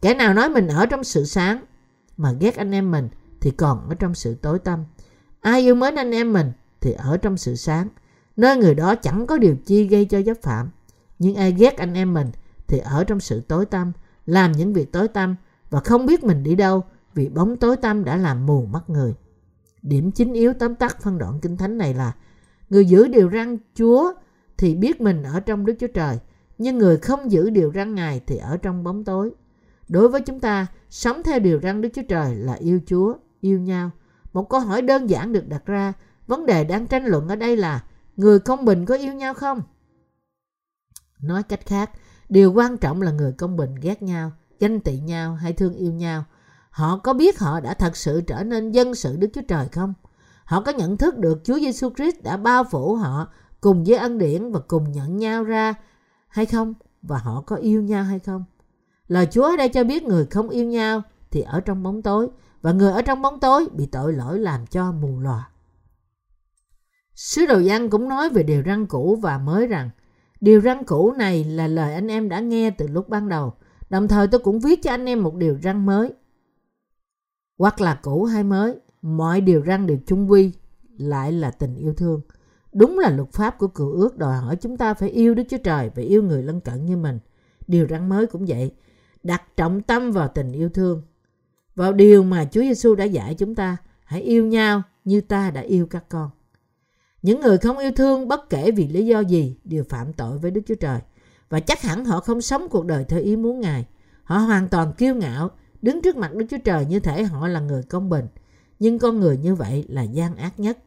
Kẻ 0.00 0.14
nào 0.14 0.34
nói 0.34 0.48
mình 0.48 0.68
ở 0.68 0.86
trong 0.86 1.04
sự 1.04 1.24
sáng 1.24 1.64
mà 2.22 2.32
ghét 2.32 2.56
anh 2.56 2.70
em 2.70 2.90
mình 2.90 3.08
thì 3.40 3.50
còn 3.50 3.88
ở 3.88 3.94
trong 3.94 4.14
sự 4.14 4.34
tối 4.34 4.58
tâm. 4.58 4.84
Ai 5.40 5.60
yêu 5.60 5.74
mến 5.74 5.94
anh 5.94 6.10
em 6.10 6.32
mình 6.32 6.52
thì 6.80 6.92
ở 6.92 7.16
trong 7.16 7.36
sự 7.36 7.54
sáng. 7.54 7.88
Nơi 8.36 8.56
người 8.56 8.74
đó 8.74 8.94
chẳng 8.94 9.26
có 9.26 9.38
điều 9.38 9.56
chi 9.66 9.86
gây 9.88 10.04
cho 10.04 10.22
giáp 10.22 10.36
phạm. 10.42 10.70
Nhưng 11.18 11.34
ai 11.34 11.52
ghét 11.52 11.78
anh 11.78 11.94
em 11.94 12.14
mình 12.14 12.30
thì 12.68 12.78
ở 12.78 13.04
trong 13.04 13.20
sự 13.20 13.40
tối 13.40 13.66
tâm, 13.66 13.92
làm 14.26 14.52
những 14.52 14.72
việc 14.72 14.92
tối 14.92 15.08
tâm 15.08 15.36
và 15.70 15.80
không 15.80 16.06
biết 16.06 16.24
mình 16.24 16.42
đi 16.42 16.54
đâu 16.54 16.84
vì 17.14 17.28
bóng 17.28 17.56
tối 17.56 17.76
tâm 17.76 18.04
đã 18.04 18.16
làm 18.16 18.46
mù 18.46 18.66
mắt 18.66 18.90
người. 18.90 19.14
Điểm 19.82 20.12
chính 20.12 20.32
yếu 20.32 20.52
tóm 20.52 20.74
tắt 20.74 21.02
phân 21.02 21.18
đoạn 21.18 21.40
kinh 21.40 21.56
thánh 21.56 21.78
này 21.78 21.94
là 21.94 22.12
người 22.70 22.84
giữ 22.84 23.08
điều 23.08 23.30
răn 23.30 23.56
Chúa 23.74 24.12
thì 24.58 24.74
biết 24.74 25.00
mình 25.00 25.22
ở 25.22 25.40
trong 25.40 25.66
Đức 25.66 25.74
Chúa 25.80 25.86
Trời, 25.86 26.18
nhưng 26.58 26.78
người 26.78 26.96
không 26.96 27.32
giữ 27.32 27.50
điều 27.50 27.72
răn 27.74 27.94
Ngài 27.94 28.20
thì 28.26 28.36
ở 28.36 28.56
trong 28.56 28.84
bóng 28.84 29.04
tối. 29.04 29.30
Đối 29.92 30.08
với 30.08 30.20
chúng 30.20 30.40
ta, 30.40 30.66
sống 30.90 31.22
theo 31.22 31.38
điều 31.38 31.60
răn 31.62 31.80
Đức 31.80 31.88
Chúa 31.94 32.02
Trời 32.08 32.34
là 32.34 32.52
yêu 32.52 32.80
Chúa, 32.86 33.14
yêu 33.40 33.58
nhau. 33.58 33.90
Một 34.32 34.48
câu 34.48 34.60
hỏi 34.60 34.82
đơn 34.82 35.10
giản 35.10 35.32
được 35.32 35.48
đặt 35.48 35.66
ra, 35.66 35.92
vấn 36.26 36.46
đề 36.46 36.64
đang 36.64 36.86
tranh 36.86 37.04
luận 37.04 37.28
ở 37.28 37.36
đây 37.36 37.56
là 37.56 37.84
người 38.16 38.38
công 38.38 38.64
bình 38.64 38.86
có 38.86 38.94
yêu 38.94 39.12
nhau 39.12 39.34
không? 39.34 39.62
Nói 41.22 41.42
cách 41.42 41.66
khác, 41.66 41.90
điều 42.28 42.52
quan 42.52 42.76
trọng 42.76 43.02
là 43.02 43.12
người 43.12 43.32
công 43.32 43.56
bình 43.56 43.74
ghét 43.74 44.02
nhau, 44.02 44.32
ganh 44.60 44.80
tị 44.80 45.00
nhau 45.00 45.34
hay 45.34 45.52
thương 45.52 45.74
yêu 45.74 45.92
nhau. 45.92 46.24
Họ 46.70 46.98
có 46.98 47.12
biết 47.12 47.38
họ 47.38 47.60
đã 47.60 47.74
thật 47.74 47.96
sự 47.96 48.20
trở 48.20 48.44
nên 48.44 48.72
dân 48.72 48.94
sự 48.94 49.16
Đức 49.16 49.28
Chúa 49.34 49.42
Trời 49.48 49.68
không? 49.68 49.94
Họ 50.44 50.60
có 50.60 50.72
nhận 50.72 50.96
thức 50.96 51.18
được 51.18 51.40
Chúa 51.44 51.58
Giêsu 51.58 51.90
Christ 51.90 52.22
đã 52.22 52.36
bao 52.36 52.64
phủ 52.64 52.94
họ 52.94 53.32
cùng 53.60 53.84
với 53.84 53.96
ân 53.96 54.18
điển 54.18 54.52
và 54.52 54.60
cùng 54.68 54.92
nhận 54.92 55.16
nhau 55.16 55.44
ra 55.44 55.74
hay 56.28 56.46
không? 56.46 56.74
Và 57.02 57.18
họ 57.18 57.42
có 57.46 57.56
yêu 57.56 57.82
nhau 57.82 58.04
hay 58.04 58.18
không? 58.18 58.44
Lời 59.12 59.26
Chúa 59.30 59.42
ở 59.42 59.56
đây 59.56 59.68
cho 59.68 59.84
biết 59.84 60.02
người 60.02 60.26
không 60.26 60.48
yêu 60.48 60.66
nhau 60.66 61.02
thì 61.30 61.40
ở 61.40 61.60
trong 61.60 61.82
bóng 61.82 62.02
tối 62.02 62.28
và 62.62 62.72
người 62.72 62.92
ở 62.92 63.02
trong 63.02 63.22
bóng 63.22 63.40
tối 63.40 63.66
bị 63.72 63.86
tội 63.86 64.12
lỗi 64.12 64.38
làm 64.38 64.66
cho 64.66 64.92
mù 64.92 65.20
lòa. 65.20 65.50
Sứ 67.14 67.46
đồ 67.46 67.58
Giăng 67.58 67.90
cũng 67.90 68.08
nói 68.08 68.28
về 68.28 68.42
điều 68.42 68.62
răn 68.66 68.86
cũ 68.86 69.18
và 69.22 69.38
mới 69.38 69.66
rằng 69.66 69.90
điều 70.40 70.60
răn 70.60 70.84
cũ 70.84 71.12
này 71.12 71.44
là 71.44 71.66
lời 71.66 71.94
anh 71.94 72.08
em 72.08 72.28
đã 72.28 72.40
nghe 72.40 72.70
từ 72.70 72.88
lúc 72.88 73.08
ban 73.08 73.28
đầu. 73.28 73.52
Đồng 73.90 74.08
thời 74.08 74.26
tôi 74.28 74.38
cũng 74.38 74.60
viết 74.60 74.82
cho 74.82 74.90
anh 74.90 75.06
em 75.06 75.22
một 75.22 75.34
điều 75.34 75.58
răn 75.62 75.86
mới. 75.86 76.12
Hoặc 77.58 77.80
là 77.80 77.94
cũ 78.02 78.24
hay 78.24 78.44
mới, 78.44 78.74
mọi 79.02 79.40
điều 79.40 79.62
răn 79.66 79.86
đều 79.86 79.98
chung 80.06 80.30
quy 80.30 80.52
lại 80.98 81.32
là 81.32 81.50
tình 81.50 81.74
yêu 81.74 81.94
thương. 81.94 82.20
Đúng 82.72 82.98
là 82.98 83.10
luật 83.10 83.32
pháp 83.32 83.58
của 83.58 83.68
cựu 83.68 83.92
ước 83.92 84.18
đòi 84.18 84.36
hỏi 84.36 84.56
chúng 84.56 84.76
ta 84.76 84.94
phải 84.94 85.08
yêu 85.08 85.34
Đức 85.34 85.44
Chúa 85.50 85.58
Trời 85.64 85.90
và 85.94 86.02
yêu 86.02 86.22
người 86.22 86.42
lân 86.42 86.60
cận 86.60 86.84
như 86.86 86.96
mình. 86.96 87.18
Điều 87.66 87.86
răn 87.90 88.08
mới 88.08 88.26
cũng 88.26 88.44
vậy, 88.48 88.72
đặt 89.22 89.56
trọng 89.56 89.82
tâm 89.82 90.12
vào 90.12 90.28
tình 90.28 90.52
yêu 90.52 90.68
thương. 90.68 91.02
Vào 91.74 91.92
điều 91.92 92.24
mà 92.24 92.44
Chúa 92.44 92.60
Giêsu 92.60 92.94
đã 92.94 93.04
dạy 93.04 93.34
chúng 93.34 93.54
ta, 93.54 93.76
hãy 94.04 94.22
yêu 94.22 94.46
nhau 94.46 94.82
như 95.04 95.20
ta 95.20 95.50
đã 95.50 95.60
yêu 95.60 95.86
các 95.86 96.04
con. 96.08 96.30
Những 97.22 97.40
người 97.40 97.58
không 97.58 97.78
yêu 97.78 97.90
thương 97.96 98.28
bất 98.28 98.50
kể 98.50 98.70
vì 98.70 98.88
lý 98.88 99.06
do 99.06 99.20
gì 99.20 99.56
đều 99.64 99.84
phạm 99.84 100.12
tội 100.12 100.38
với 100.38 100.50
Đức 100.50 100.60
Chúa 100.66 100.74
Trời. 100.74 101.00
Và 101.48 101.60
chắc 101.60 101.82
hẳn 101.82 102.04
họ 102.04 102.20
không 102.20 102.40
sống 102.40 102.68
cuộc 102.68 102.86
đời 102.86 103.04
theo 103.04 103.20
ý 103.20 103.36
muốn 103.36 103.60
Ngài. 103.60 103.86
Họ 104.24 104.38
hoàn 104.38 104.68
toàn 104.68 104.92
kiêu 104.92 105.14
ngạo, 105.14 105.50
đứng 105.82 106.02
trước 106.02 106.16
mặt 106.16 106.34
Đức 106.34 106.46
Chúa 106.50 106.58
Trời 106.64 106.86
như 106.86 107.00
thể 107.00 107.22
họ 107.22 107.48
là 107.48 107.60
người 107.60 107.82
công 107.82 108.10
bình. 108.10 108.26
Nhưng 108.78 108.98
con 108.98 109.20
người 109.20 109.36
như 109.36 109.54
vậy 109.54 109.84
là 109.88 110.02
gian 110.02 110.36
ác 110.36 110.60
nhất. 110.60 110.78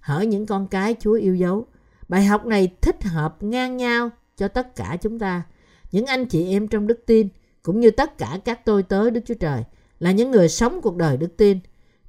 Hỡi 0.00 0.26
những 0.26 0.46
con 0.46 0.66
cái 0.66 0.96
Chúa 1.00 1.14
yêu 1.14 1.34
dấu, 1.34 1.66
bài 2.08 2.24
học 2.24 2.46
này 2.46 2.76
thích 2.80 3.04
hợp 3.04 3.42
ngang 3.42 3.76
nhau 3.76 4.10
cho 4.36 4.48
tất 4.48 4.76
cả 4.76 4.96
chúng 5.00 5.18
ta. 5.18 5.42
Những 5.92 6.06
anh 6.06 6.24
chị 6.24 6.50
em 6.50 6.68
trong 6.68 6.86
đức 6.86 7.02
tin, 7.06 7.28
cũng 7.62 7.80
như 7.80 7.90
tất 7.90 8.18
cả 8.18 8.38
các 8.44 8.64
tôi 8.64 8.82
tớ 8.82 9.10
Đức 9.10 9.20
Chúa 9.24 9.34
Trời, 9.34 9.62
là 10.00 10.12
những 10.12 10.30
người 10.30 10.48
sống 10.48 10.80
cuộc 10.82 10.96
đời 10.96 11.16
đức 11.16 11.36
tin. 11.36 11.58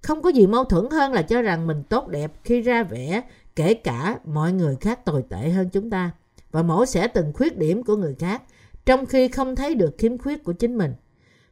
Không 0.02 0.22
có 0.22 0.30
gì 0.30 0.48
mâu 0.48 0.64
thuẫn 0.64 0.90
hơn 0.92 1.14
là 1.14 1.22
cho 1.22 1.42
rằng 1.42 1.68
mình 1.68 1.84
tốt 1.90 2.08
đẹp 2.08 2.32
khi 2.44 2.62
ra 2.62 2.84
vẻ 2.84 3.22
kể 3.56 3.74
cả 3.74 4.20
mọi 4.26 4.54
người 4.54 4.76
khác 4.82 5.06
tồi 5.06 5.24
tệ 5.30 5.50
hơn 5.50 5.70
chúng 5.70 5.90
ta 5.90 6.12
và 6.52 6.64
mổ 6.64 6.86
xẻ 6.86 7.08
từng 7.08 7.34
khuyết 7.34 7.58
điểm 7.58 7.84
của 7.84 7.96
người 7.96 8.16
khác 8.20 8.42
trong 8.86 9.06
khi 9.06 9.28
không 9.28 9.56
thấy 9.56 9.76
được 9.76 9.96
khiếm 9.98 10.18
khuyết 10.18 10.44
của 10.44 10.54
chính 10.54 10.78
mình. 10.78 10.94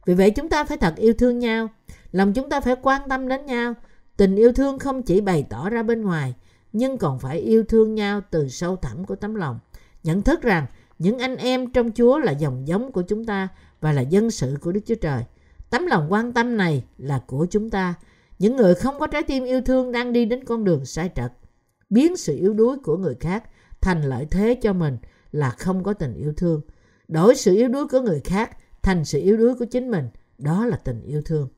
Vì 0.06 0.14
vậy 0.14 0.30
chúng 0.30 0.48
ta 0.48 0.64
phải 0.64 0.76
thật 0.76 0.94
yêu 0.96 1.14
thương 1.18 1.38
nhau, 1.38 1.68
lòng 2.12 2.32
chúng 2.32 2.48
ta 2.48 2.60
phải 2.60 2.76
quan 2.82 3.02
tâm 3.08 3.28
đến 3.28 3.46
nhau. 3.46 3.74
Tình 4.16 4.36
yêu 4.36 4.52
thương 4.52 4.78
không 4.78 5.02
chỉ 5.02 5.20
bày 5.20 5.46
tỏ 5.50 5.70
ra 5.70 5.82
bên 5.82 6.02
ngoài, 6.02 6.34
nhưng 6.72 6.98
còn 6.98 7.18
phải 7.18 7.38
yêu 7.38 7.64
thương 7.68 7.94
nhau 7.94 8.20
từ 8.30 8.48
sâu 8.48 8.76
thẳm 8.76 9.04
của 9.04 9.16
tấm 9.16 9.34
lòng. 9.34 9.58
Nhận 10.02 10.22
thức 10.22 10.42
rằng 10.42 10.66
những 10.98 11.18
anh 11.18 11.36
em 11.36 11.72
trong 11.72 11.90
Chúa 11.94 12.18
là 12.18 12.32
dòng 12.32 12.68
giống 12.68 12.92
của 12.92 13.02
chúng 13.02 13.24
ta 13.24 13.48
và 13.82 13.92
là 13.92 14.02
dân 14.02 14.30
sự 14.30 14.56
của 14.60 14.72
Đức 14.72 14.80
Chúa 14.86 14.94
Trời. 14.94 15.24
Tấm 15.70 15.86
lòng 15.86 16.12
quan 16.12 16.32
tâm 16.32 16.56
này 16.56 16.84
là 16.98 17.22
của 17.26 17.46
chúng 17.50 17.70
ta. 17.70 17.94
Những 18.38 18.56
người 18.56 18.74
không 18.74 18.98
có 18.98 19.06
trái 19.06 19.22
tim 19.22 19.44
yêu 19.44 19.60
thương 19.60 19.92
đang 19.92 20.12
đi 20.12 20.24
đến 20.24 20.44
con 20.44 20.64
đường 20.64 20.84
sai 20.84 21.10
trật 21.14 21.32
biến 21.92 22.16
sự 22.16 22.36
yếu 22.36 22.52
đuối 22.52 22.76
của 22.78 22.96
người 22.96 23.14
khác 23.20 23.44
thành 23.80 24.02
lợi 24.02 24.26
thế 24.30 24.54
cho 24.62 24.72
mình 24.72 24.96
là 25.32 25.50
không 25.50 25.82
có 25.82 25.92
tình 25.92 26.14
yêu 26.14 26.32
thương. 26.36 26.60
Đổi 27.08 27.34
sự 27.34 27.54
yếu 27.56 27.68
đuối 27.68 27.88
của 27.88 28.00
người 28.00 28.20
khác 28.24 28.56
thành 28.82 29.04
sự 29.04 29.20
yếu 29.20 29.36
đuối 29.36 29.54
của 29.54 29.64
chính 29.64 29.90
mình, 29.90 30.08
đó 30.38 30.66
là 30.66 30.76
tình 30.76 31.02
yêu 31.02 31.22
thương. 31.22 31.48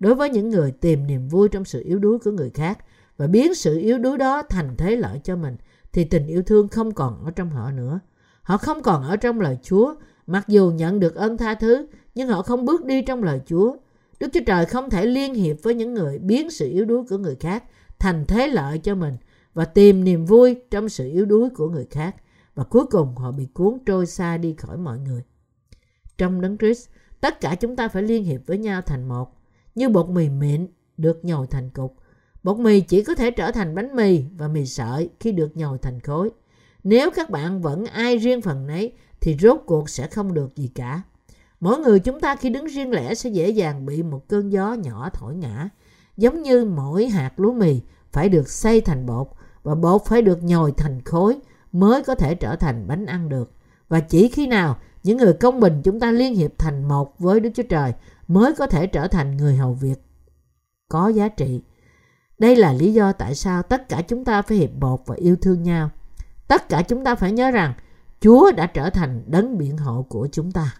Đối 0.00 0.14
với 0.14 0.30
những 0.30 0.50
người 0.50 0.70
tìm 0.70 1.06
niềm 1.06 1.28
vui 1.28 1.48
trong 1.48 1.64
sự 1.64 1.82
yếu 1.84 1.98
đuối 1.98 2.18
của 2.18 2.30
người 2.30 2.50
khác 2.50 2.78
và 3.16 3.26
biến 3.26 3.54
sự 3.54 3.78
yếu 3.78 3.98
đuối 3.98 4.18
đó 4.18 4.42
thành 4.42 4.76
thế 4.76 4.96
lợi 4.96 5.20
cho 5.24 5.36
mình, 5.36 5.56
thì 5.92 6.04
tình 6.04 6.26
yêu 6.26 6.42
thương 6.42 6.68
không 6.68 6.94
còn 6.94 7.24
ở 7.24 7.30
trong 7.30 7.50
họ 7.50 7.70
nữa. 7.70 8.00
Họ 8.42 8.56
không 8.56 8.82
còn 8.82 9.02
ở 9.02 9.16
trong 9.16 9.40
lời 9.40 9.58
Chúa, 9.62 9.94
mặc 10.26 10.48
dù 10.48 10.70
nhận 10.70 11.00
được 11.00 11.14
ơn 11.14 11.36
tha 11.36 11.54
thứ, 11.54 11.86
nhưng 12.14 12.28
họ 12.28 12.42
không 12.42 12.64
bước 12.64 12.84
đi 12.84 13.02
trong 13.02 13.22
lời 13.22 13.40
Chúa. 13.46 13.76
Đức 14.20 14.28
Chúa 14.32 14.40
Trời 14.46 14.66
không 14.66 14.90
thể 14.90 15.06
liên 15.06 15.34
hiệp 15.34 15.56
với 15.62 15.74
những 15.74 15.94
người 15.94 16.18
biến 16.18 16.50
sự 16.50 16.70
yếu 16.70 16.84
đuối 16.84 17.04
của 17.08 17.18
người 17.18 17.36
khác 17.40 17.64
thành 17.98 18.24
thế 18.28 18.46
lợi 18.46 18.78
cho 18.78 18.94
mình 18.94 19.16
và 19.54 19.64
tìm 19.64 20.04
niềm 20.04 20.24
vui 20.24 20.56
trong 20.70 20.88
sự 20.88 21.10
yếu 21.10 21.24
đuối 21.24 21.50
của 21.50 21.68
người 21.68 21.86
khác 21.90 22.16
và 22.54 22.64
cuối 22.64 22.84
cùng 22.90 23.16
họ 23.16 23.32
bị 23.32 23.46
cuốn 23.54 23.78
trôi 23.86 24.06
xa 24.06 24.36
đi 24.36 24.54
khỏi 24.58 24.76
mọi 24.76 24.98
người. 24.98 25.22
Trong 26.18 26.40
đấng 26.40 26.58
Christ, 26.58 26.88
tất 27.20 27.40
cả 27.40 27.54
chúng 27.54 27.76
ta 27.76 27.88
phải 27.88 28.02
liên 28.02 28.24
hiệp 28.24 28.40
với 28.46 28.58
nhau 28.58 28.82
thành 28.82 29.08
một, 29.08 29.36
như 29.74 29.88
bột 29.88 30.08
mì 30.08 30.28
mịn 30.28 30.66
được 30.96 31.24
nhồi 31.24 31.46
thành 31.46 31.70
cục. 31.70 31.96
Bột 32.42 32.58
mì 32.58 32.80
chỉ 32.80 33.02
có 33.02 33.14
thể 33.14 33.30
trở 33.30 33.50
thành 33.50 33.74
bánh 33.74 33.96
mì 33.96 34.24
và 34.36 34.48
mì 34.48 34.66
sợi 34.66 35.10
khi 35.20 35.32
được 35.32 35.56
nhồi 35.56 35.78
thành 35.78 36.00
khối. 36.00 36.30
Nếu 36.84 37.10
các 37.10 37.30
bạn 37.30 37.62
vẫn 37.62 37.84
ai 37.84 38.18
riêng 38.18 38.42
phần 38.42 38.66
nấy 38.66 38.92
thì 39.22 39.36
rốt 39.40 39.62
cuộc 39.66 39.90
sẽ 39.90 40.06
không 40.06 40.34
được 40.34 40.56
gì 40.56 40.70
cả. 40.74 41.02
Mỗi 41.60 41.78
người 41.78 42.00
chúng 42.00 42.20
ta 42.20 42.36
khi 42.36 42.50
đứng 42.50 42.66
riêng 42.66 42.90
lẻ 42.90 43.14
sẽ 43.14 43.30
dễ 43.30 43.50
dàng 43.50 43.86
bị 43.86 44.02
một 44.02 44.28
cơn 44.28 44.52
gió 44.52 44.72
nhỏ 44.74 45.10
thổi 45.12 45.34
ngã. 45.34 45.68
Giống 46.16 46.42
như 46.42 46.64
mỗi 46.64 47.08
hạt 47.08 47.32
lúa 47.36 47.52
mì 47.52 47.80
phải 48.12 48.28
được 48.28 48.48
xay 48.48 48.80
thành 48.80 49.06
bột 49.06 49.28
và 49.62 49.74
bột 49.74 50.02
phải 50.04 50.22
được 50.22 50.42
nhồi 50.42 50.72
thành 50.72 51.02
khối 51.04 51.38
mới 51.72 52.02
có 52.02 52.14
thể 52.14 52.34
trở 52.34 52.56
thành 52.56 52.86
bánh 52.88 53.06
ăn 53.06 53.28
được. 53.28 53.52
Và 53.88 54.00
chỉ 54.00 54.28
khi 54.28 54.46
nào 54.46 54.78
những 55.02 55.18
người 55.18 55.32
công 55.32 55.60
bình 55.60 55.80
chúng 55.84 56.00
ta 56.00 56.10
liên 56.10 56.34
hiệp 56.34 56.58
thành 56.58 56.88
một 56.88 57.18
với 57.18 57.40
Đức 57.40 57.50
Chúa 57.54 57.62
Trời 57.62 57.92
mới 58.28 58.54
có 58.54 58.66
thể 58.66 58.86
trở 58.86 59.08
thành 59.08 59.36
người 59.36 59.56
hầu 59.56 59.72
việc 59.74 60.02
có 60.88 61.08
giá 61.08 61.28
trị. 61.28 61.62
Đây 62.38 62.56
là 62.56 62.72
lý 62.72 62.92
do 62.92 63.12
tại 63.12 63.34
sao 63.34 63.62
tất 63.62 63.88
cả 63.88 64.02
chúng 64.02 64.24
ta 64.24 64.42
phải 64.42 64.58
hiệp 64.58 64.70
bột 64.74 65.00
và 65.06 65.14
yêu 65.14 65.36
thương 65.36 65.62
nhau. 65.62 65.90
Tất 66.48 66.68
cả 66.68 66.82
chúng 66.82 67.04
ta 67.04 67.14
phải 67.14 67.32
nhớ 67.32 67.50
rằng 67.50 67.74
Chúa 68.22 68.52
đã 68.52 68.66
trở 68.66 68.90
thành 68.90 69.22
đấng 69.26 69.58
biện 69.58 69.76
hộ 69.76 70.02
của 70.08 70.28
chúng 70.32 70.52
ta. 70.52 70.74